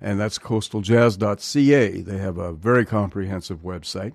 and 0.00 0.18
that's 0.18 0.38
coastaljazz.ca. 0.38 2.00
They 2.00 2.18
have 2.18 2.38
a 2.38 2.52
very 2.52 2.84
comprehensive 2.84 3.62
website. 3.62 4.14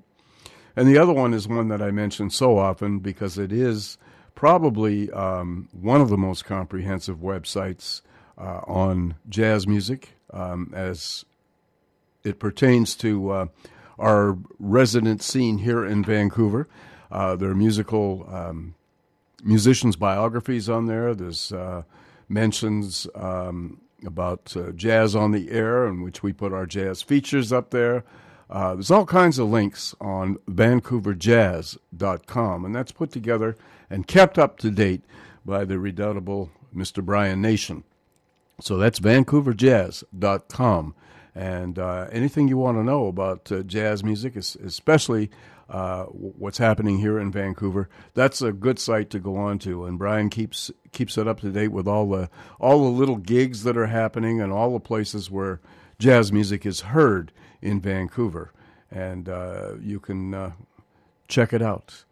And 0.75 0.87
the 0.87 0.97
other 0.97 1.13
one 1.13 1.33
is 1.33 1.47
one 1.47 1.69
that 1.69 1.81
I 1.81 1.91
mention 1.91 2.29
so 2.29 2.57
often 2.57 2.99
because 2.99 3.37
it 3.37 3.51
is 3.53 3.97
probably 4.35 5.09
um, 5.11 5.69
one 5.71 6.01
of 6.01 6.09
the 6.09 6.17
most 6.17 6.45
comprehensive 6.45 7.17
websites 7.17 8.01
uh, 8.37 8.59
on 8.67 9.15
jazz 9.29 9.65
music 9.65 10.17
um, 10.31 10.71
as 10.75 11.25
it 12.23 12.39
pertains 12.39 12.95
to 12.95 13.29
uh, 13.31 13.45
our 13.97 14.37
resident 14.59 15.21
scene 15.21 15.59
here 15.59 15.85
in 15.85 16.03
Vancouver. 16.03 16.67
Uh, 17.11 17.35
there 17.35 17.49
are 17.49 17.55
musical 17.55 18.27
um, 18.29 18.75
musicians' 19.43 19.95
biographies 19.95 20.69
on 20.69 20.87
there. 20.87 21.15
There's 21.15 21.51
uh, 21.51 21.83
mentions 22.27 23.07
um, 23.15 23.79
about 24.05 24.55
uh, 24.57 24.71
jazz 24.71 25.15
on 25.15 25.31
the 25.31 25.49
air, 25.51 25.87
in 25.87 26.01
which 26.01 26.23
we 26.23 26.33
put 26.33 26.51
our 26.51 26.65
jazz 26.65 27.01
features 27.01 27.53
up 27.53 27.69
there. 27.69 28.03
Uh, 28.49 28.73
there's 28.75 28.91
all 28.91 29.05
kinds 29.05 29.39
of 29.39 29.49
links 29.49 29.95
on 29.99 30.37
vancouverjazz.com, 30.49 32.65
and 32.65 32.75
that's 32.75 32.91
put 32.91 33.11
together 33.11 33.57
and 33.89 34.05
kept 34.07 34.37
up 34.37 34.59
to 34.59 34.69
date 34.69 35.01
by 35.45 35.65
the 35.65 35.79
redoubtable 35.79 36.51
Mr. 36.75 37.03
Brian 37.03 37.41
Nation. 37.41 37.83
So 38.61 38.77
that's 38.77 38.99
vancouverjazz.com. 38.99 40.95
And 41.33 41.77
uh, 41.77 42.07
anything 42.11 42.47
you 42.47 42.57
want 42.57 42.77
to 42.77 42.83
know 42.83 43.07
about 43.07 43.51
uh, 43.51 43.63
jazz 43.63 44.03
music, 44.03 44.37
especially 44.37 45.29
uh, 45.69 46.03
what's 46.05 46.59
happening 46.59 46.99
here 46.99 47.19
in 47.19 47.31
Vancouver, 47.31 47.89
that's 48.13 48.41
a 48.41 48.53
good 48.53 48.79
site 48.79 49.09
to 49.09 49.19
go 49.19 49.35
on 49.35 49.59
to. 49.59 49.83
And 49.83 49.99
Brian 49.99 50.29
keeps 50.29 50.71
keeps 50.93 51.17
it 51.17 51.27
up 51.27 51.41
to 51.41 51.51
date 51.51 51.73
with 51.73 51.89
all 51.89 52.09
the 52.09 52.29
all 52.57 52.83
the 52.83 52.97
little 52.97 53.17
gigs 53.17 53.63
that 53.63 53.75
are 53.75 53.87
happening 53.87 54.39
and 54.39 54.53
all 54.53 54.71
the 54.71 54.79
places 54.79 55.29
where 55.29 55.59
jazz 55.99 56.31
music 56.31 56.65
is 56.65 56.79
heard 56.81 57.33
in 57.61 57.79
Vancouver. 57.79 58.51
And 58.91 59.27
uh, 59.27 59.73
you 59.81 59.99
can 59.99 60.33
uh, 60.33 60.51
check 61.27 61.53
it 61.53 61.61
out 61.61 62.03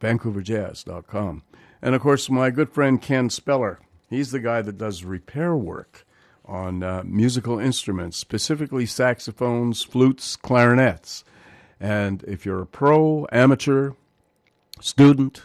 vancouverjazz.com. 0.00 1.42
And 1.82 1.94
of 1.94 2.00
course, 2.00 2.30
my 2.30 2.50
good 2.50 2.70
friend 2.70 3.02
Ken 3.02 3.30
Speller 3.30 3.80
He's 4.08 4.30
the 4.30 4.40
guy 4.40 4.62
that 4.62 4.78
does 4.78 5.04
repair 5.04 5.54
work 5.54 6.06
on 6.44 6.82
uh, 6.82 7.02
musical 7.04 7.58
instruments, 7.58 8.16
specifically 8.16 8.86
saxophones, 8.86 9.82
flutes, 9.82 10.34
clarinets. 10.34 11.24
And 11.78 12.22
if 12.24 12.46
you're 12.46 12.62
a 12.62 12.66
pro, 12.66 13.26
amateur, 13.30 13.92
student, 14.80 15.42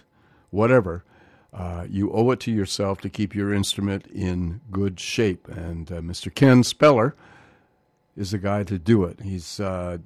whatever, 0.49 1.03
uh, 1.51 1.85
you 1.89 2.11
owe 2.13 2.31
it 2.31 2.39
to 2.41 2.51
yourself 2.51 3.01
to 3.01 3.09
keep 3.09 3.35
your 3.35 3.53
instrument 3.53 4.07
in 4.07 4.61
good 4.71 4.97
shape. 4.97 5.49
And 5.49 5.91
uh, 5.91 5.95
Mr. 5.95 6.33
Ken 6.33 6.63
Speller 6.63 7.15
is 8.15 8.31
the 8.31 8.37
guy 8.37 8.63
to 8.63 8.77
do 8.77 9.03
it. 9.03 9.21
He's 9.21 9.59
uh, 9.59 9.97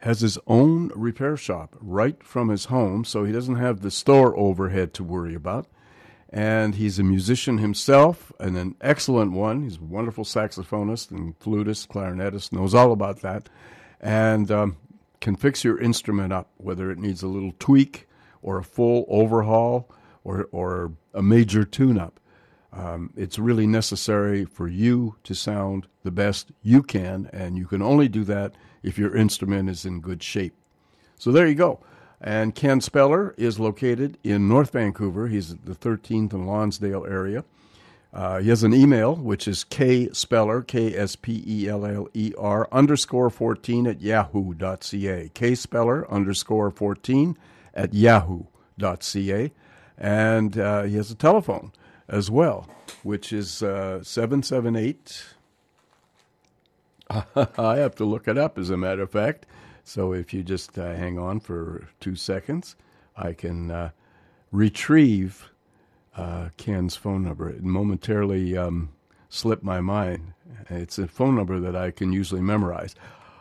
has 0.00 0.20
his 0.20 0.38
own 0.46 0.92
repair 0.94 1.36
shop 1.36 1.76
right 1.80 2.22
from 2.22 2.48
his 2.48 2.66
home, 2.66 3.04
so 3.04 3.24
he 3.24 3.32
doesn't 3.32 3.56
have 3.56 3.80
the 3.80 3.90
store 3.90 4.36
overhead 4.36 4.94
to 4.94 5.04
worry 5.04 5.34
about. 5.34 5.66
And 6.30 6.74
he's 6.74 6.98
a 6.98 7.02
musician 7.02 7.58
himself, 7.58 8.30
and 8.38 8.56
an 8.56 8.76
excellent 8.80 9.32
one. 9.32 9.62
He's 9.62 9.78
a 9.78 9.82
wonderful 9.82 10.24
saxophonist 10.24 11.10
and 11.10 11.38
flutist, 11.38 11.88
clarinetist, 11.88 12.52
knows 12.52 12.74
all 12.74 12.92
about 12.92 13.22
that, 13.22 13.48
and 14.00 14.50
um, 14.50 14.76
can 15.20 15.36
fix 15.36 15.64
your 15.64 15.80
instrument 15.80 16.32
up, 16.32 16.50
whether 16.58 16.90
it 16.90 16.98
needs 16.98 17.22
a 17.22 17.28
little 17.28 17.54
tweak 17.58 18.06
or 18.42 18.58
a 18.58 18.64
full 18.64 19.06
overhaul 19.08 19.90
or, 20.22 20.48
or 20.52 20.92
a 21.14 21.22
major 21.22 21.64
tune 21.64 21.98
up. 21.98 22.20
Um, 22.72 23.12
it's 23.16 23.38
really 23.38 23.66
necessary 23.66 24.44
for 24.44 24.68
you 24.68 25.16
to 25.24 25.34
sound 25.34 25.86
the 26.04 26.10
best 26.10 26.52
you 26.62 26.82
can, 26.82 27.30
and 27.32 27.56
you 27.56 27.66
can 27.66 27.82
only 27.82 28.08
do 28.08 28.24
that 28.24 28.54
if 28.82 28.98
your 28.98 29.16
instrument 29.16 29.70
is 29.70 29.84
in 29.84 30.00
good 30.00 30.22
shape. 30.22 30.54
So 31.16 31.32
there 31.32 31.46
you 31.46 31.54
go. 31.54 31.80
And 32.20 32.54
Ken 32.54 32.80
Speller 32.80 33.34
is 33.36 33.58
located 33.58 34.18
in 34.22 34.48
North 34.48 34.72
Vancouver. 34.72 35.28
He's 35.28 35.52
at 35.52 35.64
the 35.64 35.74
13th 35.74 36.32
and 36.32 36.46
Lonsdale 36.46 37.06
area. 37.06 37.44
Uh, 38.12 38.38
he 38.38 38.48
has 38.48 38.62
an 38.62 38.74
email, 38.74 39.14
which 39.14 39.46
is 39.46 39.64
kspeller, 39.64 40.66
K-S-P-E-L-L-E-R, 40.66 41.08
underscore 42.72 43.30
14 43.30 43.86
at 43.86 44.00
yahoo.ca. 44.00 45.30
kspeller, 45.34 46.10
underscore 46.10 46.70
14 46.70 47.36
at 47.74 47.92
yahoo.ca. 47.94 49.52
And 49.98 50.58
uh, 50.58 50.82
he 50.84 50.96
has 50.96 51.10
a 51.10 51.14
telephone 51.14 51.72
as 52.08 52.30
well, 52.30 52.66
which 53.02 53.32
is 53.32 53.62
uh, 53.62 54.02
778 54.02 55.24
I 57.36 57.76
have 57.76 57.94
to 57.96 58.04
look 58.04 58.28
it 58.28 58.36
up, 58.36 58.58
as 58.58 58.70
a 58.70 58.76
matter 58.76 59.02
of 59.02 59.10
fact. 59.10 59.46
So 59.84 60.12
if 60.12 60.34
you 60.34 60.42
just 60.42 60.78
uh, 60.78 60.94
hang 60.94 61.18
on 61.18 61.40
for 61.40 61.88
two 62.00 62.14
seconds, 62.14 62.76
I 63.16 63.32
can 63.32 63.70
uh, 63.70 63.90
retrieve 64.52 65.50
uh, 66.16 66.50
Ken's 66.56 66.96
phone 66.96 67.24
number. 67.24 67.48
It 67.48 67.62
momentarily 67.62 68.56
um, 68.56 68.90
slipped 69.28 69.64
my 69.64 69.80
mind. 69.80 70.34
It's 70.68 70.98
a 70.98 71.08
phone 71.08 71.34
number 71.34 71.58
that 71.60 71.74
I 71.74 71.90
can 71.90 72.12
usually 72.12 72.42
memorize. 72.42 72.94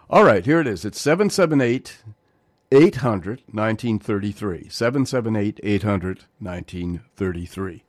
All 0.09 0.23
right, 0.23 0.45
here 0.45 0.61
it 0.61 0.67
is. 0.67 0.85
It's 0.85 1.01
778 1.01 1.97
800 2.71 3.41
1933. 3.51 4.69
778 4.69 5.59
800 5.61 6.23
1933. 6.39 7.83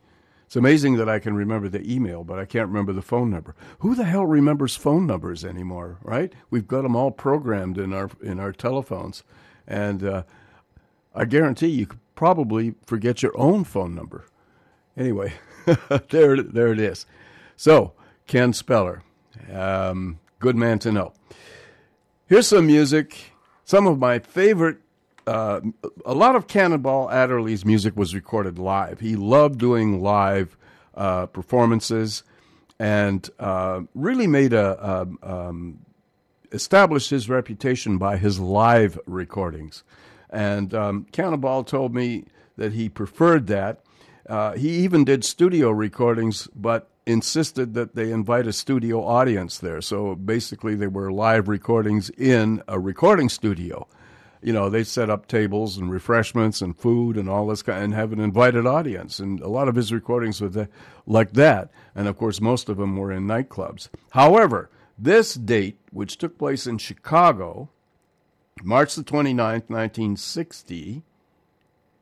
It's 0.48 0.56
amazing 0.56 0.96
that 0.96 1.10
I 1.10 1.18
can 1.18 1.34
remember 1.34 1.68
the 1.68 1.92
email, 1.92 2.24
but 2.24 2.38
I 2.38 2.46
can't 2.46 2.68
remember 2.68 2.94
the 2.94 3.02
phone 3.02 3.28
number. 3.28 3.54
Who 3.80 3.94
the 3.94 4.04
hell 4.04 4.24
remembers 4.24 4.76
phone 4.76 5.06
numbers 5.06 5.44
anymore, 5.44 5.98
right? 6.00 6.32
We've 6.48 6.66
got 6.66 6.84
them 6.84 6.96
all 6.96 7.10
programmed 7.10 7.76
in 7.76 7.92
our 7.92 8.08
in 8.22 8.40
our 8.40 8.52
telephones, 8.52 9.24
and 9.66 10.02
uh, 10.02 10.22
I 11.14 11.26
guarantee 11.26 11.66
you 11.66 11.84
could 11.84 12.00
probably 12.14 12.76
forget 12.86 13.22
your 13.22 13.38
own 13.38 13.64
phone 13.64 13.94
number. 13.94 14.24
Anyway, 14.96 15.34
there 16.08 16.42
there 16.42 16.72
it 16.72 16.80
is. 16.80 17.04
So 17.54 17.92
Ken 18.26 18.54
Speller, 18.54 19.02
um, 19.52 20.18
good 20.38 20.56
man 20.56 20.78
to 20.78 20.90
know. 20.90 21.12
Here's 22.24 22.46
some 22.46 22.68
music. 22.68 23.32
Some 23.66 23.86
of 23.86 23.98
my 23.98 24.18
favorite 24.18 24.78
uh, 25.28 25.60
a 26.06 26.14
lot 26.14 26.36
of 26.36 26.46
Cannonball 26.46 27.10
Adderley's 27.10 27.64
music 27.64 27.96
was 27.96 28.14
recorded 28.14 28.58
live. 28.58 29.00
He 29.00 29.14
loved 29.14 29.58
doing 29.58 30.00
live 30.02 30.56
uh, 30.94 31.26
performances 31.26 32.24
and 32.78 33.28
uh, 33.38 33.82
really 33.94 34.26
made 34.26 34.54
a, 34.54 35.06
a 35.22 35.30
um, 35.48 35.80
established 36.50 37.10
his 37.10 37.28
reputation 37.28 37.98
by 37.98 38.16
his 38.16 38.40
live 38.40 38.98
recordings. 39.06 39.84
And 40.30 40.72
um, 40.72 41.06
Cannonball 41.12 41.64
told 41.64 41.94
me 41.94 42.24
that 42.56 42.72
he 42.72 42.88
preferred 42.88 43.48
that. 43.48 43.80
Uh, 44.26 44.52
he 44.52 44.70
even 44.70 45.04
did 45.04 45.24
studio 45.24 45.70
recordings, 45.70 46.48
but 46.54 46.88
insisted 47.06 47.74
that 47.74 47.94
they 47.94 48.12
invite 48.12 48.46
a 48.46 48.52
studio 48.52 49.04
audience 49.04 49.58
there. 49.58 49.80
So 49.82 50.14
basically, 50.14 50.74
they 50.74 50.86
were 50.86 51.12
live 51.12 51.48
recordings 51.48 52.10
in 52.10 52.62
a 52.66 52.78
recording 52.78 53.28
studio 53.28 53.86
you 54.42 54.52
know, 54.52 54.68
they 54.68 54.84
set 54.84 55.10
up 55.10 55.26
tables 55.26 55.76
and 55.76 55.90
refreshments 55.90 56.60
and 56.62 56.76
food 56.76 57.16
and 57.16 57.28
all 57.28 57.46
this 57.46 57.62
kind, 57.62 57.82
and 57.82 57.94
have 57.94 58.12
an 58.12 58.20
invited 58.20 58.66
audience. 58.66 59.18
And 59.18 59.40
a 59.40 59.48
lot 59.48 59.68
of 59.68 59.74
his 59.74 59.92
recordings 59.92 60.40
were 60.40 60.68
like 61.06 61.32
that. 61.32 61.70
And 61.94 62.08
of 62.08 62.16
course, 62.16 62.40
most 62.40 62.68
of 62.68 62.76
them 62.76 62.96
were 62.96 63.12
in 63.12 63.26
nightclubs. 63.26 63.88
However, 64.10 64.70
this 64.98 65.34
date, 65.34 65.78
which 65.90 66.18
took 66.18 66.38
place 66.38 66.66
in 66.66 66.78
Chicago, 66.78 67.68
March 68.62 68.94
the 68.94 69.04
29th, 69.04 69.68
1960, 69.68 71.02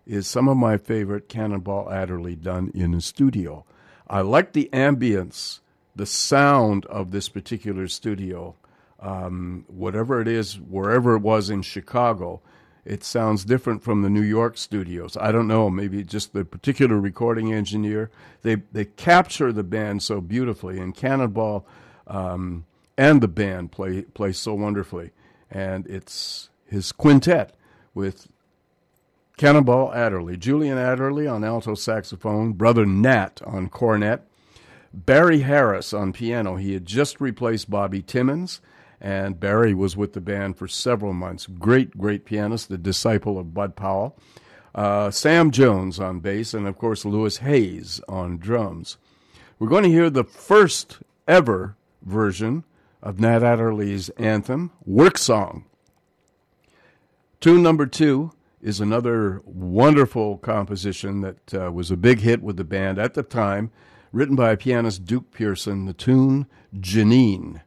is 0.06 0.26
some 0.26 0.48
of 0.48 0.56
my 0.56 0.76
favorite 0.76 1.28
Cannonball 1.28 1.90
Adderley 1.90 2.36
done 2.36 2.70
in 2.74 2.94
a 2.94 3.00
studio. 3.00 3.64
I 4.08 4.20
like 4.20 4.52
the 4.52 4.70
ambience, 4.72 5.60
the 5.94 6.06
sound 6.06 6.86
of 6.86 7.10
this 7.10 7.28
particular 7.28 7.88
studio 7.88 8.54
um, 9.00 9.64
whatever 9.68 10.20
it 10.20 10.28
is, 10.28 10.58
wherever 10.58 11.16
it 11.16 11.20
was 11.20 11.50
in 11.50 11.62
Chicago, 11.62 12.40
it 12.84 13.02
sounds 13.02 13.44
different 13.44 13.82
from 13.82 14.02
the 14.02 14.08
New 14.08 14.22
York 14.22 14.56
studios. 14.56 15.16
I 15.16 15.32
don't 15.32 15.48
know, 15.48 15.68
maybe 15.68 16.04
just 16.04 16.32
the 16.32 16.44
particular 16.44 16.98
recording 16.98 17.52
engineer. 17.52 18.10
They 18.42 18.56
they 18.72 18.84
capture 18.84 19.52
the 19.52 19.64
band 19.64 20.02
so 20.02 20.20
beautifully, 20.20 20.78
and 20.78 20.94
Cannonball 20.94 21.66
um, 22.06 22.64
and 22.96 23.20
the 23.20 23.28
band 23.28 23.72
play 23.72 24.02
play 24.02 24.32
so 24.32 24.54
wonderfully. 24.54 25.10
And 25.50 25.86
it's 25.86 26.48
his 26.64 26.92
quintet 26.92 27.54
with 27.92 28.28
Cannonball 29.36 29.92
Adderley, 29.92 30.36
Julian 30.36 30.78
Adderley 30.78 31.26
on 31.26 31.44
alto 31.44 31.74
saxophone, 31.74 32.52
brother 32.52 32.86
Nat 32.86 33.42
on 33.44 33.68
cornet, 33.68 34.22
Barry 34.94 35.40
Harris 35.40 35.92
on 35.92 36.12
piano. 36.12 36.56
He 36.56 36.72
had 36.72 36.86
just 36.86 37.20
replaced 37.20 37.68
Bobby 37.68 38.00
Timmons 38.00 38.60
and 39.00 39.38
Barry 39.38 39.74
was 39.74 39.96
with 39.96 40.12
the 40.12 40.20
band 40.20 40.56
for 40.56 40.68
several 40.68 41.12
months. 41.12 41.46
Great, 41.46 41.98
great 41.98 42.24
pianist, 42.24 42.68
the 42.68 42.78
disciple 42.78 43.38
of 43.38 43.54
Bud 43.54 43.76
Powell. 43.76 44.18
Uh, 44.74 45.10
Sam 45.10 45.50
Jones 45.50 45.98
on 45.98 46.20
bass, 46.20 46.52
and 46.52 46.66
of 46.66 46.76
course, 46.76 47.04
Louis 47.04 47.38
Hayes 47.38 48.00
on 48.08 48.38
drums. 48.38 48.98
We're 49.58 49.68
going 49.68 49.84
to 49.84 49.90
hear 49.90 50.10
the 50.10 50.24
first 50.24 50.98
ever 51.26 51.76
version 52.02 52.64
of 53.02 53.18
Nat 53.18 53.42
Adderley's 53.42 54.10
anthem, 54.10 54.72
Work 54.84 55.16
Song. 55.16 55.64
Tune 57.40 57.62
number 57.62 57.86
two 57.86 58.32
is 58.60 58.80
another 58.80 59.40
wonderful 59.44 60.38
composition 60.38 61.20
that 61.20 61.54
uh, 61.54 61.70
was 61.70 61.90
a 61.90 61.96
big 61.96 62.20
hit 62.20 62.42
with 62.42 62.56
the 62.56 62.64
band 62.64 62.98
at 62.98 63.14
the 63.14 63.22
time, 63.22 63.70
written 64.12 64.36
by 64.36 64.56
pianist 64.56 65.04
Duke 65.04 65.30
Pearson, 65.30 65.86
the 65.86 65.92
tune 65.92 66.46
Jeannine. 66.78 67.62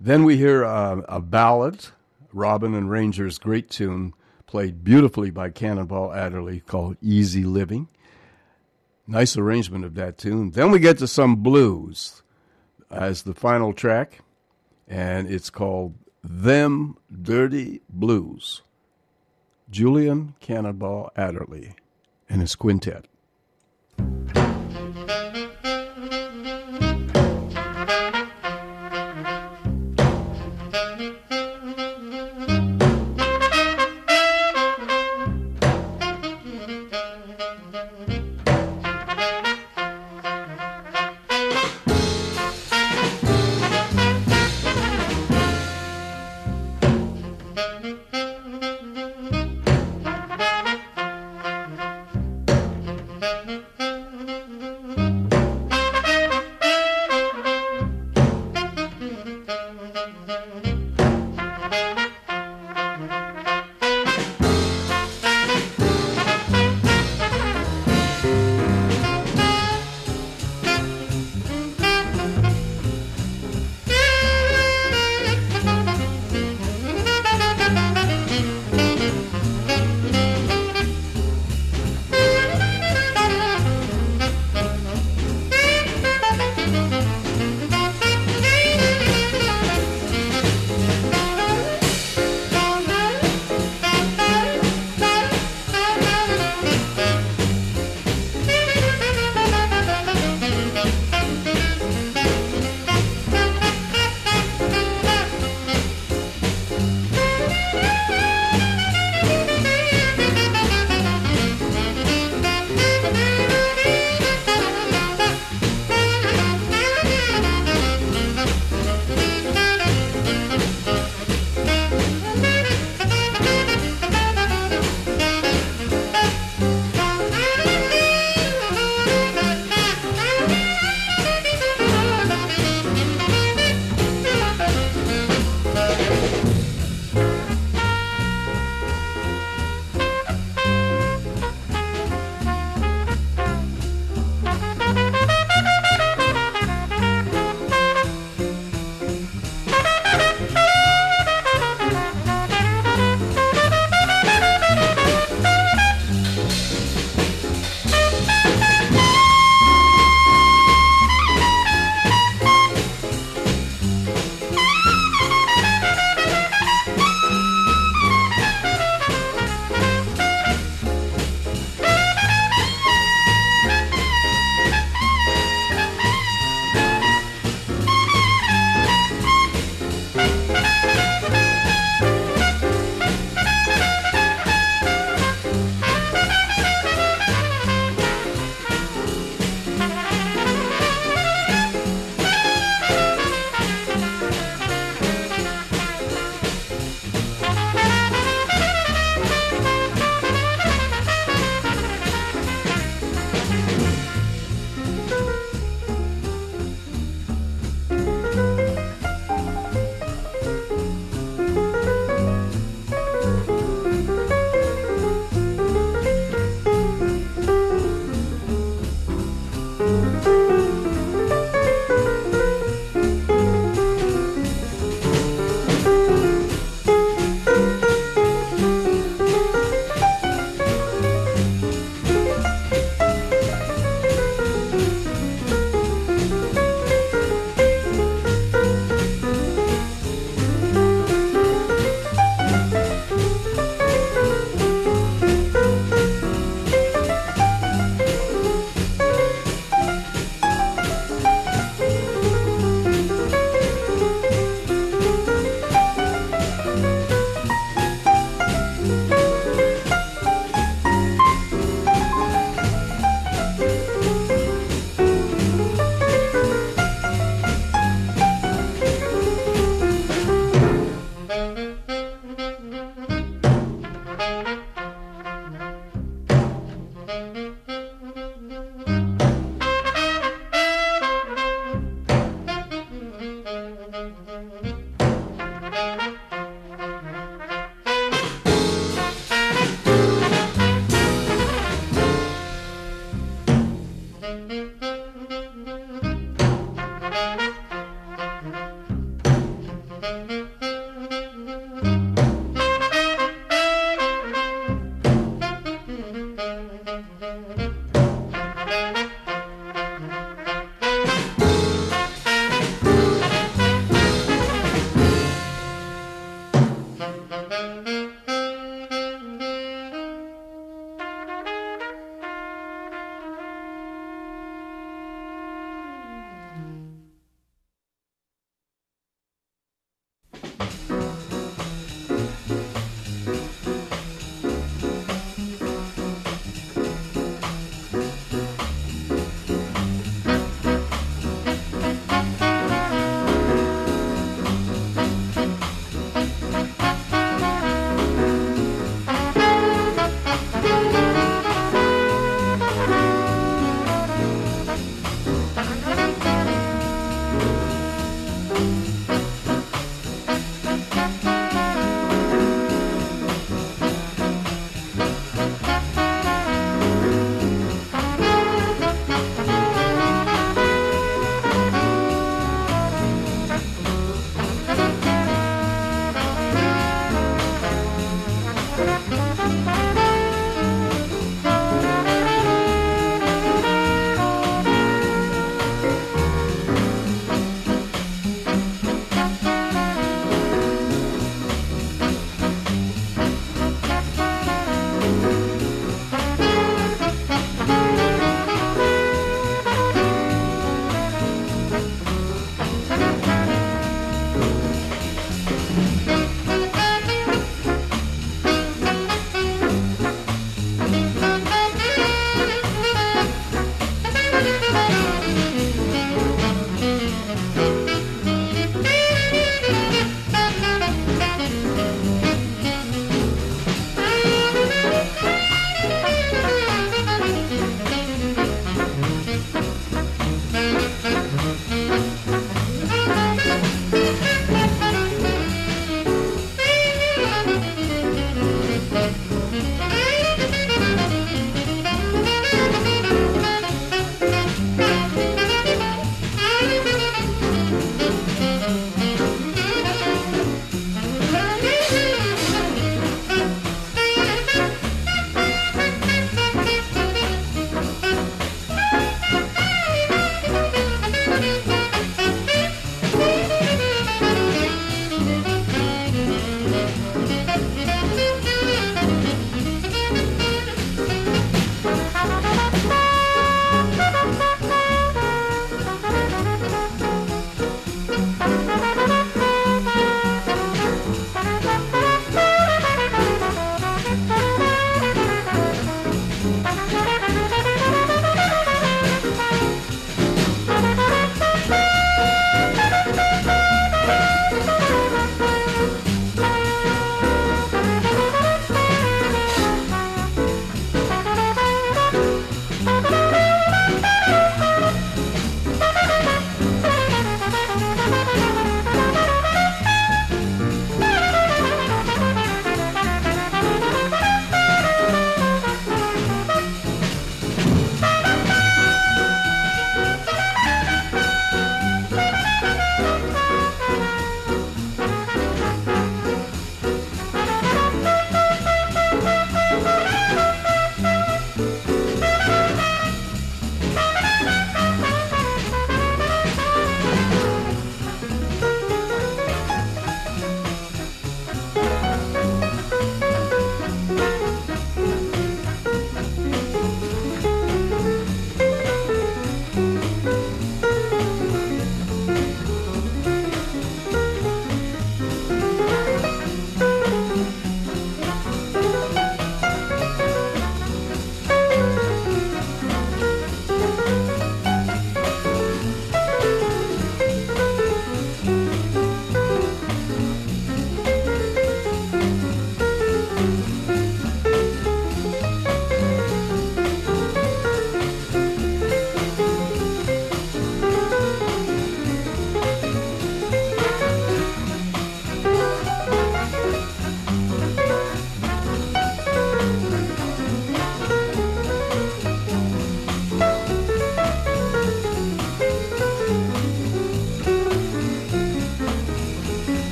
Then 0.00 0.24
we 0.24 0.36
hear 0.36 0.64
uh, 0.64 1.02
a 1.08 1.20
ballad, 1.20 1.86
Robin 2.32 2.74
and 2.74 2.88
Rainger's 2.88 3.38
great 3.38 3.68
tune, 3.68 4.14
played 4.46 4.84
beautifully 4.84 5.30
by 5.30 5.50
Cannonball 5.50 6.12
Adderley 6.12 6.60
called 6.60 6.96
Easy 7.02 7.44
Living. 7.44 7.88
Nice 9.06 9.36
arrangement 9.36 9.84
of 9.84 9.94
that 9.94 10.16
tune. 10.16 10.52
Then 10.52 10.70
we 10.70 10.78
get 10.78 10.98
to 10.98 11.08
some 11.08 11.36
blues 11.36 12.22
as 12.90 13.22
the 13.22 13.34
final 13.34 13.72
track, 13.72 14.20
and 14.86 15.28
it's 15.28 15.50
called 15.50 15.94
Them 16.22 16.96
Dirty 17.10 17.80
Blues. 17.88 18.62
Julian 19.70 20.34
Cannonball 20.40 21.10
Adderley 21.16 21.74
and 22.28 22.40
his 22.40 22.54
quintet. 22.54 23.06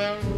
found 0.00 0.29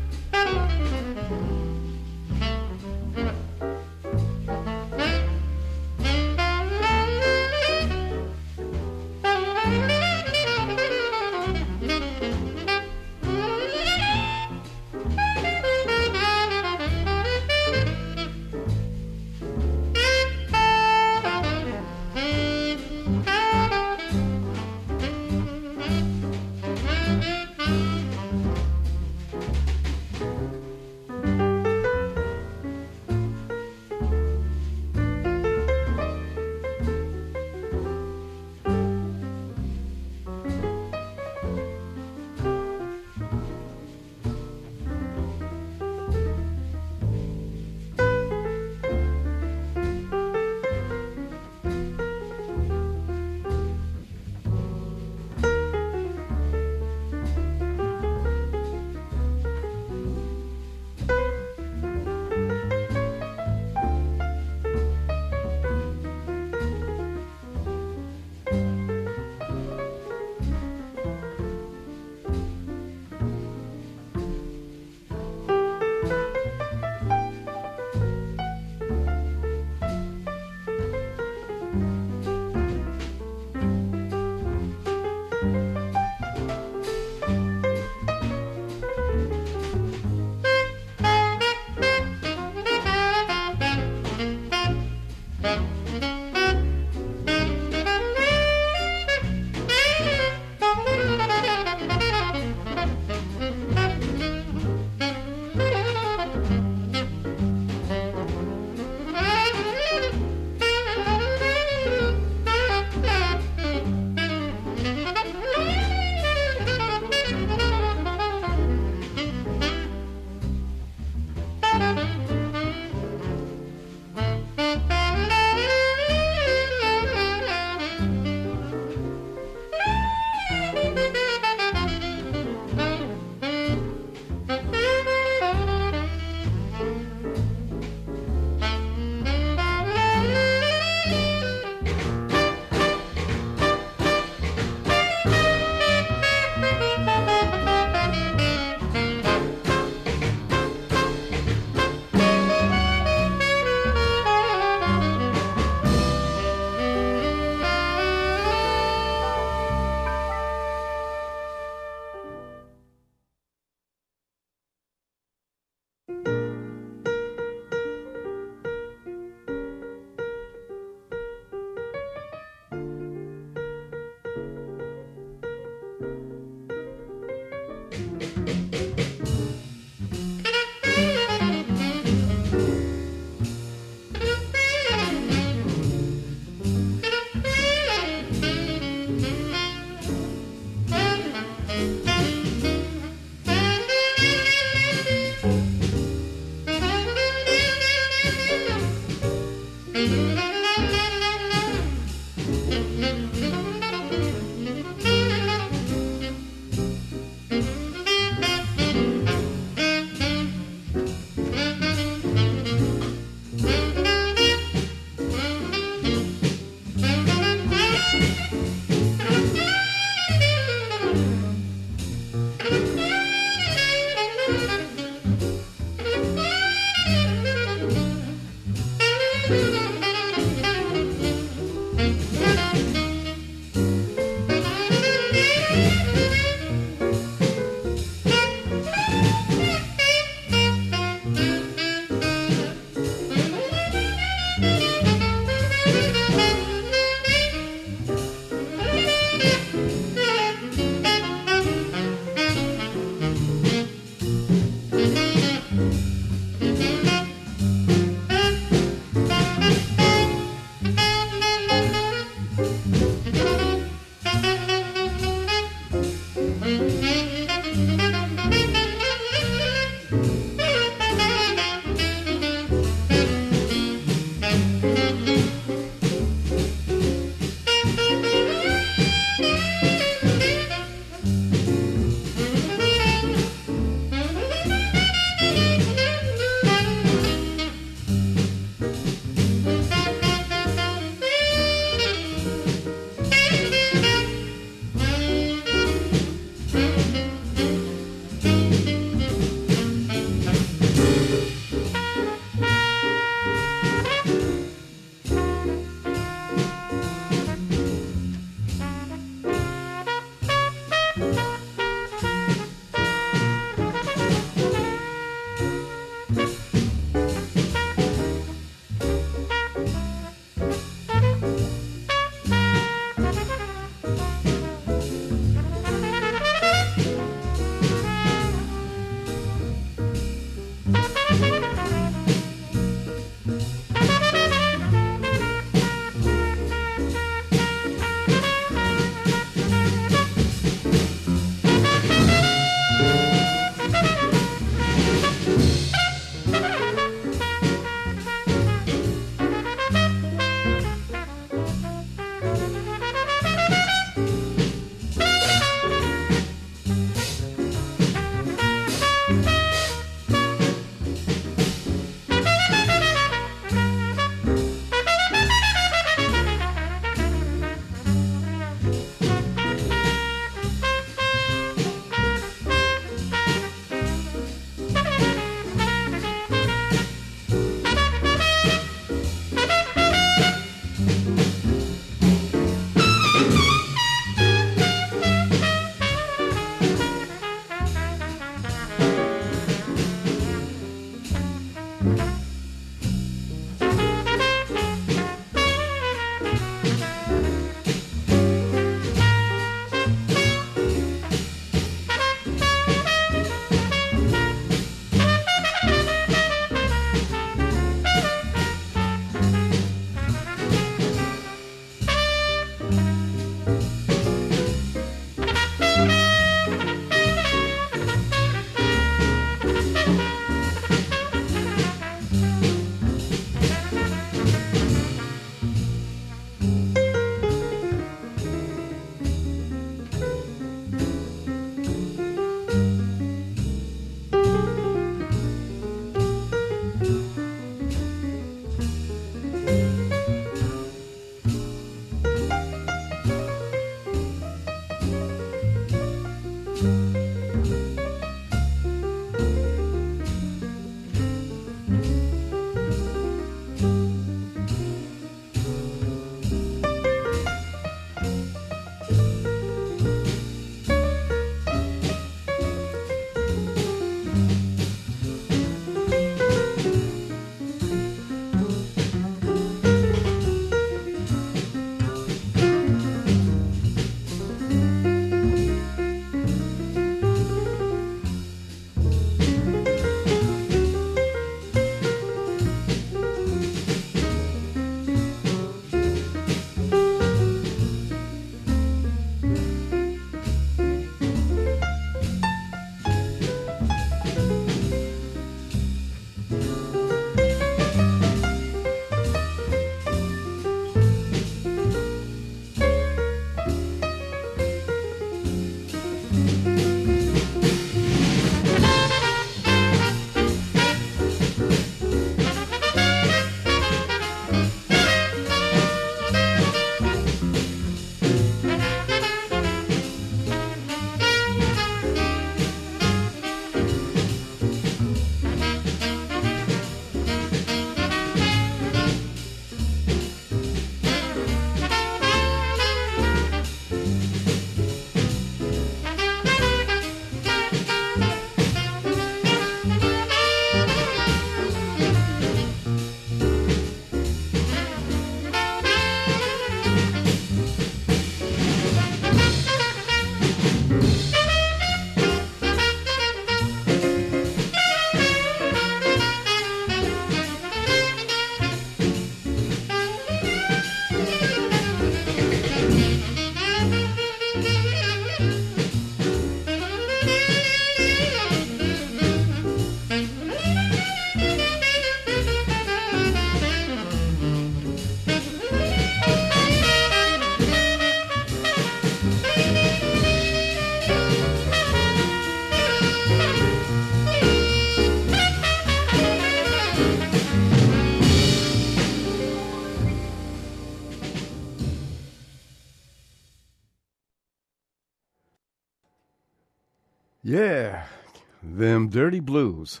them 598.78 599.08
dirty 599.08 599.40
blues. 599.40 600.00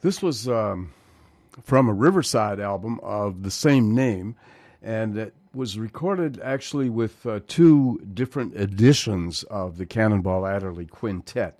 This 0.00 0.22
was 0.22 0.48
um, 0.48 0.92
from 1.62 1.88
a 1.88 1.92
Riverside 1.92 2.60
album 2.60 3.00
of 3.02 3.42
the 3.42 3.50
same 3.50 3.94
name, 3.94 4.36
and 4.82 5.16
it 5.16 5.34
was 5.54 5.78
recorded 5.78 6.38
actually 6.42 6.90
with 6.90 7.24
uh, 7.26 7.40
two 7.48 8.00
different 8.12 8.54
editions 8.56 9.42
of 9.44 9.78
the 9.78 9.86
Cannonball 9.86 10.46
Adderley 10.46 10.86
Quintet. 10.86 11.58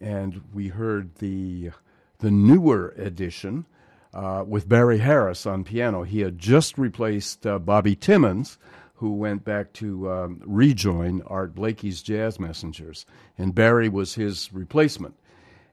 And 0.00 0.42
we 0.52 0.68
heard 0.68 1.14
the, 1.16 1.70
the 2.18 2.30
newer 2.32 2.92
edition 2.96 3.64
uh, 4.12 4.44
with 4.46 4.68
Barry 4.68 4.98
Harris 4.98 5.46
on 5.46 5.62
piano. 5.62 6.02
He 6.02 6.20
had 6.20 6.38
just 6.38 6.76
replaced 6.76 7.46
uh, 7.46 7.60
Bobby 7.60 7.94
Timmons, 7.94 8.58
who 8.96 9.14
went 9.14 9.44
back 9.44 9.72
to 9.74 10.10
um, 10.10 10.42
rejoin 10.44 11.22
Art 11.26 11.54
Blakey's 11.54 12.02
Jazz 12.02 12.38
Messengers, 12.38 13.06
and 13.38 13.54
Barry 13.54 13.88
was 13.88 14.14
his 14.14 14.52
replacement. 14.52 15.14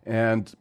And 0.09 0.51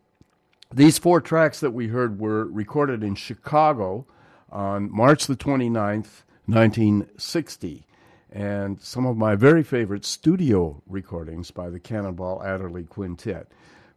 these 0.71 0.99
four 0.99 1.23
tracks 1.23 1.61
that 1.61 1.71
we 1.71 1.89
heard 1.89 2.21
were 2.21 2.45
recorded 2.45 3.03
in 3.03 3.15
Chicago 3.15 4.05
on 4.53 4.95
March 4.95 5.27
the 5.27 5.37
29th, 5.37 6.23
1960. 6.45 7.87
And 8.31 8.79
some 8.79 9.07
of 9.07 9.17
my 9.17 9.37
very 9.37 9.63
favorite 9.63 10.05
studio 10.05 10.83
recordings 10.87 11.51
by 11.51 11.71
the 11.71 11.81
Cannonball 11.81 12.43
Adderley 12.43 12.85
Quintet 12.85 13.49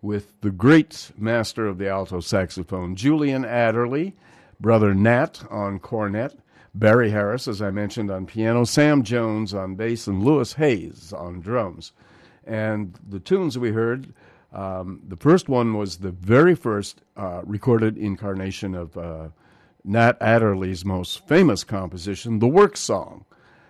with 0.02 0.40
the 0.40 0.52
great 0.52 1.12
master 1.18 1.68
of 1.68 1.78
the 1.78 1.90
alto 1.90 2.22
saxophone, 2.22 2.96
Julian 2.96 3.44
Adderley, 3.44 4.16
brother 4.58 4.94
Nat 4.94 5.44
on 5.50 5.80
cornet, 5.80 6.40
Barry 6.74 7.10
Harris, 7.10 7.50
as 7.50 7.62
I 7.62 7.72
mentioned, 7.72 8.10
on 8.10 8.26
piano, 8.26 8.64
Sam 8.64 9.04
Jones 9.04 9.54
on 9.54 9.76
bass, 9.76 10.08
and 10.08 10.24
Louis 10.24 10.54
Hayes 10.54 11.12
on 11.12 11.42
drums. 11.42 11.92
And 12.48 12.98
the 13.06 13.20
tunes 13.20 13.58
we 13.58 13.74
heard, 13.74 14.14
um, 14.52 15.02
the 15.08 15.16
first 15.16 15.48
one 15.48 15.78
was 15.78 15.98
the 15.98 16.12
very 16.12 16.56
first 16.56 17.02
uh, 17.16 17.42
recorded 17.46 17.98
incarnation 17.98 18.76
of 18.76 18.98
uh, 18.98 19.30
Nat 19.84 20.20
Adderley's 20.20 20.84
most 20.84 21.28
famous 21.28 21.64
composition, 21.64 22.40
The 22.40 22.48
Work 22.48 22.78
Song. 22.78 23.26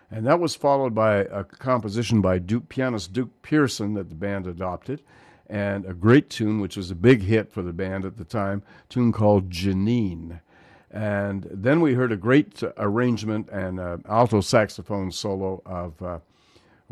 And 0.09 0.25
that 0.25 0.39
was 0.39 0.55
followed 0.55 0.93
by 0.93 1.17
a 1.19 1.43
composition 1.43 2.19
by 2.19 2.39
Duke, 2.39 2.67
pianist 2.67 3.13
Duke 3.13 3.41
Pearson 3.43 3.93
that 3.93 4.09
the 4.09 4.15
band 4.15 4.45
adopted, 4.45 5.01
and 5.47 5.85
a 5.85 5.93
great 5.93 6.29
tune, 6.29 6.59
which 6.59 6.75
was 6.75 6.91
a 6.91 6.95
big 6.95 7.21
hit 7.21 7.51
for 7.51 7.61
the 7.61 7.73
band 7.73 8.03
at 8.03 8.17
the 8.17 8.25
time, 8.25 8.63
tune 8.89 9.11
called 9.11 9.49
Jeannine. 9.49 10.41
And 10.89 11.47
then 11.49 11.79
we 11.79 11.93
heard 11.93 12.11
a 12.11 12.17
great 12.17 12.61
uh, 12.61 12.71
arrangement 12.77 13.49
and 13.49 13.79
uh, 13.79 13.97
alto 14.09 14.41
saxophone 14.41 15.11
solo 15.11 15.61
of 15.65 16.01
uh, 16.01 16.19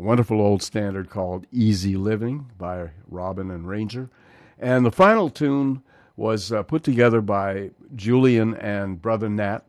wonderful 0.00 0.40
old 0.40 0.62
standard 0.62 1.10
called 1.10 1.46
Easy 1.52 1.96
Living 1.96 2.50
by 2.58 2.90
Robin 3.08 3.50
and 3.50 3.68
Rainger. 3.68 4.10
And 4.58 4.84
the 4.84 4.90
final 4.90 5.30
tune 5.30 5.82
was 6.16 6.52
uh, 6.52 6.62
put 6.62 6.82
together 6.82 7.20
by 7.20 7.70
Julian 7.94 8.54
and 8.54 9.00
Brother 9.00 9.28
Nat, 9.28 9.60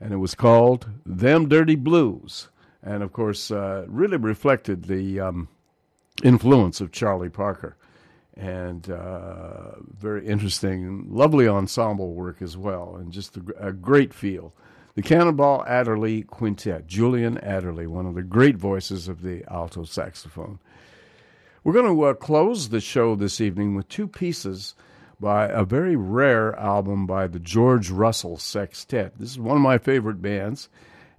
and 0.00 0.12
it 0.12 0.16
was 0.16 0.34
called 0.34 0.88
Them 1.04 1.48
Dirty 1.48 1.76
Blues. 1.76 2.48
And 2.82 3.02
of 3.02 3.12
course, 3.12 3.50
uh, 3.50 3.84
really 3.88 4.16
reflected 4.16 4.84
the 4.84 5.20
um, 5.20 5.48
influence 6.22 6.80
of 6.80 6.92
Charlie 6.92 7.28
Parker 7.28 7.76
and 8.36 8.90
uh, 8.90 9.72
very 9.98 10.26
interesting, 10.26 11.06
lovely 11.08 11.48
ensemble 11.48 12.12
work 12.12 12.42
as 12.42 12.56
well, 12.56 12.96
and 12.96 13.10
just 13.10 13.36
a, 13.36 13.68
a, 13.68 13.72
great 13.72 14.12
feel. 14.12 14.52
The 14.96 15.02
Cannonball 15.02 15.62
Adderley 15.66 16.22
Quintet, 16.22 16.86
Julian 16.86 17.36
Adderley, 17.38 17.86
one 17.86 18.06
of 18.06 18.14
the 18.14 18.22
great 18.22 18.56
voices 18.56 19.08
of 19.08 19.20
the 19.20 19.44
alto 19.52 19.84
saxophone. 19.84 20.58
We're 21.62 21.74
going 21.74 21.94
to 21.94 22.02
uh, 22.04 22.14
close 22.14 22.70
the 22.70 22.80
show 22.80 23.14
this 23.14 23.38
evening 23.38 23.74
with 23.74 23.90
two 23.90 24.08
pieces 24.08 24.74
by 25.20 25.48
a 25.48 25.64
very 25.64 25.96
rare 25.96 26.58
album 26.58 27.06
by 27.06 27.26
the 27.26 27.38
George 27.38 27.90
Russell 27.90 28.38
Sextet. 28.38 29.18
This 29.18 29.32
is 29.32 29.38
one 29.38 29.58
of 29.58 29.62
my 29.62 29.76
favorite 29.76 30.22
bands, 30.22 30.70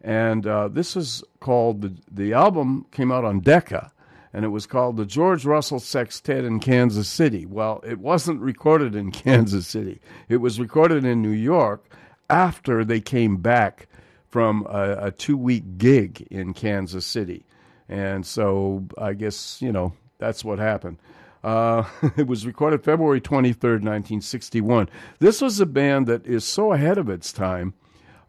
and 0.01 0.47
uh, 0.47 0.69
this 0.69 0.95
is 0.95 1.23
called 1.39 1.81
the 1.81 1.93
the 2.11 2.33
album 2.33 2.87
came 2.91 3.11
out 3.11 3.25
on 3.25 3.41
Decca 3.41 3.91
and 4.33 4.43
it 4.43 4.49
was 4.49 4.65
called 4.65 4.97
the 4.97 5.05
George 5.05 5.45
Russell 5.45 5.79
Sextet 5.79 6.43
in 6.43 6.59
Kansas 6.59 7.07
City. 7.07 7.45
Well, 7.45 7.81
it 7.85 7.99
wasn't 7.99 8.41
recorded 8.41 8.95
in 8.95 9.11
Kansas 9.23 9.67
City. 9.67 10.01
It 10.29 10.37
was 10.37 10.59
recorded 10.59 11.05
in 11.05 11.21
New 11.21 11.29
York 11.29 11.87
after 12.29 12.83
they 12.83 12.99
came 12.99 13.37
back 13.37 13.87
from 14.29 14.67
a, 14.69 15.07
a 15.07 15.11
two 15.11 15.37
week 15.37 15.77
gig 15.77 16.27
in 16.29 16.53
Kansas 16.53 17.05
City. 17.05 17.45
And 17.89 18.25
so 18.25 18.85
I 18.97 19.13
guess, 19.13 19.61
you 19.61 19.71
know, 19.71 19.93
that's 20.17 20.43
what 20.43 20.59
happened. 20.59 20.97
Uh, 21.43 21.83
it 22.17 22.27
was 22.27 22.45
recorded 22.45 22.83
February 22.83 23.21
23rd, 23.21 23.81
1961. 23.83 24.89
This 25.19 25.41
was 25.41 25.59
a 25.59 25.65
band 25.65 26.07
that 26.07 26.25
is 26.25 26.43
so 26.43 26.73
ahead 26.73 26.97
of 26.97 27.09
its 27.09 27.31
time. 27.31 27.73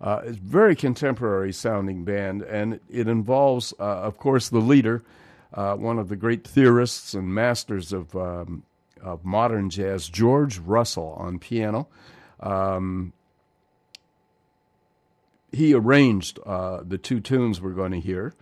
Uh, 0.01 0.21
it's 0.25 0.39
very 0.39 0.77
contemporary 0.77 1.53
sounding 1.53 2.05
band, 2.05 2.43
and 2.43 2.79
it 2.89 3.09
involves, 3.09 3.75
uh, 3.81 3.83
of 3.83 4.17
course, 4.17 4.49
the 4.49 4.61
leader, 4.61 5.03
uh, 5.55 5.75
one 5.75 5.99
of 5.99 6.09
the 6.09 6.15
great 6.15 6.47
theorists 6.47 7.15
and 7.15 7.35
masters 7.35 7.93
of, 7.93 8.15
um, 8.15 8.63
of 9.03 9.25
modern 9.25 9.69
jazz, 9.71 10.09
George 10.09 10.59
Russell, 10.59 11.17
on 11.19 11.41
piano. 11.41 11.89
Um, 12.39 13.13
he 15.53 15.75
arranged 15.75 16.39
uh, 16.47 16.81
the 16.87 16.99
two 16.99 17.21
tunes 17.21 17.61
we're 17.61 17.71
going 17.71 17.93
to 17.93 18.01
hear. 18.01 18.35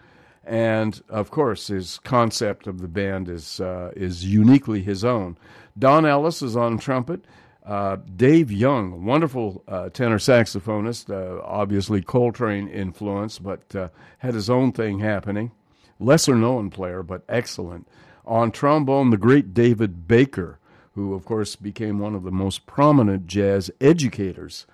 And 0.44 1.02
of 1.09 1.31
course, 1.31 1.68
his 1.68 1.99
concept 1.99 2.67
of 2.67 2.81
the 2.81 2.89
band 2.89 3.28
is 3.28 3.60
uh, 3.60 3.93
is 3.97 4.25
uniquely 4.25 4.83
his 4.83 5.05
own. 5.05 5.36
Don 5.78 6.07
Ellis 6.07 6.41
is 6.41 6.57
on 6.57 6.78
trumpet. 6.78 7.25
Uh, 7.65 7.97
Dave 8.15 8.52
Young, 8.52 9.05
wonderful 9.05 9.65
uh, 9.67 9.89
tenor 9.89 10.18
saxophonist, 10.18 11.10
uh, 11.10 11.43
obviously 11.44 12.01
Coltrane 12.01 12.68
influence, 12.68 13.41
but 13.41 13.75
uh, 13.75 13.89
had 14.18 14.35
his 14.35 14.49
own 14.49 14.70
thing 14.70 15.01
happening 15.01 15.51
lesser 15.99 16.35
known 16.35 16.70
player, 16.70 17.02
but 17.02 17.23
excellent. 17.28 17.89
On 18.25 18.51
trombone, 18.51 19.10
the 19.10 19.17
great 19.17 19.55
David 19.55 20.09
Baker, 20.09 20.59
who, 20.94 21.15
of 21.15 21.25
course, 21.25 21.57
became 21.57 21.99
one 21.99 22.15
of 22.15 22.25
the 22.25 22.31
most 22.31 22.67
prominent 22.67 23.26
jazz 23.26 23.70
educators. 23.81 24.67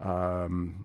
Um, 0.00 0.84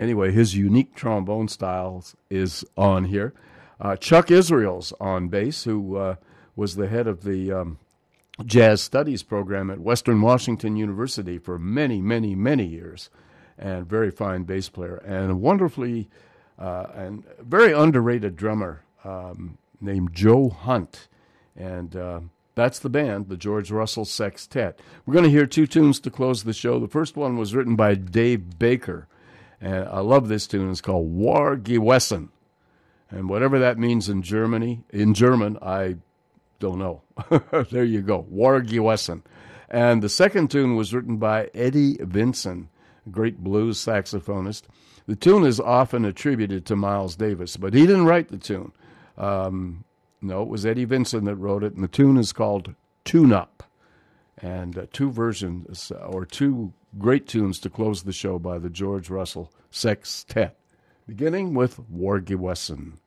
anyway, 0.00 0.32
his 0.32 0.56
unique 0.56 0.96
trombone 0.96 1.46
style 1.46 2.04
is 2.28 2.64
on 2.76 3.04
here. 3.04 3.32
Uh, 3.80 3.94
Chuck 3.94 4.30
Israels 4.30 4.92
on 5.00 5.28
bass, 5.28 5.64
who 5.64 5.96
uh, 5.96 6.16
was 6.56 6.74
the 6.74 6.88
head 6.88 7.06
of 7.06 7.22
the 7.22 7.52
um, 7.52 7.78
jazz 8.44 8.80
studies 8.80 9.22
program 9.22 9.70
at 9.70 9.78
Western 9.78 10.20
Washington 10.20 10.76
University 10.76 11.38
for 11.38 11.58
many, 11.58 12.00
many, 12.00 12.34
many 12.34 12.66
years, 12.66 13.10
and 13.58 13.86
very 13.86 14.10
fine 14.10 14.42
bass 14.42 14.68
player, 14.68 14.96
and 14.96 15.30
a 15.30 15.36
wonderfully 15.36 16.08
uh, 16.58 16.86
and 16.94 17.24
very 17.40 17.72
underrated 17.72 18.36
drummer 18.36 18.82
um, 19.04 19.56
named 19.80 20.12
Joe 20.12 20.48
Hunt. 20.50 21.08
And 21.56 21.96
uh, 21.96 22.20
that's 22.54 22.78
the 22.78 22.90
band, 22.90 23.28
the 23.28 23.36
George 23.36 23.70
Russell 23.70 24.04
Sextet. 24.04 24.78
We're 25.04 25.14
going 25.14 25.24
to 25.24 25.30
hear 25.30 25.46
two 25.46 25.66
tunes 25.66 26.00
to 26.00 26.10
close 26.10 26.44
the 26.44 26.52
show. 26.52 26.78
The 26.78 26.88
first 26.88 27.16
one 27.16 27.38
was 27.38 27.54
written 27.54 27.76
by 27.76 27.94
Dave 27.94 28.58
Baker. 28.58 29.06
And 29.60 29.86
I 29.88 30.00
love 30.00 30.28
this 30.28 30.46
tune. 30.46 30.70
It's 30.70 30.80
called 30.80 31.12
War 31.12 31.56
Gewesen. 31.56 32.30
And 33.10 33.28
whatever 33.28 33.58
that 33.58 33.78
means 33.78 34.08
in 34.08 34.22
Germany, 34.22 34.84
in 34.90 35.14
German, 35.14 35.58
I 35.60 35.96
don't 36.60 36.78
know. 36.78 37.02
there 37.70 37.84
you 37.84 38.02
go. 38.02 38.26
War 38.28 38.60
Gewesen. 38.60 39.22
And 39.68 40.02
the 40.02 40.08
second 40.08 40.50
tune 40.50 40.76
was 40.76 40.94
written 40.94 41.16
by 41.18 41.50
Eddie 41.54 41.98
Vinson, 42.00 42.68
a 43.06 43.10
great 43.10 43.38
blues 43.38 43.78
saxophonist. 43.78 44.62
The 45.06 45.16
tune 45.16 45.44
is 45.44 45.60
often 45.60 46.04
attributed 46.04 46.64
to 46.66 46.76
Miles 46.76 47.16
Davis, 47.16 47.56
but 47.56 47.74
he 47.74 47.86
didn't 47.86 48.06
write 48.06 48.28
the 48.28 48.38
tune. 48.38 48.72
Um, 49.18 49.84
no, 50.20 50.42
it 50.42 50.48
was 50.48 50.66
Eddie 50.66 50.84
Vinson 50.84 51.24
that 51.24 51.36
wrote 51.36 51.64
it, 51.64 51.74
and 51.74 51.82
the 51.82 51.88
tune 51.88 52.16
is 52.16 52.32
called 52.32 52.74
Tune 53.04 53.32
Up. 53.32 53.64
And 54.38 54.78
uh, 54.78 54.86
two 54.92 55.10
versions, 55.10 55.92
or 55.92 56.24
two 56.24 56.72
great 56.98 57.26
tunes 57.26 57.58
to 57.60 57.70
close 57.70 58.02
the 58.02 58.12
show 58.12 58.38
by 58.38 58.58
the 58.58 58.70
George 58.70 59.10
Russell 59.10 59.52
Sextet, 59.70 60.56
beginning 61.06 61.54
with 61.54 61.78
War 61.88 62.20
Gewesen. 62.20 62.98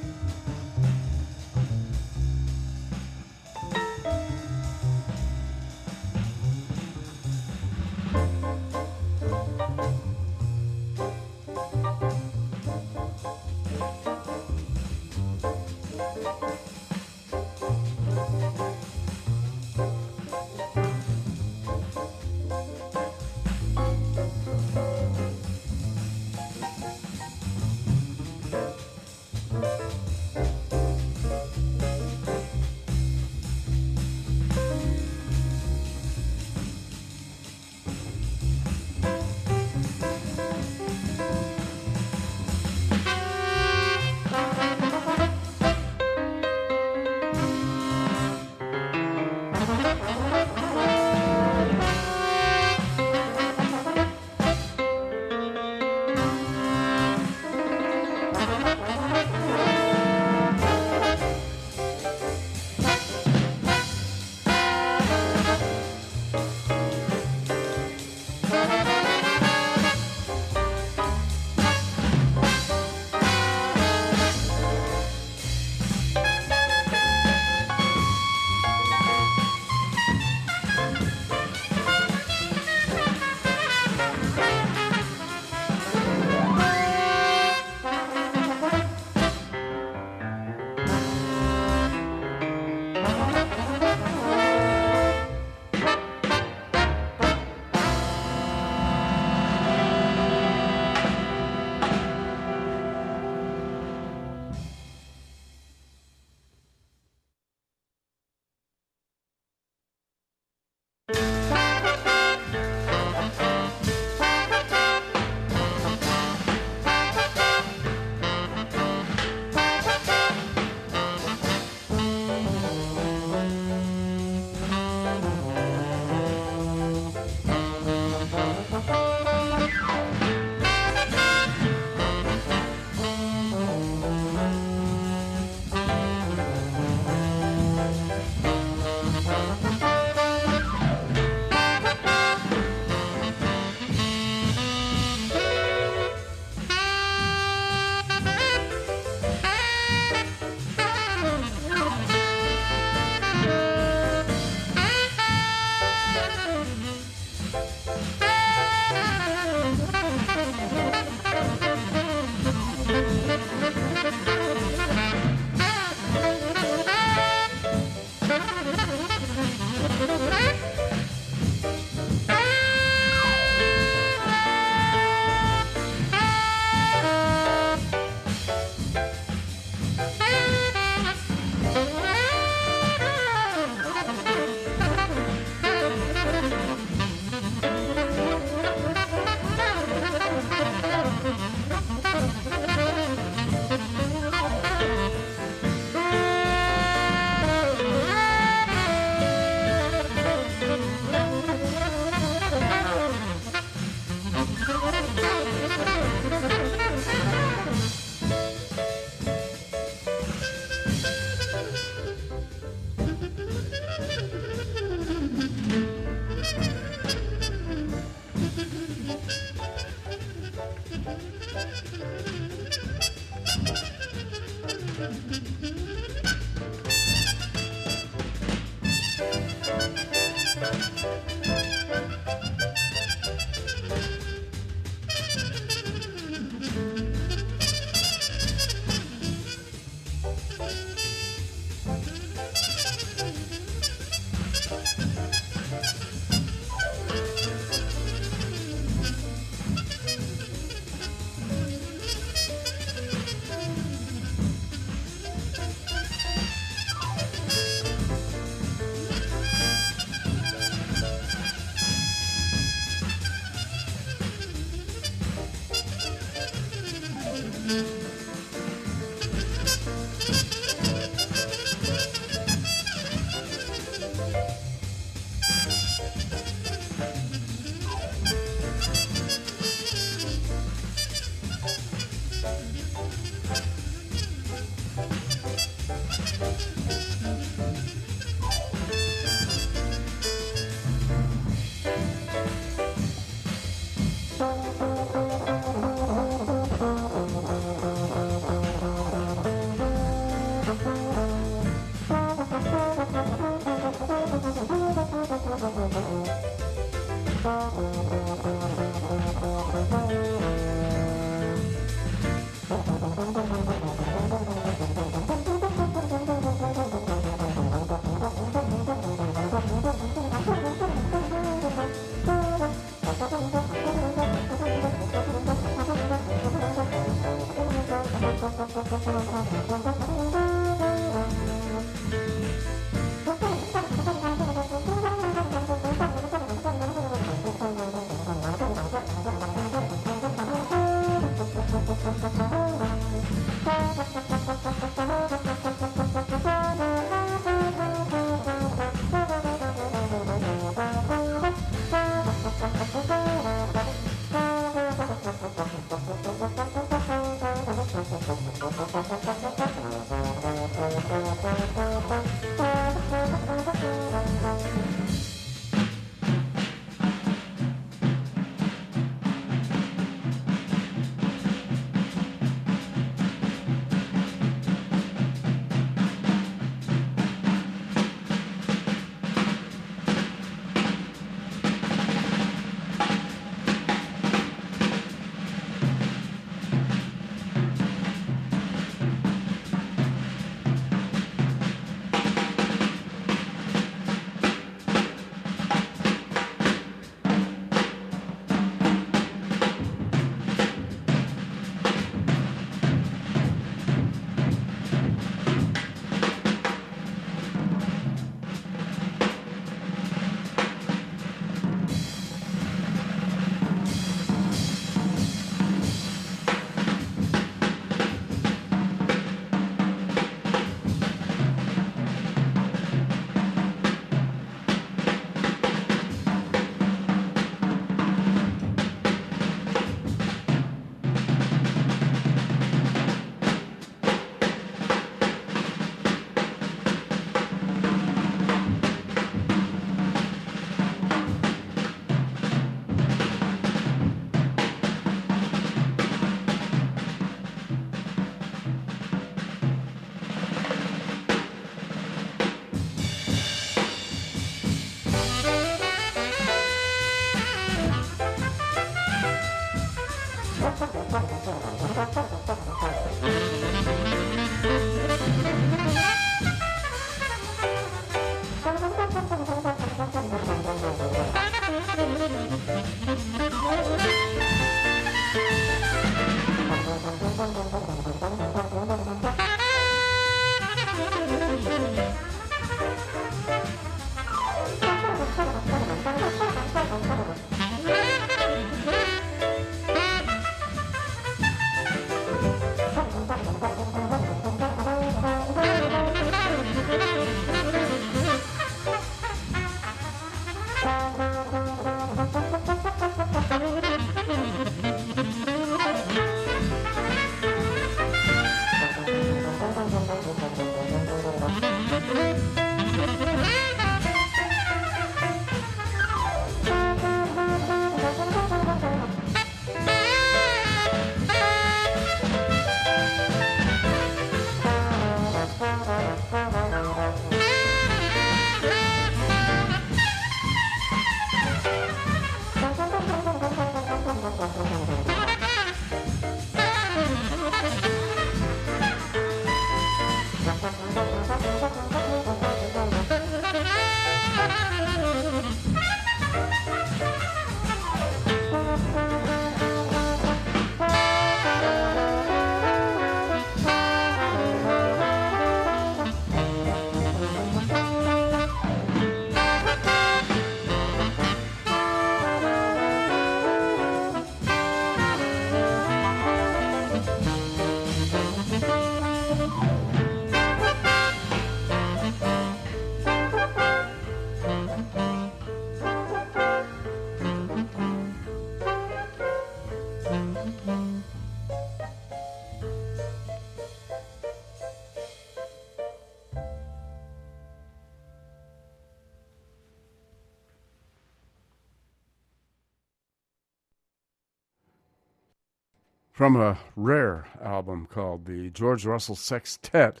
From 596.18 596.34
a 596.34 596.58
rare 596.74 597.28
album 597.40 597.86
called 597.88 598.26
the 598.26 598.50
George 598.50 598.84
Russell 598.84 599.14
Sextet 599.14 600.00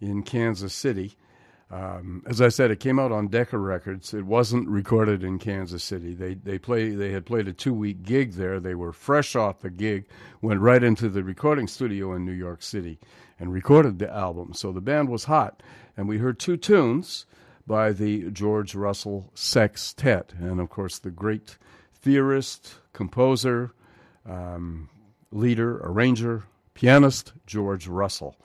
in 0.00 0.22
Kansas 0.22 0.72
City. 0.72 1.16
Um, 1.72 2.22
as 2.24 2.40
I 2.40 2.50
said, 2.50 2.70
it 2.70 2.78
came 2.78 3.00
out 3.00 3.10
on 3.10 3.26
Decca 3.26 3.58
Records. 3.58 4.14
It 4.14 4.24
wasn't 4.26 4.68
recorded 4.68 5.24
in 5.24 5.40
Kansas 5.40 5.82
City. 5.82 6.14
They 6.14 6.34
they 6.34 6.56
play 6.56 6.90
they 6.90 7.10
had 7.10 7.26
played 7.26 7.48
a 7.48 7.52
two 7.52 7.74
week 7.74 8.04
gig 8.04 8.34
there. 8.34 8.60
They 8.60 8.76
were 8.76 8.92
fresh 8.92 9.34
off 9.34 9.58
the 9.58 9.70
gig, 9.70 10.06
went 10.40 10.60
right 10.60 10.84
into 10.84 11.08
the 11.08 11.24
recording 11.24 11.66
studio 11.66 12.12
in 12.12 12.24
New 12.24 12.30
York 12.30 12.62
City, 12.62 13.00
and 13.40 13.52
recorded 13.52 13.98
the 13.98 14.08
album. 14.08 14.54
So 14.54 14.70
the 14.70 14.80
band 14.80 15.08
was 15.08 15.24
hot, 15.24 15.64
and 15.96 16.06
we 16.06 16.18
heard 16.18 16.38
two 16.38 16.56
tunes 16.56 17.26
by 17.66 17.90
the 17.90 18.30
George 18.30 18.76
Russell 18.76 19.32
Sextet, 19.34 20.32
and 20.38 20.60
of 20.60 20.70
course 20.70 21.00
the 21.00 21.10
great 21.10 21.58
theorist, 21.92 22.76
composer, 22.92 23.72
um, 24.24 24.90
leader, 25.30 25.78
arranger, 25.78 26.44
pianist 26.74 27.32
George 27.46 27.86
Russell 27.86 28.36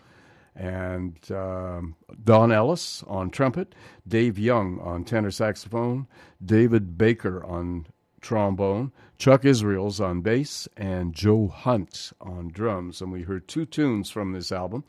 and 0.56 1.18
um, 1.32 1.96
Don 2.24 2.52
Ellis 2.52 3.04
on 3.08 3.30
trumpet, 3.30 3.74
Dave 4.08 4.38
Young 4.38 4.80
on 4.80 5.04
tenor 5.04 5.32
saxophone, 5.32 6.08
David 6.44 6.98
Baker 6.98 7.44
on 7.44 7.88
trombone, 8.22 8.92
Chuck 9.18 9.46
Israels 9.46 10.00
on 10.00 10.22
bass, 10.22 10.68
and 10.78 11.14
Joe 11.14 11.48
Hunt 11.48 12.12
on 12.22 12.50
drums. 12.50 13.02
And 13.02 13.12
we 13.12 13.24
heard 13.24 13.48
two 13.48 13.66
tunes 13.66 14.10
from 14.10 14.34
this 14.34 14.52
album. 14.52 14.84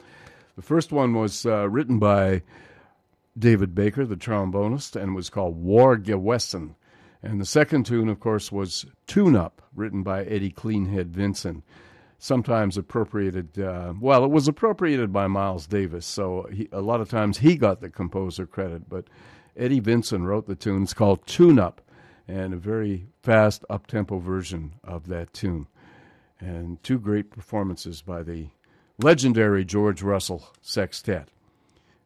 The 0.56 0.62
first 0.62 0.92
one 0.92 1.14
was 1.14 1.46
uh, 1.46 1.68
written 1.68 1.98
by 1.98 2.42
David 3.38 3.74
Baker, 3.74 4.04
the 4.04 4.16
trombonist, 4.16 5.00
and 5.00 5.14
was 5.14 5.30
called 5.30 5.56
War 5.56 5.96
Gewesen. 5.96 6.74
And 7.22 7.40
the 7.40 7.46
second 7.46 7.86
tune, 7.86 8.08
of 8.08 8.18
course, 8.18 8.50
was 8.50 8.86
Tune 9.06 9.36
Up, 9.36 9.62
written 9.74 10.02
by 10.02 10.24
Eddie 10.24 10.52
Cleanhead 10.52 11.06
Vinson 11.06 11.62
sometimes 12.22 12.78
appropriated. 12.78 13.58
Uh, 13.58 13.92
well, 14.00 14.24
it 14.24 14.30
was 14.30 14.46
appropriated 14.46 15.12
by 15.12 15.26
Miles 15.26 15.66
Davis, 15.66 16.06
so 16.06 16.46
he, 16.52 16.68
a 16.70 16.80
lot 16.80 17.00
of 17.00 17.10
times 17.10 17.38
he 17.38 17.56
got 17.56 17.80
the 17.80 17.90
composer 17.90 18.46
credit. 18.46 18.88
But 18.88 19.06
Eddie 19.56 19.80
Vinson 19.80 20.24
wrote 20.24 20.46
the 20.46 20.54
tune. 20.54 20.84
It's 20.84 20.94
called 20.94 21.26
Tune 21.26 21.58
Up, 21.58 21.80
and 22.28 22.54
a 22.54 22.56
very 22.56 23.08
fast, 23.22 23.64
up 23.68 23.88
tempo 23.88 24.18
version 24.18 24.74
of 24.84 25.08
that 25.08 25.32
tune. 25.34 25.66
And 26.38 26.80
two 26.84 27.00
great 27.00 27.30
performances 27.30 28.02
by 28.02 28.22
the 28.22 28.50
legendary 28.98 29.64
George 29.64 30.00
Russell 30.02 30.46
Sextet. 30.60 31.28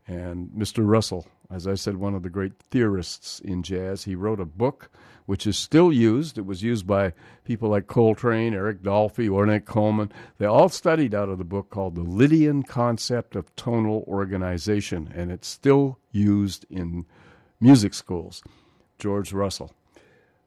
And 0.09 0.49
Mr. 0.57 0.87
Russell, 0.87 1.27
as 1.51 1.67
I 1.67 1.75
said, 1.75 1.97
one 1.97 2.15
of 2.15 2.23
the 2.23 2.31
great 2.31 2.53
theorists 2.71 3.41
in 3.41 3.63
jazz, 3.63 4.05
he 4.05 4.15
wrote 4.15 4.41
a 4.41 4.45
book 4.45 4.91
which 5.27 5.47
is 5.47 5.59
still 5.59 5.93
used. 5.93 6.39
It 6.39 6.47
was 6.47 6.63
used 6.63 6.87
by 6.87 7.13
people 7.45 7.69
like 7.69 7.89
Coltrane, 7.89 8.55
Eric 8.55 8.83
Dolphy, 8.83 9.29
Ornette 9.29 9.65
Coleman. 9.65 10.13
They 10.39 10.47
all 10.47 10.69
studied 10.69 11.15
out 11.15 11.29
of 11.29 11.39
the 11.39 11.45
book 11.45 11.69
called 11.69 11.97
The 11.97 12.03
Lydian 12.03 12.63
Concept 12.63 13.37
of 13.37 13.55
Tonal 13.57 14.05
Organization, 14.07 15.13
and 15.15 15.31
it's 15.31 15.49
still 15.49 15.99
used 16.13 16.65
in 16.71 17.07
music 17.61 17.93
schools. 17.93 18.43
George 18.99 19.33
Russell. 19.33 19.73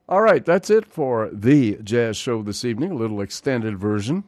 All 0.07 0.21
right, 0.21 0.43
that's 0.43 0.71
it 0.71 0.85
for 0.85 1.29
the 1.31 1.77
jazz 1.83 2.17
show 2.17 2.41
this 2.41 2.65
evening, 2.65 2.91
a 2.91 2.95
little 2.95 3.21
extended 3.21 3.77
version. 3.77 4.23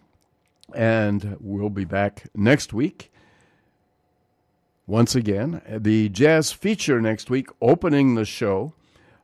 And 0.75 1.37
we'll 1.39 1.69
be 1.69 1.85
back 1.85 2.27
next 2.35 2.71
week. 2.71 3.11
Once 4.91 5.15
again, 5.15 5.61
the 5.69 6.09
jazz 6.09 6.51
feature 6.51 6.99
next 6.99 7.29
week, 7.29 7.47
opening 7.61 8.15
the 8.15 8.25
show 8.25 8.73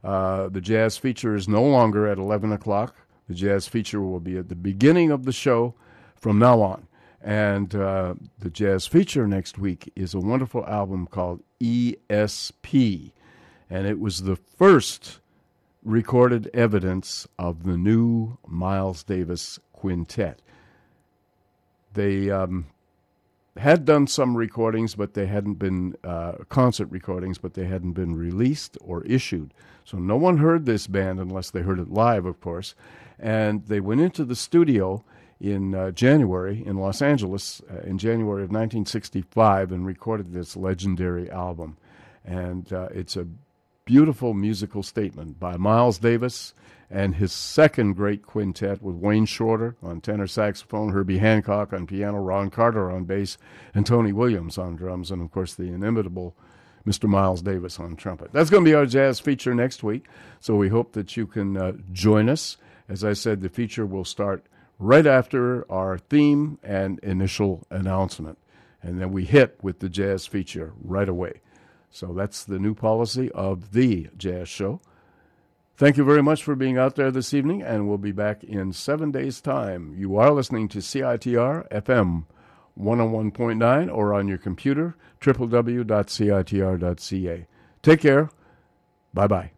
uh, 0.02 0.48
the 0.48 0.62
jazz 0.62 0.98
feature 0.98 1.36
is 1.36 1.50
no 1.50 1.62
longer 1.62 2.08
at 2.08 2.18
11 2.18 2.54
o'clock. 2.54 2.96
The 3.28 3.34
jazz 3.34 3.68
feature 3.68 4.00
will 4.00 4.22
be 4.22 4.38
at 4.38 4.48
the 4.48 4.56
beginning 4.56 5.12
of 5.12 5.26
the 5.26 5.34
show 5.34 5.74
from 6.16 6.40
now 6.40 6.62
on. 6.62 6.88
And 7.22 7.76
uh, 7.76 8.16
the 8.40 8.50
jazz 8.50 8.88
feature 8.88 9.28
next 9.28 9.58
week 9.58 9.92
is 9.94 10.14
a 10.14 10.20
wonderful 10.20 10.66
album 10.66 11.06
called 11.06 11.44
ESP. 11.60 13.12
And 13.70 13.86
it 13.86 14.00
was 14.00 14.22
the 14.22 14.38
first 14.38 15.20
recorded 15.84 16.50
evidence 16.54 17.28
of 17.38 17.64
the 17.64 17.76
new 17.76 18.38
Miles 18.48 19.04
Davis 19.04 19.60
quintet. 19.74 20.42
They 21.94 22.32
um, 22.32 22.68
had 23.60 23.86
done 23.86 24.08
some 24.08 24.36
recordings, 24.36 24.96
but 24.96 25.14
they 25.14 25.26
hadn't 25.26 25.56
been 25.56 25.96
uh, 26.04 26.34
concert 26.50 26.90
recordings, 26.92 27.38
but 27.38 27.54
they 27.54 27.66
hadn't 27.66 27.94
been 27.94 28.16
released 28.16 28.78
or 28.82 29.04
issued. 29.04 29.54
So 29.84 29.98
no 29.98 30.18
one 30.18 30.38
heard 30.38 30.66
this 30.66 30.88
band 30.88 31.20
unless 31.20 31.52
they 31.52 31.62
heard 31.62 31.80
it 31.80 31.90
live, 31.90 32.26
of 32.26 32.42
course. 32.42 32.76
And 33.20 33.66
they 33.66 33.80
went 33.80 34.02
into 34.02 34.26
the 34.26 34.36
studio 34.36 35.04
in 35.40 35.76
uh, 35.76 35.92
January 35.92 36.64
in 36.66 36.78
Los 36.78 37.02
Angeles 37.02 37.62
uh, 37.72 37.82
in 37.82 37.98
January 37.98 38.44
of 38.44 38.50
1965 38.50 39.72
and 39.72 39.86
recorded 39.86 40.34
this 40.34 40.56
legendary 40.56 41.30
album. 41.30 41.78
And 42.26 42.72
uh, 42.74 42.90
it's 42.92 43.16
a 43.16 43.28
beautiful 43.86 44.34
musical 44.34 44.84
statement 44.84 45.40
by 45.40 45.56
Miles 45.58 46.00
Davis 46.00 46.54
and 46.90 47.16
his 47.16 47.32
second 47.32 47.94
great 47.94 48.24
quintet 48.24 48.82
with 48.82 48.96
Wayne 48.96 49.26
Shorter 49.26 49.76
on 49.84 50.02
tenor 50.02 50.28
saxophone, 50.28 50.92
Herbie 50.92 51.18
Hancock 51.18 51.74
on 51.74 51.86
piano, 51.86 52.20
Ron 52.20 52.50
Carter 52.50 52.90
on 52.90 53.04
bass, 53.04 53.38
and 53.74 53.86
Tony 53.86 54.14
Williams 54.14 54.58
on 54.58 54.76
drums, 54.76 55.12
and 55.12 55.22
of 55.22 55.32
course 55.32 55.54
the 55.54 55.64
inimitable 55.64 56.36
Mr. 56.86 57.10
Miles 57.10 57.42
Davis 57.42 57.80
on 57.80 57.98
trumpet. 57.98 58.32
That's 58.32 58.50
going 58.50 58.64
to 58.64 58.70
be 58.70 58.76
our 58.76 58.86
jazz 58.86 59.20
feature 59.20 59.54
next 59.54 59.84
week, 59.84 60.06
so 60.40 60.56
we 60.56 60.70
hope 60.70 60.94
that 60.94 61.18
you 61.18 61.28
can 61.28 61.58
uh, 61.58 61.74
join 61.92 62.30
us. 62.30 62.58
As 62.88 63.04
I 63.04 63.12
said, 63.14 63.42
the 63.42 63.50
feature 63.50 63.86
will 63.86 64.06
start 64.06 64.46
right 64.80 65.06
after 65.06 65.70
our 65.70 65.98
theme 65.98 66.60
and 66.64 67.00
initial 67.00 67.68
announcement, 67.70 68.38
and 68.82 69.02
then 69.02 69.12
we 69.12 69.26
hit 69.26 69.58
with 69.62 69.80
the 69.80 69.90
jazz 69.90 70.26
feature 70.26 70.72
right 70.82 71.10
away. 71.10 71.42
So 71.90 72.14
that's 72.14 72.44
the 72.44 72.60
new 72.60 72.74
policy 72.74 73.32
of 73.32 73.74
the 73.74 74.08
Jazz 74.18 74.48
Show. 74.50 74.82
Thank 75.78 75.96
you 75.96 76.04
very 76.04 76.24
much 76.24 76.44
for 76.44 76.56
being 76.56 76.80
out 76.80 76.96
there 76.96 77.12
this 77.12 77.36
evening, 77.36 77.62
and 77.62 77.88
we'll 77.88 78.00
be 78.00 78.12
back 78.12 78.44
in 78.44 78.74
seven 78.74 79.12
days' 79.12 79.40
time. 79.40 79.94
You 79.96 80.18
are 80.18 80.32
listening 80.32 80.68
to 80.70 80.80
CITR 80.80 81.70
FM 81.70 82.26
101.9 82.80 83.94
or 83.96 84.12
on 84.12 84.28
your 84.28 84.40
computer, 84.40 84.96
www.citr.ca. 85.22 85.88
Take 87.84 88.02
care. 88.02 88.32
Bye 89.14 89.28
bye. 89.28 89.52